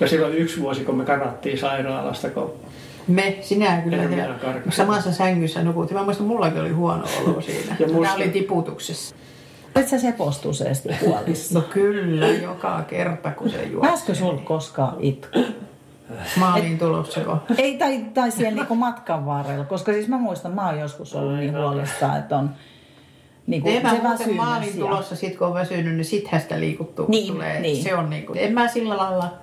Ja 0.00 0.08
silloin 0.08 0.34
yksi 0.34 0.60
vuosi, 0.60 0.84
kun 0.84 0.96
me 0.96 1.04
karattiin 1.04 1.58
sairaalasta, 1.58 2.30
kun 2.30 2.52
Me, 3.08 3.38
sinä 3.40 3.80
kyllä. 3.80 4.02
En 4.02 4.18
ja 4.18 4.26
samassa 4.70 5.12
sängyssä 5.12 5.62
nukuttiin. 5.62 5.98
Mä 5.98 6.04
muistan, 6.04 6.26
mullakin 6.26 6.60
oli 6.60 6.70
huono 6.70 7.04
olo 7.26 7.40
siinä. 7.46 7.76
Ja 7.78 7.88
musta- 7.88 8.14
oli 8.14 8.28
tiputuksessa. 8.28 9.14
Olit 9.76 9.88
sä 9.88 9.98
sepostuseesti 9.98 10.88
huolissa? 11.06 11.54
No 11.58 11.64
kyllä, 11.70 12.28
joka 12.28 12.82
kerta 12.88 13.30
kun 13.30 13.50
se 13.50 13.62
juoksi. 13.64 13.88
Pääskö 13.90 14.14
sul 14.14 14.36
koskaan 14.36 14.96
itku? 15.00 15.38
Maaliin 16.36 16.78
tulossa, 16.78 17.20
kun... 17.20 17.40
Ei, 17.58 17.78
tai, 17.78 18.04
tai 18.14 18.30
siellä 18.30 18.54
niinku 18.56 18.74
matkan 18.74 19.26
varrella, 19.26 19.64
koska 19.64 19.92
siis 19.92 20.08
mä 20.08 20.18
muistan, 20.18 20.52
mä 20.52 20.66
oon 20.66 20.78
joskus 20.80 21.14
ollut 21.14 21.36
niin 21.38 21.56
huolissaan, 21.58 22.18
että 22.18 22.36
on 22.36 22.50
niinku, 23.46 23.68
En 23.68 23.82
mä 23.82 24.16
se 24.16 24.26
muuten 24.26 24.36
ja- 24.36 24.72
tulossa, 24.86 25.16
sit 25.16 25.36
kun 25.38 25.46
on 25.46 25.54
väsynyt, 25.54 25.94
niin 25.94 26.04
sittenhän 26.04 26.40
sitä 26.40 26.60
liikuttuu, 26.60 27.06
Niin, 27.08 27.32
tulee. 27.32 27.60
niin. 27.60 27.82
Se 27.82 27.94
on 27.94 28.10
niinku, 28.10 28.32
en 28.36 28.52
mä 28.54 28.68
sillä 28.68 28.96
lailla, 28.96 29.34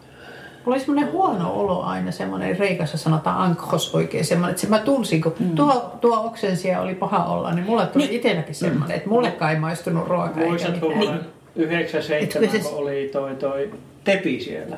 mulla 0.65 0.75
oli 0.75 0.79
semmoinen 0.79 1.11
huono 1.11 1.53
olo 1.53 1.81
aina, 1.83 2.11
semmoinen 2.11 2.59
reikassa 2.59 2.97
sanotaan 2.97 3.37
ankhos 3.37 3.95
oikein, 3.95 4.25
semmoinen, 4.25 4.51
että 4.51 4.61
se 4.61 4.67
mä 4.67 4.79
tunsin, 4.79 5.21
kun 5.21 5.33
mm. 5.39 5.55
tuo, 5.55 5.97
tuo 6.01 6.25
oksensia 6.25 6.81
oli 6.81 6.95
paha 6.95 7.25
olla, 7.25 7.53
niin 7.53 7.65
mulle 7.65 7.85
tuli 7.85 8.03
niin. 8.03 8.15
itselläkin 8.15 8.55
semmoinen, 8.55 8.97
että 8.97 9.09
mullekaan 9.09 9.51
ei 9.53 9.59
maistunut 9.59 10.07
ruoka 10.07 10.39
eikä 10.39 10.49
Muistatko 10.49 10.87
vuonna 10.87 11.17
97, 11.55 12.23
Etkö 12.23 12.49
se- 12.49 12.69
kun 12.69 12.79
oli 12.79 13.09
toi, 13.13 13.35
toi 13.35 13.71
Tepi 14.03 14.39
siellä? 14.39 14.77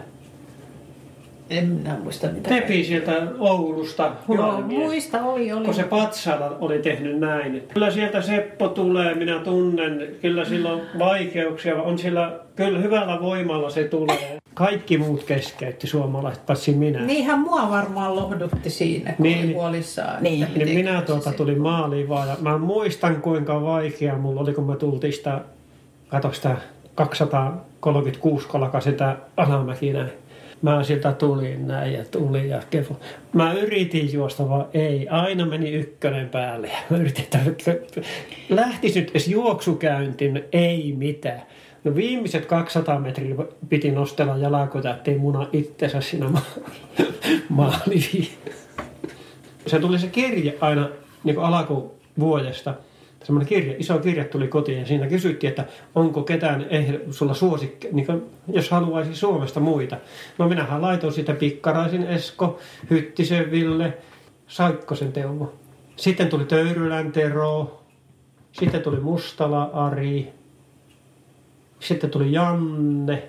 En 1.50 1.68
minä 1.68 1.98
muista 2.04 2.28
mitä. 2.28 2.50
Tepi 2.50 2.84
sieltä 2.84 3.28
Oulusta, 3.40 4.12
Joo, 4.30 4.62
muista, 4.62 5.24
oli, 5.24 5.54
oli. 5.54 5.66
Kun 5.66 5.74
se 5.74 5.84
Patsala 5.84 6.58
oli 6.62 6.80
tehnyt 6.80 7.20
näin. 7.20 7.56
että 7.56 7.74
Kyllä 7.74 7.92
sieltä 7.92 8.22
Seppo 8.22 8.68
tulee, 8.68 9.16
minä 9.16 9.40
tunnen. 9.40 10.08
Kyllä 10.22 10.46
sillä 10.46 10.74
on 10.74 10.82
vaikeuksia. 11.00 11.76
On 11.76 11.98
sillä, 11.98 12.40
kyllä 12.56 12.80
hyvällä 12.80 13.22
voimalla 13.22 13.70
se 13.70 13.84
tulee. 13.84 14.38
Kaikki 14.56 14.98
muut 14.98 15.24
keskeytti 15.24 15.88
suomalaiset, 15.88 16.46
paitsi 16.46 16.72
minä. 16.72 17.02
Niinhän 17.02 17.40
mua 17.40 17.70
varmaan 17.70 18.16
lohdutti 18.16 18.70
siinä, 18.70 19.14
kun 19.14 19.24
Niin, 19.24 19.38
oli 19.38 19.46
niin. 19.46 19.56
huolissaan. 19.56 20.24
Niin. 20.24 20.48
Niin 20.56 20.70
minä 20.70 21.02
tuota 21.02 21.32
tulin 21.32 21.62
maaliin 21.62 22.10
vaan. 22.10 22.28
Ja 22.28 22.38
mä 22.42 22.58
muistan 22.58 23.22
kuinka 23.22 23.62
vaikea 23.62 24.18
mulla 24.18 24.42
oli, 24.42 24.54
kun 24.54 24.66
mä 24.66 24.76
tultiin 24.76 25.14
sitä, 25.14 25.42
kato 26.08 26.34
sitä 26.34 26.58
236 26.96 28.48
kolka 28.48 28.82
sitä 28.82 29.18
alamäki 29.38 29.94
näin. 29.94 30.10
Mä 30.62 30.84
sieltä 30.84 31.12
tulin 31.12 31.68
näin 31.68 31.94
ja 31.94 32.06
tulin 32.12 32.50
ja 32.50 32.62
kevo. 32.70 33.00
Mä 33.34 33.54
yritin 33.54 34.14
juosta 34.14 34.50
vaan 34.50 34.66
ei. 34.74 35.08
Aina 35.10 35.46
meni 35.46 35.70
ykkönen 35.72 36.30
päälle. 36.30 36.70
Mä 36.90 36.98
yritin, 36.98 37.24
että 37.24 37.40
lähtis 38.50 38.96
nyt 38.96 39.10
edes 39.10 39.28
juoksukäyntiin. 39.28 40.44
Ei 40.52 40.94
mitään. 40.98 41.42
No 41.86 41.96
viimeiset 41.96 42.46
200 42.46 43.00
metriä 43.00 43.36
piti 43.70 43.92
nostella 43.92 44.38
jalkoja, 44.38 44.96
ettei 44.96 45.18
muna 45.18 45.48
itsensä 45.54 46.02
siinä 46.02 46.30
ma- 46.30 46.42
maaliin. 47.50 48.28
Se 49.68 49.80
tuli 49.80 50.00
se 50.00 50.08
kirje 50.08 50.58
aina 50.62 50.90
niin 51.24 51.40
alkuvuodesta. 51.40 52.74
semmoinen 53.24 53.48
kirja, 53.48 53.76
iso 53.78 54.00
kirja 54.00 54.26
tuli 54.26 54.48
kotiin 54.48 54.80
ja 54.80 54.86
siinä 54.86 55.08
kysyttiin, 55.08 55.50
että 55.50 55.66
onko 55.96 56.24
ketään 56.24 56.66
eh, 56.70 57.00
sulla 57.12 57.34
suosikki, 57.34 57.90
niin 57.92 58.06
kuin, 58.06 58.24
jos 58.48 58.70
haluaisi 58.72 59.16
Suomesta 59.16 59.60
muita. 59.60 59.98
No 60.38 60.50
minähän 60.50 60.82
laitoin 60.82 61.14
sitä 61.14 61.34
Pikkaraisin 61.34 62.04
Esko, 62.04 62.60
Hyttisen 62.90 63.52
Ville, 63.52 63.98
Saikkosen 64.48 65.12
Teuvo. 65.12 65.54
Sitten 65.96 66.28
tuli 66.28 66.46
Töyrylän 66.46 67.12
Tero, 67.12 67.82
sitten 68.52 68.82
tuli 68.82 69.00
Mustala 69.00 69.64
Ari, 69.64 70.35
sitten 71.88 72.10
tuli 72.10 72.32
Janne, 72.32 73.24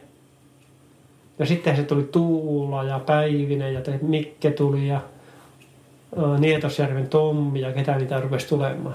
ja 1.39 1.47
sitten 1.47 1.77
se 1.77 1.83
tuli 1.83 2.03
Tuula 2.03 2.85
ja 2.85 2.99
Päivinen 2.99 3.75
ja 3.75 3.81
Mikke 4.03 4.51
tuli 4.51 4.89
ja 4.89 5.01
Nietosjärven 6.39 7.09
Tommi 7.09 7.61
ja 7.61 7.73
ketä 7.73 7.99
niitä 7.99 8.21
rupesi 8.21 8.49
tulemaan. 8.49 8.95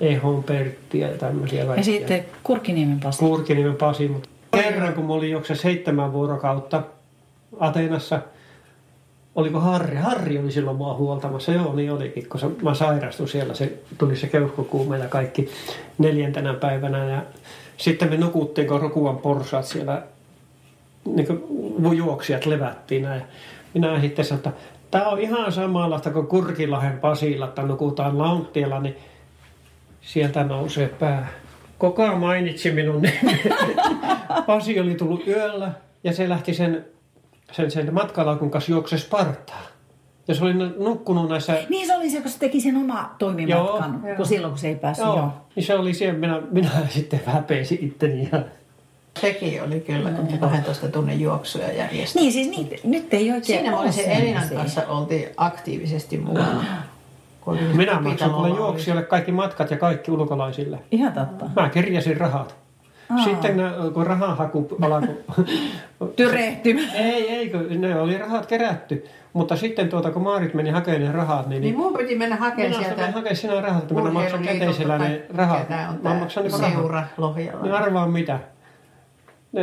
Ehon 0.00 0.44
Pertti 0.44 0.98
ja 0.98 1.08
tämmöisiä 1.08 1.64
kaikkia. 1.64 1.94
Ja 1.94 1.98
sitten 1.98 2.24
Kurkiniemen 2.42 3.00
Pasi. 3.00 3.18
Kurkiniemen 3.18 3.76
Pasi, 3.76 4.08
mutta 4.08 4.28
kerran 4.56 4.94
kun 4.94 5.04
mä 5.04 5.12
olin 5.12 5.30
juokse 5.30 5.54
seitsemän 5.54 6.12
vuorokautta 6.12 6.82
Ateenassa, 7.60 8.20
oliko 9.34 9.60
Harri? 9.60 9.96
Harri 9.96 10.38
oli 10.38 10.52
silloin 10.52 10.76
mua 10.76 10.94
huoltamassa. 10.94 11.52
Joo, 11.52 11.74
niin 11.74 11.92
olikin, 11.92 12.28
kun 12.28 12.56
mä 12.62 12.74
sairastuin 12.74 13.28
siellä. 13.28 13.54
Se 13.54 13.72
tuli 13.98 14.16
se 14.16 14.26
keuhkokuume 14.26 14.98
ja 14.98 15.08
kaikki 15.08 15.48
neljäntenä 15.98 16.54
päivänä. 16.54 17.04
Ja 17.04 17.22
sitten 17.78 18.10
me 18.10 18.16
nukuttiin, 18.16 18.66
kun 18.66 18.80
Rokuan 18.80 19.18
porsaat 19.18 19.64
siellä 19.64 20.02
niin 21.04 21.96
juoksijat 21.96 22.46
levättiin. 22.46 23.02
Ja 23.02 23.20
minä 23.74 24.00
sitten 24.00 24.24
sanoin, 24.24 24.48
että 24.48 24.60
tämä 24.90 25.08
on 25.08 25.20
ihan 25.20 25.52
samanlaista 25.52 26.10
kuin 26.10 26.26
Kurkilahen 26.26 26.98
Pasilla, 26.98 27.48
että 27.48 27.62
nukutaan 27.62 28.18
Launttiella, 28.18 28.80
niin 28.80 28.96
sieltä 30.00 30.44
nousee 30.44 30.88
pää. 30.88 31.28
Koko 31.78 32.16
mainitsi 32.16 32.70
minun 32.70 33.02
nimen. 33.02 33.40
Pasi 34.46 34.80
oli 34.80 34.94
tullut 34.94 35.26
yöllä 35.26 35.72
ja 36.04 36.12
se 36.12 36.28
lähti 36.28 36.54
sen, 36.54 36.84
sen, 37.52 37.70
sen 37.70 37.94
matkalaukun 37.94 38.50
kanssa 38.50 38.72
juokse 38.72 38.98
Spartaa. 38.98 39.67
Ja 40.28 40.34
se 40.34 40.44
oli 40.44 40.54
nukkunut 40.78 41.28
näissä... 41.28 41.56
Niin 41.68 41.86
se 41.86 41.96
oli 41.96 42.10
se, 42.10 42.20
kun 42.20 42.30
se 42.30 42.38
teki 42.38 42.60
sen 42.60 42.76
oma 42.76 43.14
toimimatkan, 43.18 44.00
joo, 44.04 44.16
kun 44.16 44.26
silloin 44.26 44.50
kun 44.50 44.58
se 44.58 44.68
ei 44.68 44.76
päässyt. 44.76 45.06
Joo, 45.06 45.16
joo. 45.16 45.32
Niin 45.56 45.66
se 45.66 45.74
oli 45.74 45.94
siellä, 45.94 46.18
minä, 46.18 46.42
minä 46.50 46.70
sitten 46.88 47.20
häpesin 47.26 47.78
itteni 47.82 48.28
ja 48.32 48.42
Sekin 49.20 49.62
oli 49.62 49.80
kyllä, 49.80 50.10
kun 50.10 50.32
me 50.32 50.38
12 50.38 50.88
tunnin 50.88 51.20
juoksuja 51.20 51.72
järjestettiin. 51.72 52.22
Niin, 52.22 52.32
siis 52.32 52.48
niitä, 52.50 52.76
nyt 52.84 53.14
ei 53.14 53.32
oikein 53.32 53.44
Siinä 53.44 53.78
oli 53.78 53.92
se 53.92 54.02
Elinan 54.02 54.48
kanssa 54.48 54.82
oltiin 54.88 55.28
aktiivisesti 55.36 56.18
mukana. 56.18 56.64
Minä 57.74 58.00
maksan 58.00 58.30
kuule 58.30 58.48
juoksijoille 58.48 59.02
kaikki 59.02 59.32
matkat 59.32 59.70
ja 59.70 59.76
kaikki 59.76 60.10
ulkolaisille. 60.10 60.78
Ihan 60.90 61.12
totta. 61.12 61.50
Mä 61.56 61.68
kirjasin 61.68 62.16
rahat. 62.16 62.56
Aa. 63.10 63.24
Sitten 63.24 63.56
kun 63.94 64.06
rahahaku 64.06 64.76
alkoi... 64.80 65.16
Tyrehtymään. 66.16 66.94
ei, 66.94 67.28
ei, 67.28 67.50
kun 67.50 67.80
ne 67.80 68.00
oli 68.00 68.18
rahat 68.18 68.46
kerätty. 68.46 69.06
Mutta 69.38 69.56
sitten 69.56 69.88
tuota, 69.88 70.10
kun 70.10 70.22
Maarit 70.22 70.54
meni 70.54 70.70
hakemaan 70.70 71.02
ne 71.02 71.12
rahat, 71.12 71.46
niin... 71.46 71.62
Niin 71.62 71.76
mun 71.76 71.92
piti 71.96 72.14
mennä 72.14 72.36
hakemaan 72.36 72.84
sieltä... 72.84 73.02
Minä 73.02 73.12
hakea 73.12 73.34
sinä 73.34 73.60
rahat, 73.60 73.82
että 73.82 73.94
minä 73.94 74.10
maksan 74.10 74.42
käteisellä 74.42 74.98
ne 74.98 75.22
rahat. 75.34 75.68
Mä 76.02 76.14
maksan 76.14 76.42
niin 76.42 76.58
seura 76.58 77.04
Lohjalla. 77.16 77.62
Niin 77.62 77.72
arvaa 77.72 78.06
mitä 78.06 78.38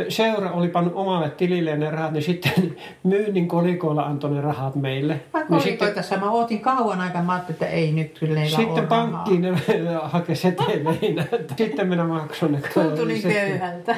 seura 0.08 0.50
oli 0.50 0.68
pannut 0.68 0.92
omalle 0.96 1.30
tilille 1.30 1.76
ne 1.76 1.90
rahat, 1.90 2.12
niin 2.12 2.22
sitten 2.22 2.76
myynnin 3.02 3.48
kolikoilla 3.48 4.02
antoi 4.02 4.30
ne 4.30 4.40
rahat 4.40 4.74
meille. 4.74 5.20
Mä 5.32 5.44
niin 5.48 5.60
sitten, 5.60 5.94
tässä 5.94 6.16
mä 6.16 6.30
ootin 6.30 6.60
kauan 6.60 7.00
aikaa, 7.00 7.22
mä 7.22 7.32
ajattelin, 7.32 7.54
että 7.54 7.66
ei 7.66 7.92
nyt 7.92 8.18
kyllä 8.18 8.44
Sitten 8.44 8.86
pankkiin 8.86 9.42
ne 9.42 9.52
hakesi 10.02 10.42
seteleinä. 10.42 11.24
Sitten 11.56 11.88
minä 11.88 12.04
maksoin 12.04 12.52
ne. 12.52 12.60
Tuntui 12.74 13.06
niin 13.06 13.22
köyhältä. 13.22 13.96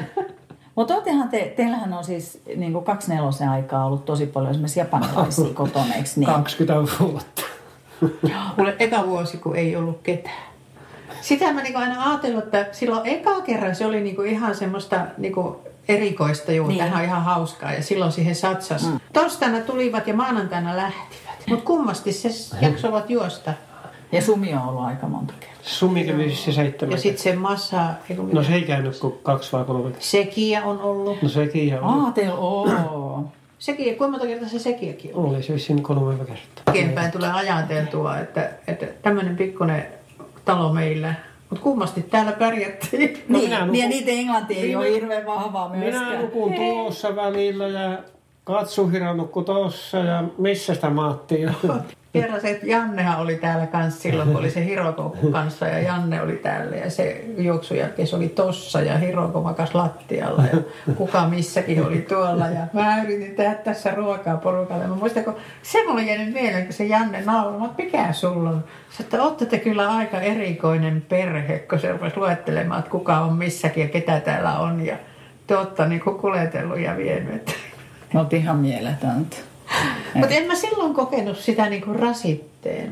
Mutta 0.79 0.95
oottehan 0.95 1.29
te, 1.29 1.53
teillähän 1.57 1.93
on 1.93 2.05
siis 2.05 2.43
niin 2.57 2.73
kuin 2.73 2.85
kaksi 2.85 3.15
nelosen 3.15 3.49
aikaa 3.49 3.85
ollut 3.85 4.05
tosi 4.05 4.27
paljon 4.27 4.51
esimerkiksi 4.51 4.81
japanilaisia 4.81 5.55
kotona, 5.55 5.95
eikö 5.95 6.09
niin? 6.17 6.27
20 6.27 6.75
vuotta. 7.01 7.43
Mulle 8.57 8.77
eka 8.79 9.07
vuosi, 9.07 9.37
kun 9.37 9.57
ei 9.57 9.77
ollut 9.77 10.01
ketään. 10.03 10.43
Sitä 11.21 11.53
mä 11.53 11.63
niinku 11.63 11.79
aina 11.79 12.11
ajatellut, 12.11 12.45
että 12.45 12.67
silloin 12.73 13.07
eka 13.07 13.41
kerran 13.41 13.75
se 13.75 13.87
oli 13.87 14.01
niinku 14.01 14.23
ihan 14.23 14.55
semmoista 14.55 15.07
niinku 15.17 15.61
erikoista, 15.89 16.53
juu, 16.53 16.69
niin. 16.69 16.79
tähän 16.79 16.99
on 16.99 17.05
ihan 17.05 17.25
hauskaa 17.25 17.73
ja 17.73 17.83
silloin 17.83 18.13
siihen 18.13 18.35
satsas. 18.35 18.87
Mm. 18.87 19.01
Torstaina 19.13 19.61
tulivat 19.61 20.07
ja 20.07 20.15
maanantaina 20.15 20.77
lähtivät. 20.77 21.47
Mutta 21.49 21.65
kummasti 21.65 22.13
se 22.13 22.29
jaksovat 22.61 23.11
juosta. 23.11 23.55
Ja 24.13 24.23
Sumi 24.23 24.55
on 24.55 24.63
ollut 24.63 24.85
aika 24.85 25.07
monta 25.07 25.35
kertaa. 25.41 25.59
Sumi 25.63 26.05
kävi 26.05 26.35
se 26.35 26.53
seitsemän. 26.53 26.93
Ja 26.93 26.99
sitten 26.99 27.23
se 27.23 27.37
massa... 27.37 27.85
No 28.33 28.43
se 28.43 28.55
ei 28.55 28.63
käynyt 28.63 28.99
kuin 28.99 29.15
kaksi 29.23 29.53
vai 29.53 29.65
kolme 29.65 29.83
kertaa. 29.83 30.01
Sekiä 30.03 30.65
on 30.65 30.81
ollut. 30.81 31.23
No 31.23 31.29
sekiä 31.29 31.81
on 31.81 31.85
ollut. 31.85 32.05
Aa, 32.07 32.13
teillä 32.13 32.35
on. 32.35 33.29
Sekiä, 33.59 33.95
kuinka 33.95 34.09
monta 34.09 34.27
kertaa 34.27 34.49
se 34.49 34.59
sekiäkin 34.59 35.15
on? 35.15 35.25
Oli 35.25 35.43
se 35.43 35.55
vissiin 35.55 35.83
kolme 35.83 36.25
kertaa. 36.25 36.73
Kenpäin 36.73 37.13
tulee 37.13 37.33
ajateltua, 37.33 38.19
että, 38.19 38.51
että 38.67 38.87
tämmöinen 39.03 39.37
pikkuinen 39.37 39.87
talo 40.45 40.73
meillä 40.73 41.15
mutta 41.51 41.63
kummasti 41.63 42.03
täällä 42.03 42.33
pärjättiin. 42.33 43.25
No 43.29 43.39
niin, 43.39 43.51
nukun, 43.51 43.75
ja 43.77 43.89
niitä 43.89 44.11
englanti 44.11 44.55
ei 44.55 44.67
minä, 44.67 44.79
ole 44.79 44.93
hirveän 44.93 45.27
vahvaa 45.27 45.69
myöskään. 45.69 46.09
Minä 46.09 46.23
nukun 46.23 46.55
tuossa 46.55 47.17
välillä 47.17 47.69
ja 47.69 47.99
Katsuhira 48.49 49.15
nukkui 49.15 49.45
tuossa 49.45 49.99
ja 49.99 50.25
missä 50.39 50.75
sitä 50.75 50.91
maattiin? 50.91 51.51
Kerran 52.13 52.41
se, 52.41 52.51
että 52.51 52.67
Jannehan 52.67 53.21
oli 53.21 53.37
täällä 53.37 53.67
kanssa 53.67 54.01
silloin, 54.01 54.29
kun 54.29 54.39
oli 54.39 54.51
se 54.51 54.65
Hiroko 54.65 55.17
kanssa 55.33 55.67
ja 55.67 55.79
Janne 55.79 56.23
oli 56.23 56.37
täällä 56.37 56.77
ja 56.77 56.91
se 56.91 57.25
se 58.05 58.17
oli 58.17 58.29
tossa 58.29 58.81
ja 58.81 58.99
Hiroko 58.99 59.41
makas 59.41 59.75
lattialla 59.75 60.45
ja 60.53 60.93
kuka 60.95 61.29
missäkin 61.29 61.87
oli 61.87 61.99
tuolla 61.99 62.47
ja 62.47 62.67
mä 62.73 63.03
yritin 63.03 63.37
tehdä 63.37 63.55
tässä 63.55 63.91
ruokaa 63.95 64.37
porukalle. 64.37 64.87
Mä 64.87 64.95
muistan, 64.95 65.25
kun 65.25 65.37
se 65.63 65.87
mulle 65.87 66.03
jäänyt 66.03 66.35
mieleen, 66.35 66.65
kun 66.65 66.73
se 66.73 66.85
Janne 66.85 67.23
nauroi, 67.25 67.69
mikä 67.79 68.13
sulla 68.13 68.51
on? 68.51 68.65
Se, 68.91 69.03
että 69.03 69.23
olette 69.23 69.47
te 69.47 69.59
kyllä 69.59 69.89
aika 69.89 70.21
erikoinen 70.21 71.03
perhe, 71.09 71.59
kun 71.59 71.81
se 71.81 71.93
rupesi 71.93 72.17
luettelemaan, 72.17 72.79
että 72.79 72.91
kuka 72.91 73.19
on 73.19 73.33
missäkin 73.33 73.83
ja 73.83 73.89
ketä 73.89 74.21
täällä 74.21 74.59
on 74.59 74.87
ja 74.87 74.97
te 75.47 75.57
olette 75.57 75.89
niin 75.89 76.01
kuletellut 76.01 76.79
ja 76.79 76.97
vienyt. 76.97 77.68
Me 78.13 78.39
ihan 78.39 78.57
mieletöntä. 78.57 79.37
Mutta 80.15 80.35
en 80.35 80.47
mä 80.47 80.55
silloin 80.55 80.95
kokenut 80.95 81.39
sitä 81.39 81.69
niinku 81.69 81.93
rasitteen. 81.93 82.91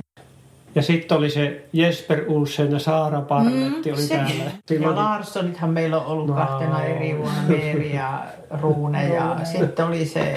Ja 0.74 0.82
sitten 0.82 1.18
oli 1.18 1.30
se 1.30 1.64
Jesper 1.72 2.24
Ulsen 2.28 2.72
ja 2.72 2.78
Saara 2.78 3.20
Parvetti 3.20 3.90
mm, 3.90 3.94
oli 3.94 4.02
se, 4.02 4.14
täällä. 4.14 4.50
Silloin... 4.66 4.96
Ja 4.96 5.02
Larssonithan 5.02 5.70
meillä 5.70 5.98
on 5.98 6.06
ollut 6.06 6.26
no. 6.26 6.34
kahtena 6.34 6.84
eri 6.84 7.18
vuonna, 7.18 7.42
Meeri 7.48 7.94
ja 7.94 8.24
Ruune. 8.60 9.08
ja 9.08 9.36
sitten 9.44 9.86
oli 9.86 10.06
se 10.06 10.36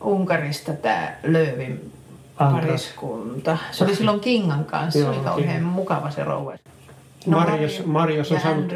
Unkarista 0.00 0.72
tämä 0.72 1.12
Löövin 1.22 1.92
pariskunta. 2.38 3.58
Se 3.70 3.84
oli 3.84 3.96
silloin 3.96 4.20
Kingan 4.20 4.64
kanssa, 4.64 4.98
Joo, 4.98 5.10
oli 5.10 5.18
kauhean 5.18 5.60
King. 5.60 5.72
mukava 5.72 6.10
se 6.10 6.24
rouva. 6.24 6.52
No, 7.26 7.38
Marius, 7.38 7.86
Marius 7.86 8.32
on 8.32 8.40
saanut... 8.40 8.72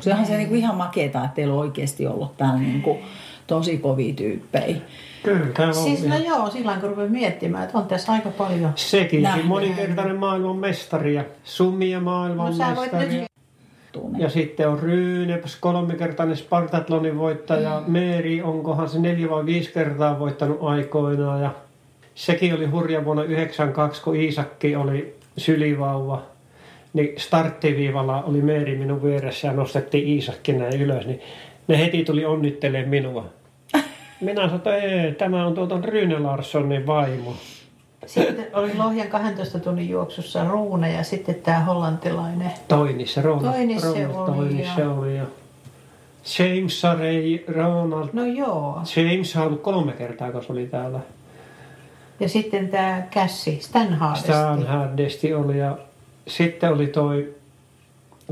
Se 0.00 0.10
onhan 0.10 0.26
se 0.26 0.36
niinku 0.36 0.54
ihan 0.54 0.76
makeeta, 0.76 1.24
että 1.24 1.34
teillä 1.34 1.54
on 1.54 1.60
oikeasti 1.60 2.06
ollut 2.06 2.36
täällä 2.36 2.58
niinku 2.58 2.98
tosi 3.46 3.78
kovia 3.78 4.14
tyyppejä. 4.14 4.76
Kyllä, 5.22 5.66
on 5.66 5.74
Siis 5.74 6.06
no 6.06 6.16
joo, 6.16 6.50
silloin 6.50 6.80
kun 6.80 6.88
rupeaa 6.88 7.08
miettimään, 7.08 7.64
että 7.64 7.78
on 7.78 7.86
tässä 7.86 8.12
aika 8.12 8.30
paljon 8.30 8.72
Sekin, 8.74 9.22
nähnyt. 9.22 9.46
moninkertainen 9.46 10.16
maailman 10.16 10.56
mestari 10.56 11.14
ja 11.14 11.24
summia 11.44 12.00
maailman 12.00 12.58
no, 12.58 12.68
mestari. 12.68 13.08
Nyt... 13.08 13.26
Ja 14.18 14.30
sitten 14.30 14.68
on 14.68 14.78
Ryyneps, 14.78 15.56
kolmikertainen 15.56 16.36
Spartatlonin 16.36 17.18
voittaja. 17.18 17.82
Mm. 17.86 17.92
Meeri, 17.92 18.42
onkohan 18.42 18.88
se 18.88 18.98
neljä 18.98 19.30
vai 19.30 19.46
viisi 19.46 19.72
kertaa 19.72 20.18
voittanut 20.18 20.58
aikoinaan. 20.62 21.42
Ja 21.42 21.50
sekin 22.14 22.54
oli 22.54 22.66
hurja 22.66 23.04
vuonna 23.04 23.24
92, 23.24 24.02
kun 24.02 24.16
Iisakki 24.16 24.76
oli 24.76 25.16
sylivauva. 25.38 26.22
Niin 26.92 27.20
starttiviivalla 27.20 28.22
oli 28.22 28.42
Meeri 28.42 28.78
minun 28.78 29.02
vieressä 29.02 29.48
ja 29.48 29.52
nostettiin 29.52 30.08
Iisakki 30.08 30.52
näin 30.52 30.82
ylös. 30.82 31.06
Niin 31.06 31.20
ne 31.68 31.78
heti 31.78 32.04
tuli 32.04 32.24
onnittelemaan 32.24 32.88
minua. 32.88 33.24
Minä 34.20 34.34
sanoin, 34.42 34.56
että 34.56 34.76
ei, 34.76 35.12
tämä 35.12 35.46
on 35.46 35.54
tuota 35.54 35.80
Ryyne 35.82 36.18
Larssonin 36.18 36.86
vaimo. 36.86 37.34
Sitten 38.06 38.46
oli 38.52 38.74
Lohjan 38.76 39.08
12 39.08 39.58
tunnin 39.58 39.88
juoksussa 39.88 40.44
Ruune 40.44 40.92
ja 40.92 41.04
sitten 41.04 41.34
tämä 41.34 41.60
hollantilainen. 41.60 42.50
Toinissa, 42.68 43.22
Ronald. 43.22 43.52
Toinissa 43.52 43.86
Ronald, 43.86 44.28
oli. 44.28 44.36
Toinissa 44.36 44.80
ja... 44.80 44.90
oli 44.90 45.16
ja... 45.16 45.24
James 46.38 46.80
Sarey, 46.80 47.44
Ronald. 47.48 48.08
No 48.12 48.24
joo. 48.24 48.82
James 48.96 49.36
on 49.36 49.42
ollut 49.42 49.62
kolme 49.62 49.92
kertaa, 49.92 50.32
kun 50.32 50.44
se 50.44 50.52
oli 50.52 50.66
täällä. 50.66 51.00
Ja 52.20 52.28
sitten 52.28 52.68
tämä 52.68 53.02
Kässi, 53.10 53.58
Stan 53.60 53.94
Hardesti. 53.94 54.32
Stan 54.32 54.66
Hardesti 54.66 55.34
oli 55.34 55.58
ja 55.58 55.78
sitten 56.28 56.72
oli 56.72 56.86
toi, 56.86 57.34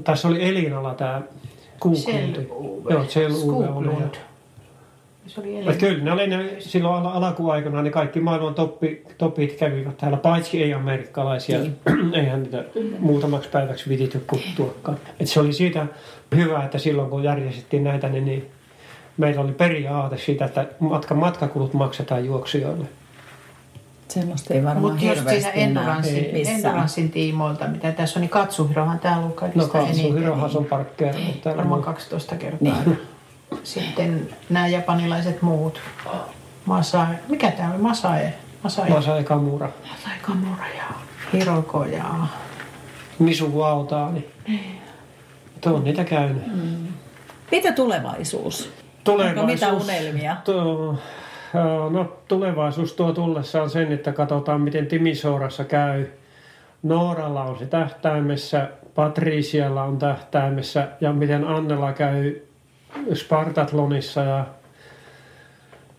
tässä 0.04 0.28
oli 0.28 0.48
Elinalla 0.48 0.94
tämä 0.94 1.22
Kuuklund. 1.82 2.36
Joo, 2.90 3.04
Kjell 3.12 3.34
Uwe 3.34 3.68
oli. 3.68 3.88
Ja 3.88 4.08
Se 5.26 5.40
oli 5.40 5.74
kyllä 5.78 6.04
ne 6.04 6.12
oli 6.12 6.26
ne, 6.26 6.56
silloin 6.58 7.06
al- 7.06 7.22
alkuaikana, 7.22 7.82
niin 7.82 7.92
kaikki 7.92 8.20
maailman 8.20 8.54
toppi, 8.54 9.02
topit 9.18 9.52
kävivät 9.52 9.96
täällä, 9.96 10.16
paitsi 10.16 10.62
ei 10.62 10.74
amerikkalaisia. 10.74 11.58
Niin. 11.58 11.76
Eihän 12.14 12.42
niitä 12.42 12.64
muutamaksi 12.98 13.48
päiväksi 13.48 13.88
vitity 13.88 14.24
kuttuakaan. 14.26 14.98
Et 15.20 15.28
se 15.28 15.40
oli 15.40 15.52
siitä 15.52 15.86
hyvä, 16.36 16.64
että 16.64 16.78
silloin 16.78 17.10
kun 17.10 17.24
järjestettiin 17.24 17.84
näitä, 17.84 18.08
niin, 18.08 18.24
niin 18.24 18.50
meillä 19.16 19.40
oli 19.40 19.52
periaate 19.52 20.18
siitä, 20.18 20.44
että 20.44 20.66
matka, 20.78 21.14
matkakulut 21.14 21.74
maksetaan 21.74 22.24
juoksijoille. 22.24 22.86
Semmoista 24.14 24.54
ei 24.54 24.64
varmaan 24.64 24.92
Mutta 24.92 25.04
just 25.06 25.28
siinä 25.28 25.50
enduranssin, 25.50 26.30
enduranssin 26.46 27.10
tiimoilta, 27.10 27.66
mitä 27.68 27.92
tässä 27.92 28.18
on, 28.18 28.20
niin 28.20 28.30
Katsuhirohan 28.30 28.98
täällä 28.98 29.24
on 29.24 29.28
No 29.28 29.34
kaikista 29.34 29.68
Hirohan 30.02 30.44
eniten. 30.44 30.58
on 30.58 30.64
parkkeerannut 30.64 31.42
täällä. 31.42 31.58
Varmaan 31.58 31.80
mun- 31.80 31.84
12 31.84 32.36
kertaa. 32.36 32.58
Niin. 32.84 32.98
Sitten 33.62 34.28
nämä 34.50 34.68
japanilaiset 34.68 35.42
muut. 35.42 35.80
Masai, 36.64 37.06
mikä 37.28 37.50
tämä 37.50 37.70
oli? 37.70 37.78
Masai? 37.78 38.20
Masai? 38.62 38.90
Masai 38.90 39.24
Kamura, 39.24 39.68
Masai 39.90 40.18
Kamura 40.22 40.64
ja 40.76 40.84
Hiroko 41.32 41.84
ja... 41.84 42.04
Misu 43.18 43.54
Vautaani. 43.58 44.28
Tuo 45.60 45.72
on 45.74 45.84
niitä 45.84 46.04
käynyt. 46.04 46.42
Mitä 47.50 47.72
tulevaisuus? 47.72 48.70
Tulevaisuus, 49.04 49.38
Onko 49.40 49.52
mitä 49.52 49.72
unelmia? 49.72 50.36
Tuo, 50.44 50.98
no, 51.90 52.16
tulevaisuus 52.28 52.92
tuo 52.92 53.12
tullessaan 53.12 53.70
sen, 53.70 53.92
että 53.92 54.12
katsotaan 54.12 54.60
miten 54.60 54.86
Timisoorassa 54.86 55.64
käy. 55.64 56.06
Nooralla 56.82 57.42
on 57.42 57.58
se 57.58 57.66
tähtäimessä, 57.66 58.68
Patricialla 58.94 59.82
on 59.82 59.98
tähtäimessä 59.98 60.88
ja 61.00 61.12
miten 61.12 61.44
Annella 61.44 61.92
käy 61.92 62.40
Spartatlonissa 63.14 64.20
ja 64.20 64.46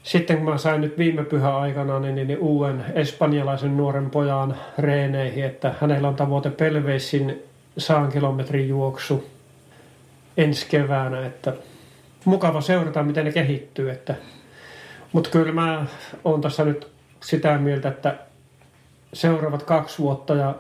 sitten 0.04 0.38
kun 0.38 0.46
mä 0.46 0.58
sain 0.58 0.82
nyt 0.82 0.98
viime 0.98 1.24
pyhä 1.24 1.58
aikana 1.58 2.00
niin, 2.00 2.16
niin, 2.16 2.28
niin 2.28 2.40
uuden 2.40 2.86
espanjalaisen 2.94 3.78
nuoren 3.78 4.10
pojan 4.10 4.56
reeneihin, 4.78 5.46
että 5.46 5.74
hänellä 5.82 6.08
on 6.08 6.16
tavoite 6.16 6.50
Pelveisin 6.50 7.44
saan 7.78 8.12
kilometrin 8.12 8.70
juoksu 8.70 9.30
ensi 10.38 10.68
keväänä, 10.70 11.26
että 11.26 11.54
mukava 12.26 12.62
seurata, 12.62 13.04
miten 13.04 13.26
ne 13.26 13.32
kehittyy. 13.32 13.92
Että, 13.92 14.16
mutta 15.14 15.30
kyllä 15.30 15.52
mä 15.52 15.86
oon 16.24 16.42
tässä 16.42 16.66
nyt 16.66 16.88
sitä 17.22 17.58
mieltä, 17.58 17.90
että 17.90 18.16
seuraavat 19.14 19.64
kaksi 19.64 20.00
vuotta 20.00 20.36
ja 20.36 20.56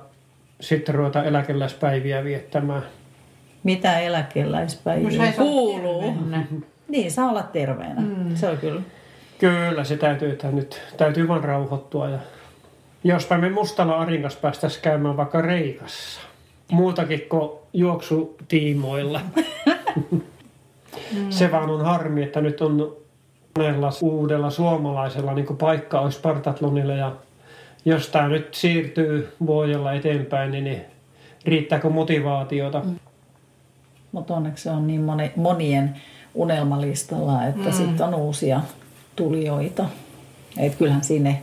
sitten 0.62 0.96
ruveta 0.96 1.24
eläkeläispäiviä 1.24 2.24
viettämään. 2.24 2.84
Mitä 3.64 3.92
No, 3.92 4.00
eläkeläispäiviä 4.00 5.22
olla 5.22 5.32
kuuluu? 5.32 6.14
Niin, 6.88 7.12
saa 7.12 7.30
olla 7.30 7.44
terveenä. 7.44 8.02
Mm. 8.02 8.36
Se 8.36 8.50
on 8.50 8.58
kyllä. 8.58 8.82
Kyllä 9.38 9.84
se 9.84 9.98
täytyy, 9.98 10.32
että 10.32 10.52
nyt 10.52 10.82
täytyy 10.98 11.28
vaan 11.28 11.44
rauhoittua. 11.44 12.10
Ja 12.10 12.20
jospa 13.04 13.38
me 13.38 13.50
mustalla 13.50 13.98
arinkas 13.98 14.36
päästäisiin 14.36 14.82
käymään 14.82 15.18
vaikka 15.18 15.42
Reikassa. 15.42 16.22
Muutakin 16.72 17.22
kuin 17.30 17.52
juoksutiimoilla. 17.74 19.22
Se 21.30 21.52
vaan 21.52 21.70
on 21.70 21.86
harmi, 21.86 22.24
että 22.24 22.42
nyt 22.42 22.62
on 22.62 22.98
monella 23.58 23.90
uudella 24.02 24.50
suomalaisella 24.50 25.34
niin 25.34 25.58
paikka 25.58 26.00
olisi 26.00 26.18
Spartatlonille 26.18 26.96
ja 26.96 27.16
jos 27.86 28.08
tämä 28.10 28.28
nyt 28.28 28.54
siirtyy 28.54 29.34
vuodella 29.46 29.94
eteenpäin, 29.94 30.52
niin, 30.52 30.64
niin 30.64 30.82
riittääkö 31.46 31.90
motivaatiota? 31.90 32.80
Mm. 32.80 33.00
Mutta 34.12 34.34
onneksi 34.34 34.64
se 34.64 34.70
on 34.70 34.88
niin 34.88 35.02
moni, 35.02 35.32
monien 35.36 36.02
unelmalistalla, 36.34 37.46
että 37.46 37.70
mm. 37.70 37.76
sitten 37.76 38.06
on 38.06 38.16
uusia 38.16 38.62
tulijoita. 39.16 39.86
Et 40.58 40.76
kyllähän 40.76 41.04
sinne 41.04 41.42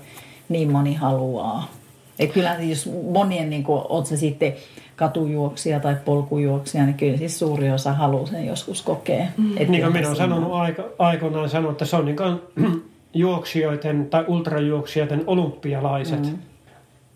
niin 0.49 0.73
moni 0.73 0.95
haluaa. 0.95 1.80
Et 2.21 2.33
kyllähän 2.33 2.69
jos 2.69 2.91
monien, 3.13 3.51
niin 3.51 3.65
oot 3.69 4.07
se 4.07 4.17
sitten 4.17 4.53
katujuoksija 4.97 5.81
tai 5.81 5.97
polkujuoksija, 6.05 6.85
niin 6.85 6.95
kyllä 6.95 7.17
siis 7.17 7.39
suuri 7.39 7.71
osa 7.71 7.93
haluaa 7.93 8.27
sen 8.27 8.47
joskus 8.47 8.83
kokea. 8.83 9.27
Mm. 9.37 9.57
Et 9.57 9.69
Niin 9.69 9.83
kuin 9.83 9.93
minä 9.93 10.07
olen 10.07 10.17
sanonut 10.17 10.53
aika, 10.53 10.85
aikoinaan 10.99 11.49
sanonut, 11.49 11.73
että 11.73 11.85
se 11.85 11.97
on 11.97 12.05
niin 12.05 12.17
kuin 12.17 12.41
juoksijoiden 13.15 14.07
tai 14.11 14.25
ultrajuoksijoiden 14.29 15.23
olympialaiset. 15.27 16.23
Mm. 16.23 16.39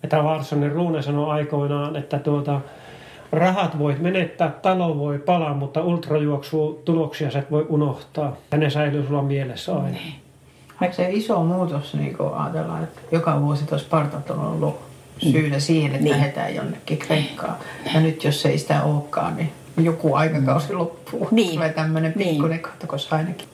Että 0.04 0.24
Larssonin 0.24 0.72
Ruune 0.72 1.02
sanoi 1.02 1.30
aikoinaan, 1.30 1.96
että 1.96 2.18
tuota, 2.18 2.60
rahat 3.32 3.78
voit 3.78 3.98
menettää, 3.98 4.48
talo 4.62 4.98
voi 4.98 5.18
palaa, 5.18 5.54
mutta 5.54 5.82
ultrajuoksu 5.82 6.82
tuloksia 6.84 7.30
sä 7.30 7.38
et 7.38 7.50
voi 7.50 7.66
unohtaa. 7.68 8.36
Ja 8.52 8.58
ne 8.58 8.70
säilyy 8.70 9.06
sulla 9.06 9.22
mielessä 9.22 9.74
aina. 9.74 9.88
Niin. 9.88 10.14
Eikö 10.82 10.94
se 10.94 11.10
iso 11.10 11.44
muutos, 11.44 11.94
niin 11.94 12.16
kun 12.16 12.34
ajatellaan, 12.34 12.84
että 12.84 13.00
joka 13.12 13.40
vuosi 13.40 13.66
tuossa 13.66 13.86
Spartat 13.86 14.30
on 14.30 14.38
ollut 14.38 14.93
syynä 15.18 15.58
siihen, 15.60 15.90
että 15.90 16.04
Niin. 16.04 16.16
lähdetään 16.16 16.54
jonnekin 16.54 16.98
Kreikkaan. 16.98 17.56
Ja 17.94 18.00
nyt 18.00 18.24
jos 18.24 18.46
ei 18.46 18.58
sitä 18.58 18.82
olekaan, 18.82 19.36
niin 19.36 19.52
joku 19.82 20.14
aikakausi 20.14 20.72
loppuu. 20.72 21.28
Niin. 21.30 21.54
Tulee 21.54 21.72
tämmöinen 21.72 22.12
Niin. 22.16 22.28
pikkuinen 22.28 22.60
kattokos 22.60 23.12
ainakin. 23.12 23.48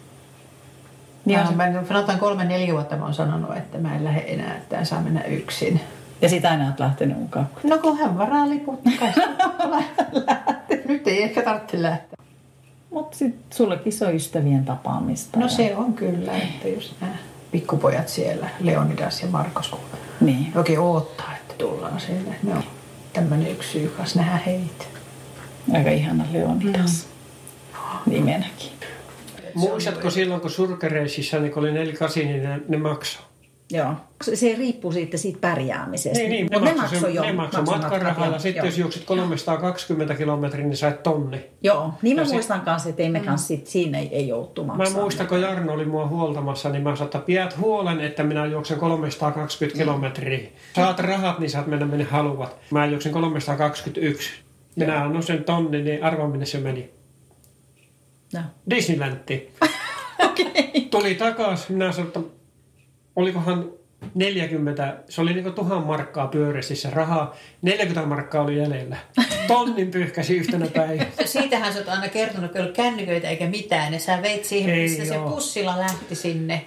Niin 1.25 1.39
on 1.39 1.57
Mä, 1.57 1.67
se- 1.67 1.79
mä, 1.79 1.85
sanotaan 1.89 2.19
kolme, 2.19 2.45
neljä 2.45 2.73
vuotta 2.73 2.97
mä 2.97 3.05
oon 3.05 3.15
sanonut, 3.15 3.57
että 3.57 3.79
mä 3.79 3.97
en 3.97 4.05
lähde 4.05 4.25
enää, 4.27 4.57
että 4.57 4.79
en 4.79 4.87
saa 4.87 5.01
mennä 5.01 5.23
yksin. 5.25 5.81
Ja 6.23 6.29
sitä 6.29 6.51
aina 6.51 6.65
olet 6.67 6.81
lähtenyt 6.81 7.19
mukaan. 7.19 7.49
No 7.65 7.79
kun 7.79 7.99
hän 7.99 8.19
varaa 8.19 8.49
liput, 8.49 8.85
niin 8.85 8.99
Nyt 10.89 11.09
ei 11.09 11.23
ehkä 11.23 11.43
tarvitse 11.43 11.83
lähteä. 11.83 12.17
Mutta 12.91 13.17
sitten 13.19 13.57
sullekin 13.57 13.93
se 13.93 14.07
on 14.07 14.15
ystävien 14.15 14.65
tapaamista. 14.65 15.39
No 15.41 15.47
ja- 15.47 15.51
se 15.53 15.77
on 15.77 15.93
kyllä, 15.95 16.33
että 16.37 16.69
just 16.69 16.93
nämä 17.01 17.13
pikkupojat 17.51 18.09
siellä, 18.09 18.49
Leonidas 18.61 19.23
ja 19.23 19.29
Markos, 19.29 19.69
kun 19.69 19.81
Niin. 20.21 20.53
oikein 20.55 20.79
odottaa, 20.79 21.33
että 21.37 21.55
tullaan 21.59 22.01
sinne. 22.01 22.37
Ne 22.43 22.55
on 22.55 22.63
tämmöinen 23.13 23.51
yksi 23.51 23.69
syy 23.73 23.89
kanssa 23.89 24.19
nähdä 24.19 24.39
heitä. 24.47 24.85
Aika 25.75 25.91
ihana 25.91 26.25
Leonidas. 26.33 27.07
Mm. 28.07 28.13
Nimenäkin. 28.13 28.73
Muistatko 29.55 30.11
silloin, 30.11 30.41
kun 30.41 30.51
surkereisissä 30.51 31.39
niin 31.39 31.53
kun 31.53 31.63
oli 31.63 31.73
48, 31.73 32.23
niin 32.23 32.43
ne, 32.43 32.61
ne 32.69 32.77
maksoi? 32.77 33.23
Joo. 33.71 33.95
Se, 34.35 34.55
riippuu 34.59 34.93
siitä, 34.93 35.17
siitä 35.17 35.39
pärjäämisestä. 35.41 36.19
Niin, 36.19 36.31
niin, 36.31 36.49
Mut 36.53 36.63
ne 36.63 36.75
maksoi 36.75 37.01
sen- 37.01 37.15
jo. 37.15 37.23
ne 37.23 37.33
maksoi 37.33 37.63
maksoi 37.65 38.01
joo, 38.27 38.39
sitten 38.39 38.55
joo. 38.57 38.67
jos 38.67 38.79
juoksit 38.79 39.05
320 39.05 40.15
kilometriä, 40.15 40.67
niin 40.67 40.77
sait 40.77 41.03
tonni. 41.03 41.47
Joo, 41.63 41.95
niin 42.03 42.17
mä 42.17 42.23
Ja 42.23 42.27
se- 42.27 42.33
muistan 42.33 42.61
kanssa, 42.61 42.89
että 42.89 43.03
ei 43.03 43.09
me 43.09 43.21
kanssa 43.21 43.47
sit, 43.47 43.67
siinä 43.67 43.99
ei, 43.99 44.09
ei 44.13 44.29
joutu 44.29 44.65
Mä 44.65 44.73
maksamaan. 44.75 45.03
muistan, 45.05 45.27
kun 45.27 45.41
Jarno 45.41 45.73
oli 45.73 45.85
mua 45.85 46.07
huoltamassa, 46.09 46.69
niin 46.69 46.83
mä 46.83 46.97
sanoin, 46.97 47.07
että 47.07 47.19
pidät 47.19 47.59
huolen, 47.59 48.01
että 48.01 48.23
minä 48.23 48.47
juoksen 48.47 48.79
320 48.79 49.79
kilometriä. 49.79 50.49
Saat 50.75 50.99
rahat, 50.99 51.39
niin 51.39 51.51
saat 51.51 51.67
mennä 51.67 51.87
minne 51.87 52.05
haluat. 52.05 52.57
Mä 52.71 52.87
juoksin 52.87 53.13
321. 53.13 54.31
Minä 54.77 55.03
annoin 55.05 55.23
sen 55.23 55.45
tonni, 55.45 55.83
niin 55.83 56.05
arva 56.05 56.29
minne 56.29 56.47
se 56.47 56.59
meni. 56.59 56.91
No. 58.35 58.41
Disneylantiin. 58.71 59.53
Tuli 60.91 61.15
takas, 61.15 61.69
minä 61.69 61.93
sanoin, 61.93 62.07
että 62.09 62.21
olikohan 63.17 63.71
40, 64.15 64.97
se 65.09 65.21
oli 65.21 65.33
niinku 65.33 65.51
tuhan 65.51 65.87
markkaa 65.87 66.27
pyörissä 66.29 66.91
rahaa, 66.91 67.37
40 67.63 68.09
markkaa 68.09 68.43
oli 68.43 68.59
jäljellä. 68.59 68.97
Tonnin 69.47 69.91
pyyhkäsi 69.91 70.37
yhtenä 70.37 70.67
päivänä. 70.77 71.07
Siitähän 71.25 71.73
sä 71.73 71.79
oot 71.79 71.89
aina 71.89 72.09
kertonut, 72.09 72.45
että 72.45 72.67
ei 72.67 72.73
kännyköitä 72.73 73.29
eikä 73.29 73.47
mitään. 73.47 73.93
Ja 73.93 73.99
sä 73.99 74.23
veit 74.23 74.45
siihen, 74.45 74.75
Ei 74.75 74.83
missä 74.89 75.05
se 75.05 75.19
oo. 75.19 75.31
pussilla 75.31 75.79
lähti 75.79 76.15
sinne. 76.15 76.67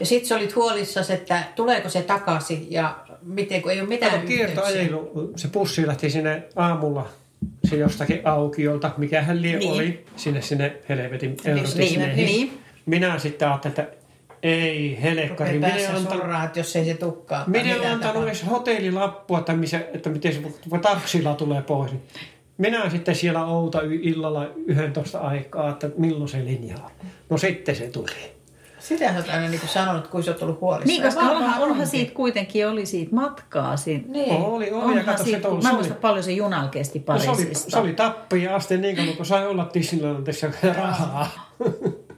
Ja 0.00 0.06
sit 0.06 0.24
sä 0.24 0.36
olit 0.36 0.56
huolissasi, 0.56 1.12
että 1.12 1.42
tuleeko 1.56 1.88
se 1.88 2.02
takaisin 2.02 2.66
ja 2.72 2.98
miten, 3.22 3.62
kun 3.62 3.72
ei 3.72 3.80
ole 3.80 3.88
mitään 3.88 4.26
kiertoajelu, 4.26 5.32
se 5.36 5.48
pussi 5.48 5.86
lähti 5.86 6.10
sinne 6.10 6.42
aamulla 6.56 7.08
se 7.64 7.76
jostakin 7.76 8.20
aukiolta, 8.24 8.90
mikä 8.96 9.22
hän 9.22 9.42
lie 9.42 9.56
Niin. 9.58 9.72
oli, 9.72 10.04
sinne 10.16 10.42
sinne 10.42 10.76
helvetin 10.88 11.30
Niin, 11.44 11.48
Eurodisneyhin. 11.58 12.16
niin. 12.26 12.58
Minä 12.86 13.18
sitten 13.18 13.48
ajattelin, 13.48 13.80
että 13.80 13.99
ei 14.42 15.02
helkkari, 15.02 15.54
Rupeaa 15.54 15.72
päässä 15.72 15.96
antanut, 15.96 16.44
että 16.44 16.60
jos 16.60 16.76
ei 16.76 16.84
se 16.84 16.94
tukkaa. 16.94 17.44
minä 17.46 17.74
en 17.74 17.92
antanut 17.92 18.24
edes 18.24 18.46
hotellilappua, 18.50 19.38
että, 19.38 19.52
missä, 19.52 19.80
että 19.94 20.10
miten 20.10 20.32
se 20.32 20.42
taksilla 20.82 21.34
tulee 21.34 21.62
pois. 21.62 21.90
Minä 22.58 22.90
sitten 22.90 23.14
siellä 23.14 23.44
outa 23.46 23.80
illalla 24.02 24.46
11 24.66 25.18
aikaa, 25.18 25.70
että 25.70 25.90
milloin 25.96 26.28
se 26.28 26.44
linjaa. 26.44 26.90
No 27.30 27.38
sitten 27.38 27.76
se 27.76 27.88
tuli. 27.88 28.40
Sitä 28.78 29.12
sä 29.12 29.16
oot 29.16 29.28
aina 29.28 29.48
niin 29.48 29.60
sanonut, 29.66 30.06
kun 30.06 30.22
sä 30.22 30.30
oot 30.30 30.42
ollut 30.42 30.60
huolissaan. 30.60 30.86
Niin, 30.86 31.02
koska 31.02 31.20
onhan, 31.20 31.44
onhan 31.44 31.70
onkin. 31.70 31.86
siitä 31.86 32.14
kuitenkin 32.14 32.68
oli 32.68 32.86
siitä 32.86 33.14
matkaa. 33.14 33.76
Siitä, 33.76 34.12
Niin. 34.12 34.32
Oli, 34.32 34.44
oli, 34.44 34.68
ja 34.68 34.76
onhan 34.76 35.04
kato, 35.04 35.18
se, 35.18 35.24
siitä, 35.24 35.48
mä 35.48 35.60
se, 35.60 35.68
en 35.68 35.74
oli, 35.74 35.74
muista 35.74 35.94
paljon 35.94 36.24
se 36.24 36.32
junalla 36.32 36.68
kesti 36.68 37.04
no, 37.08 37.18
se, 37.18 37.30
oli, 37.30 37.36
Pariisista. 37.36 37.70
se 37.70 37.78
oli 37.78 37.92
tappia 37.92 38.56
asti 38.56 38.78
niin 38.78 38.96
kauan, 38.96 39.16
kun 39.16 39.26
sai 39.26 39.46
olla 39.46 39.70
Disneylandissa 39.74 40.50
rahaa. 40.76 41.28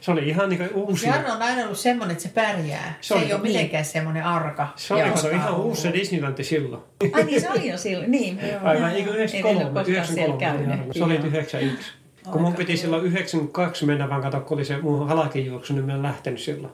se 0.00 0.10
oli 0.10 0.28
ihan 0.28 0.48
niin 0.48 0.70
uusi. 0.74 1.06
Jarno 1.06 1.32
on 1.34 1.42
aina 1.42 1.64
ollut 1.64 1.78
semmoinen, 1.78 2.12
että 2.12 2.28
se 2.28 2.34
pärjää. 2.34 2.98
Se, 3.00 3.08
Se 3.08 3.14
oli- 3.14 3.24
ei 3.24 3.32
ole 3.32 3.42
mitenkään 3.42 3.84
semmoinen 3.84 4.24
arka. 4.24 4.68
Se 4.76 4.94
oli 4.94 5.02
kato, 5.02 5.30
ihan 5.30 5.56
uusi 5.56 5.82
se 5.82 5.92
Disneylanti 5.92 6.44
silloin. 6.44 6.82
Ai 7.12 7.24
niin, 7.24 7.40
se 7.40 7.50
oli 7.50 7.70
jo 7.70 7.78
silloin. 7.78 8.10
Niin. 8.10 8.40
Aivan, 8.62 8.90
eikö 8.90 9.10
En 9.10 9.16
ollut 9.16 9.16
93, 9.16 9.64
koskaan 9.74 10.06
siellä 10.06 10.34
93 10.34 10.38
käynyt. 10.38 10.68
Jarno. 10.68 10.92
Se 10.92 11.04
oli 11.04 11.14
Joo. 11.14 11.26
91. 11.26 11.88
Kun 12.32 12.42
mun 12.42 12.54
piti 12.54 12.76
silloin 12.76 13.04
92 13.04 13.86
mennä, 13.86 14.08
vaan 14.08 14.22
kato, 14.22 14.40
kun 14.40 14.56
oli 14.56 14.64
se 14.64 14.76
mun 14.76 15.08
halakijuoksu, 15.08 15.72
niin 15.72 15.84
mä 15.84 15.94
en 15.94 16.02
lähtenyt 16.02 16.40
silloin. 16.40 16.72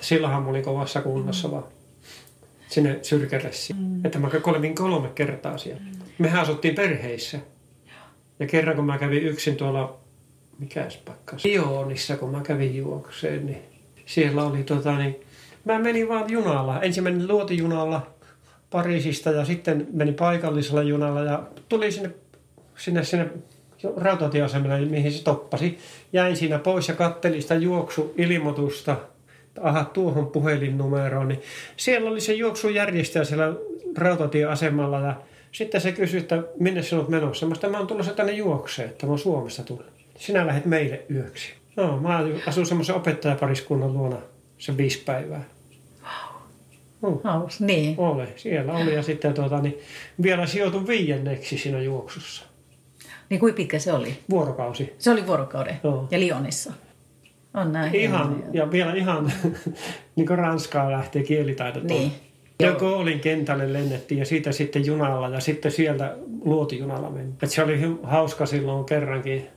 Silloinhan 0.00 0.42
mä 0.42 0.50
olin 0.50 0.62
kovassa 0.62 1.00
kunnossa 1.00 1.48
mm. 1.48 1.52
vaan 1.52 1.64
sinne 2.68 2.98
syrkäressiin. 3.02 3.78
Mm. 3.78 4.04
Että 4.04 4.18
mä 4.18 4.30
kolmin 4.30 4.74
kolme 4.74 5.08
kertaa 5.14 5.58
siellä. 5.58 5.80
Mm. 5.80 6.02
Mehän 6.18 6.42
asuttiin 6.42 6.74
perheissä. 6.74 7.38
Ja 8.40 8.46
kerran 8.46 8.76
kun 8.76 8.84
mä 8.84 8.98
kävin 8.98 9.22
yksin 9.22 9.56
tuolla, 9.56 9.98
mikäs 10.58 10.96
paikka, 10.96 11.38
Sionissa, 11.38 12.16
kun 12.16 12.30
mä 12.30 12.40
kävin 12.40 12.76
juokseen, 12.76 13.46
niin 13.46 13.62
siellä 14.06 14.44
oli 14.44 14.62
tota 14.62 14.98
niin, 14.98 15.20
mä 15.64 15.78
menin 15.78 16.08
vaan 16.08 16.30
junalla. 16.30 16.80
Ensin 16.80 17.04
menin 17.04 17.28
luotijunalla 17.28 18.06
Pariisista 18.70 19.30
ja 19.30 19.44
sitten 19.44 19.86
menin 19.92 20.14
paikallisella 20.14 20.82
junalla 20.82 21.20
ja 21.20 21.42
tuli 21.68 21.92
sinne, 21.92 22.10
sinne, 22.76 23.04
sinne 23.04 23.30
rautatieasemalle, 23.96 24.86
mihin 24.86 25.12
se 25.12 25.24
toppasi. 25.24 25.78
Jäin 26.12 26.36
siinä 26.36 26.58
pois 26.58 26.88
ja 26.88 26.94
kattelin 26.94 27.42
sitä 27.42 27.54
juoksuilmoitusta, 27.54 28.96
aha, 29.60 29.84
tuohon 29.84 30.26
puhelinnumeroon, 30.26 31.28
niin 31.28 31.42
siellä 31.76 32.10
oli 32.10 32.20
se 32.20 32.32
juoksujärjestäjä 32.32 33.24
siellä 33.24 33.54
rautatieasemalla 33.96 35.00
ja 35.00 35.14
sitten 35.52 35.80
se 35.80 35.92
kysyi, 35.92 36.20
että 36.20 36.42
minne 36.60 36.82
sinut 36.82 37.08
menossa. 37.08 37.46
Mä 37.46 37.54
mä 37.70 37.78
oon 37.78 37.86
tulossa 37.86 38.14
tänne 38.14 38.32
juokseen, 38.32 38.88
että 38.88 39.06
mä 39.06 39.12
oon 39.12 39.18
Suomesta 39.18 39.62
tullut. 39.62 39.91
Sinä 40.18 40.46
lähdet 40.46 40.66
meille 40.66 41.04
yöksi. 41.10 41.52
No, 41.76 41.96
mä 42.00 42.24
asun 42.46 42.66
semmoisen 42.66 42.94
opettajapariskunnan 42.94 43.92
luona 43.92 44.16
se 44.58 44.76
viisi 44.76 45.02
päivää. 45.04 45.44
Mm. 47.02 47.18
Haus, 47.24 47.60
niin. 47.60 47.94
Ole, 47.98 48.28
siellä 48.36 48.72
oli 48.72 48.94
ja 48.94 49.02
sitten 49.02 49.34
tuota, 49.34 49.60
niin 49.60 49.78
vielä 50.22 50.46
sijoitun 50.46 50.86
viienneksi 50.86 51.58
siinä 51.58 51.80
juoksussa. 51.80 52.44
Niin 53.30 53.40
kuin 53.40 53.54
pitkä 53.54 53.78
se 53.78 53.92
oli? 53.92 54.18
Vuorokausi. 54.30 54.94
Se 54.98 55.10
oli 55.10 55.26
vuorokauden 55.26 55.80
Joo. 55.84 56.08
ja 56.10 56.20
Lionissa. 56.20 56.72
On 57.54 57.72
näin. 57.72 57.94
Ihan, 57.94 58.44
ja 58.52 58.70
vielä 58.70 58.94
ihan 58.94 59.32
niin 60.16 60.26
kuin 60.26 60.38
Ranskaa 60.38 60.90
lähtee 60.90 61.22
kielitaito. 61.22 61.80
Niin. 61.80 62.12
Joko 62.60 62.96
olin 62.96 63.20
kentälle 63.20 63.72
lennettiin 63.72 64.18
ja 64.18 64.24
siitä 64.24 64.52
sitten 64.52 64.86
junalla 64.86 65.28
ja 65.28 65.40
sitten 65.40 65.72
sieltä 65.72 66.16
luotijunalla 66.44 67.10
meni. 67.10 67.28
Et 67.42 67.50
se 67.50 67.62
oli 67.62 67.80
hauska 68.02 68.46
silloin 68.46 68.84
kerrankin, 68.84 69.48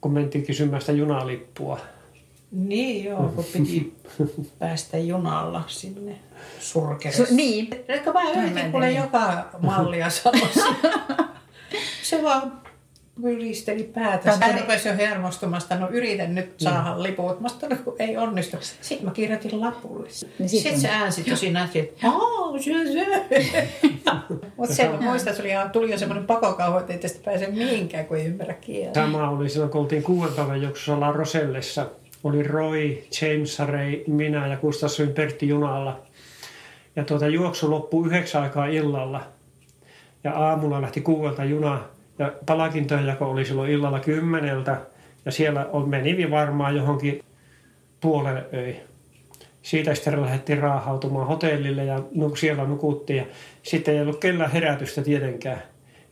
kun 0.00 0.12
mentiin 0.12 0.46
kysymään 0.46 0.80
sitä 0.80 0.92
junalippua. 0.92 1.80
Niin 2.52 3.04
joo, 3.04 3.32
kun 3.34 3.44
piti 3.44 3.94
päästä 4.58 4.98
junalla 4.98 5.64
sinne 5.66 6.16
surkeressa. 6.60 7.24
Su- 7.24 7.34
niin. 7.34 7.68
Ehkä 7.88 8.12
mä 8.12 8.30
yritin 8.30 8.70
kuule 8.70 8.92
joka 8.92 9.48
mallia 9.60 10.10
sanoa. 10.10 10.48
se 12.02 12.22
vaan 12.22 12.60
ylisteli 13.22 13.82
päätä. 13.82 14.36
Hän 14.40 14.60
rupesi 14.60 14.88
jo 14.88 14.96
hermostumasta, 14.96 15.76
no 15.76 15.88
yritän 15.90 16.34
nyt 16.34 16.54
saada 16.56 16.94
mm. 16.96 17.02
liput. 17.02 17.40
Mä 17.40 17.48
sanoin, 17.48 17.84
kun 17.84 17.96
ei 17.98 18.16
onnistu. 18.16 18.56
Sitten 18.60 19.08
mä 19.08 19.14
kirjoitin 19.14 19.60
lapulle. 19.60 20.08
Niin 20.38 20.48
sitten 20.48 20.72
sit 20.72 20.80
se 20.80 20.88
äänsi 20.88 21.24
tosi 21.24 21.50
nätti, 21.50 21.78
että 21.78 22.06
Mutta 24.56 24.74
se 24.74 24.88
muistan, 25.00 25.34
että 25.34 25.70
tuli 25.72 25.90
jo 25.90 25.98
semmoinen 25.98 26.26
pakokauhu, 26.26 26.78
että 26.78 26.92
ei 26.92 26.98
tästä 26.98 27.20
pääse 27.24 27.46
mihinkään, 27.46 28.06
kun 28.06 28.16
ei 28.16 28.26
ymmärrä 28.26 28.54
kieltä. 28.54 29.00
Sama 29.00 29.30
oli 29.30 29.48
silloin, 29.48 29.70
kun 29.70 29.80
oltiin 29.80 30.02
kuuden 30.02 30.34
päivän 30.34 30.62
juoksussa 30.62 31.12
Rosellessa. 31.12 31.86
Oli 32.24 32.42
Roy, 32.42 33.02
James 33.22 33.58
Harrey, 33.58 34.04
minä 34.06 34.46
ja 34.46 34.56
Gustafsson 34.56 35.08
Pertti 35.08 35.48
junalla. 35.48 36.00
Ja 36.96 37.04
tuota, 37.04 37.28
juoksu 37.28 37.70
loppui 37.70 38.06
yhdeksän 38.06 38.42
aikaa 38.42 38.66
illalla. 38.66 39.26
Ja 40.24 40.32
aamulla 40.32 40.82
lähti 40.82 41.00
kuudelta 41.00 41.44
juna 41.44 41.80
ja 42.18 42.32
palakintojen 42.46 43.06
jako 43.06 43.30
oli 43.30 43.44
silloin 43.44 43.70
illalla 43.70 44.00
kymmeneltä 44.00 44.80
ja 45.24 45.32
siellä 45.32 45.66
meni 45.86 46.30
varmaan 46.30 46.76
johonkin 46.76 47.20
puolelle 48.00 48.44
öi. 48.54 48.76
Siitä 49.62 49.94
sitten 49.94 50.22
lähdettiin 50.22 50.58
raahautumaan 50.58 51.26
hotellille 51.26 51.84
ja 51.84 52.02
siellä 52.36 52.64
nukuttiin 52.64 53.16
ja 53.16 53.24
sitten 53.62 53.94
ei 53.94 54.00
ollut 54.00 54.20
kellään 54.20 54.52
herätystä 54.52 55.02
tietenkään. 55.02 55.62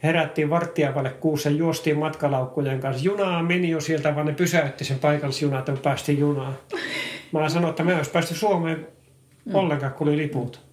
Herättiin 0.03 0.51
varttia 0.51 0.95
vaille 0.95 1.11
kuussa 1.11 1.49
ja 1.49 1.57
juostiin 1.57 1.99
matkalaukkujen 1.99 2.81
kanssa. 2.81 3.05
Junaa 3.05 3.43
meni 3.43 3.71
jo 3.71 3.81
sieltä, 3.81 4.15
vaan 4.15 4.27
ne 4.27 4.33
pysäytti 4.33 4.85
sen 4.85 4.99
paikallisjunaa, 4.99 5.59
että 5.59 5.73
päästiin 5.83 6.19
junaan. 6.19 6.55
Mä 7.33 7.49
sanoin, 7.49 7.71
että 7.71 7.85
me 7.85 7.97
olisi 7.97 8.11
päästy 8.11 8.35
Suomeen 8.35 8.87
mm. 9.45 9.55
ollenkaan, 9.55 9.93
kun 9.93 10.09
oli 10.09 10.17
liput. 10.17 10.66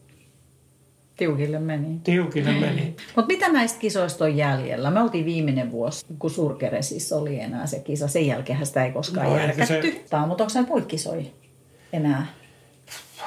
Tiukille 1.15 1.59
meni. 1.59 1.99
Tiukille 2.03 2.51
meni. 2.51 2.95
Mutta 3.15 3.27
mitä 3.27 3.49
näistä 3.49 3.79
kisoista 3.79 4.25
on 4.25 4.37
jäljellä? 4.37 4.91
Me 4.91 5.01
oltiin 5.01 5.25
viimeinen 5.25 5.71
vuosi, 5.71 6.05
kun 6.19 6.29
Surkeresissa 6.29 7.15
oli 7.15 7.39
enää 7.39 7.67
se 7.67 7.79
kisa. 7.79 8.07
Sen 8.07 8.27
jälkeen 8.27 8.65
sitä 8.65 8.85
ei 8.85 8.91
koskaan 8.91 9.29
no, 9.29 9.37
järkätty. 9.37 9.91
Se... 10.05 10.17
Mutta 10.27 10.43
onko 10.43 10.49
se 10.49 10.61
muita 10.61 10.87
kisoja 10.87 11.23
enää? 11.93 12.25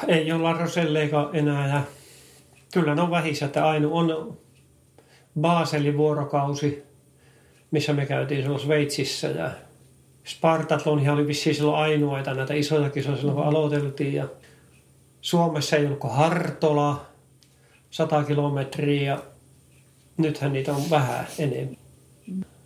Ei 0.09 0.33
olla 0.33 0.53
Roselleika 0.53 1.31
enää. 1.33 1.69
Ja 1.69 1.83
kyllä 2.73 2.95
ne 2.95 3.03
on 3.03 3.11
vähissä, 3.11 3.47
että 3.47 3.69
aina 3.69 3.89
on 3.89 4.39
Baselin 5.41 5.97
vuorokausi, 5.97 6.83
missä 7.71 7.93
me 7.93 8.07
käytiin 8.07 8.43
silloin 8.43 8.61
Sveitsissä 8.61 9.29
ja 9.29 9.51
Spartatlonihan 10.27 11.15
oli 11.15 11.27
vissiin 11.27 11.57
silloin 11.57 11.79
ainoita 11.79 12.35
näitä 12.35 12.55
isoja 12.55 12.91
kisoja 12.91 13.17
silloin, 13.17 13.37
kun 13.37 13.47
aloiteltiin. 13.47 14.15
Ja 14.15 14.29
Suomessa 15.21 15.77
ei 15.77 15.87
ollut 15.87 15.99
kuin 15.99 16.13
Hartola, 16.13 17.07
100 17.91 18.25
kilometriä 18.25 19.03
ja 19.03 19.23
nythän 20.17 20.53
niitä 20.53 20.73
on 20.73 20.83
vähän 20.91 21.27
enemmän. 21.39 21.77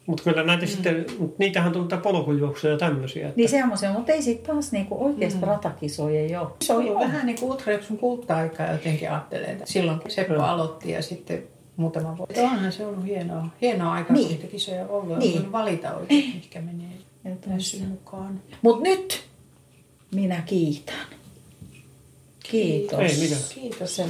Mutta 0.07 0.23
kyllä 0.23 0.43
näitä 0.43 0.65
mm. 0.65 0.69
sitten, 0.69 1.07
niitähän 1.39 1.73
tulee 1.73 1.99
polkujuoksuja 2.03 2.73
ja 2.73 2.79
tämmöisiä. 2.79 3.29
Että... 3.29 3.37
Niin 3.37 3.49
semmoisia, 3.49 3.93
mutta 3.93 4.13
ei 4.13 4.23
sitten 4.23 4.55
taas 4.55 4.73
niinku 4.73 5.05
oikeasti 5.05 5.39
mm. 5.39 5.47
ratakisoja 5.47 6.21
ei 6.21 6.37
ole. 6.37 6.49
Se 6.63 6.73
on 6.75 6.85
ollut 6.85 7.01
vähän 7.01 7.27
niin 7.27 7.41
kuin 7.41 7.53
ultrajuoksun 7.53 7.99
kulta-aikaa 7.99 8.73
jotenkin 8.73 9.11
ajattelee. 9.11 9.61
Silloin 9.65 10.01
Seppo 10.09 10.35
mm. 10.35 10.41
aloitti 10.41 10.91
ja 10.91 11.03
sitten 11.03 11.43
muutama 11.77 12.17
vuosi. 12.17 12.41
Onhan 12.41 12.73
se 12.73 12.87
ollut 12.87 13.05
hienoa, 13.05 13.47
hienoa 13.61 13.93
aikaa, 13.93 14.17
niin. 14.17 14.27
kun 14.27 14.37
niitä 14.37 14.47
kisoja 14.53 14.83
on 14.83 14.91
ollut. 14.91 15.19
Niin. 15.19 15.45
On 15.45 15.53
valita 15.53 15.95
oikein, 15.95 16.35
mitkä 16.35 16.61
menee 16.61 17.37
täysin 17.49 17.89
mukaan. 17.89 18.41
Mutta 18.63 18.83
nyt 18.83 19.23
minä 20.15 20.43
kiitän. 20.47 21.07
Kiitos. 22.51 22.99
Ei 22.99 23.17
mitään. 23.17 23.43
Kiitos 23.55 23.97
sen 23.97 24.09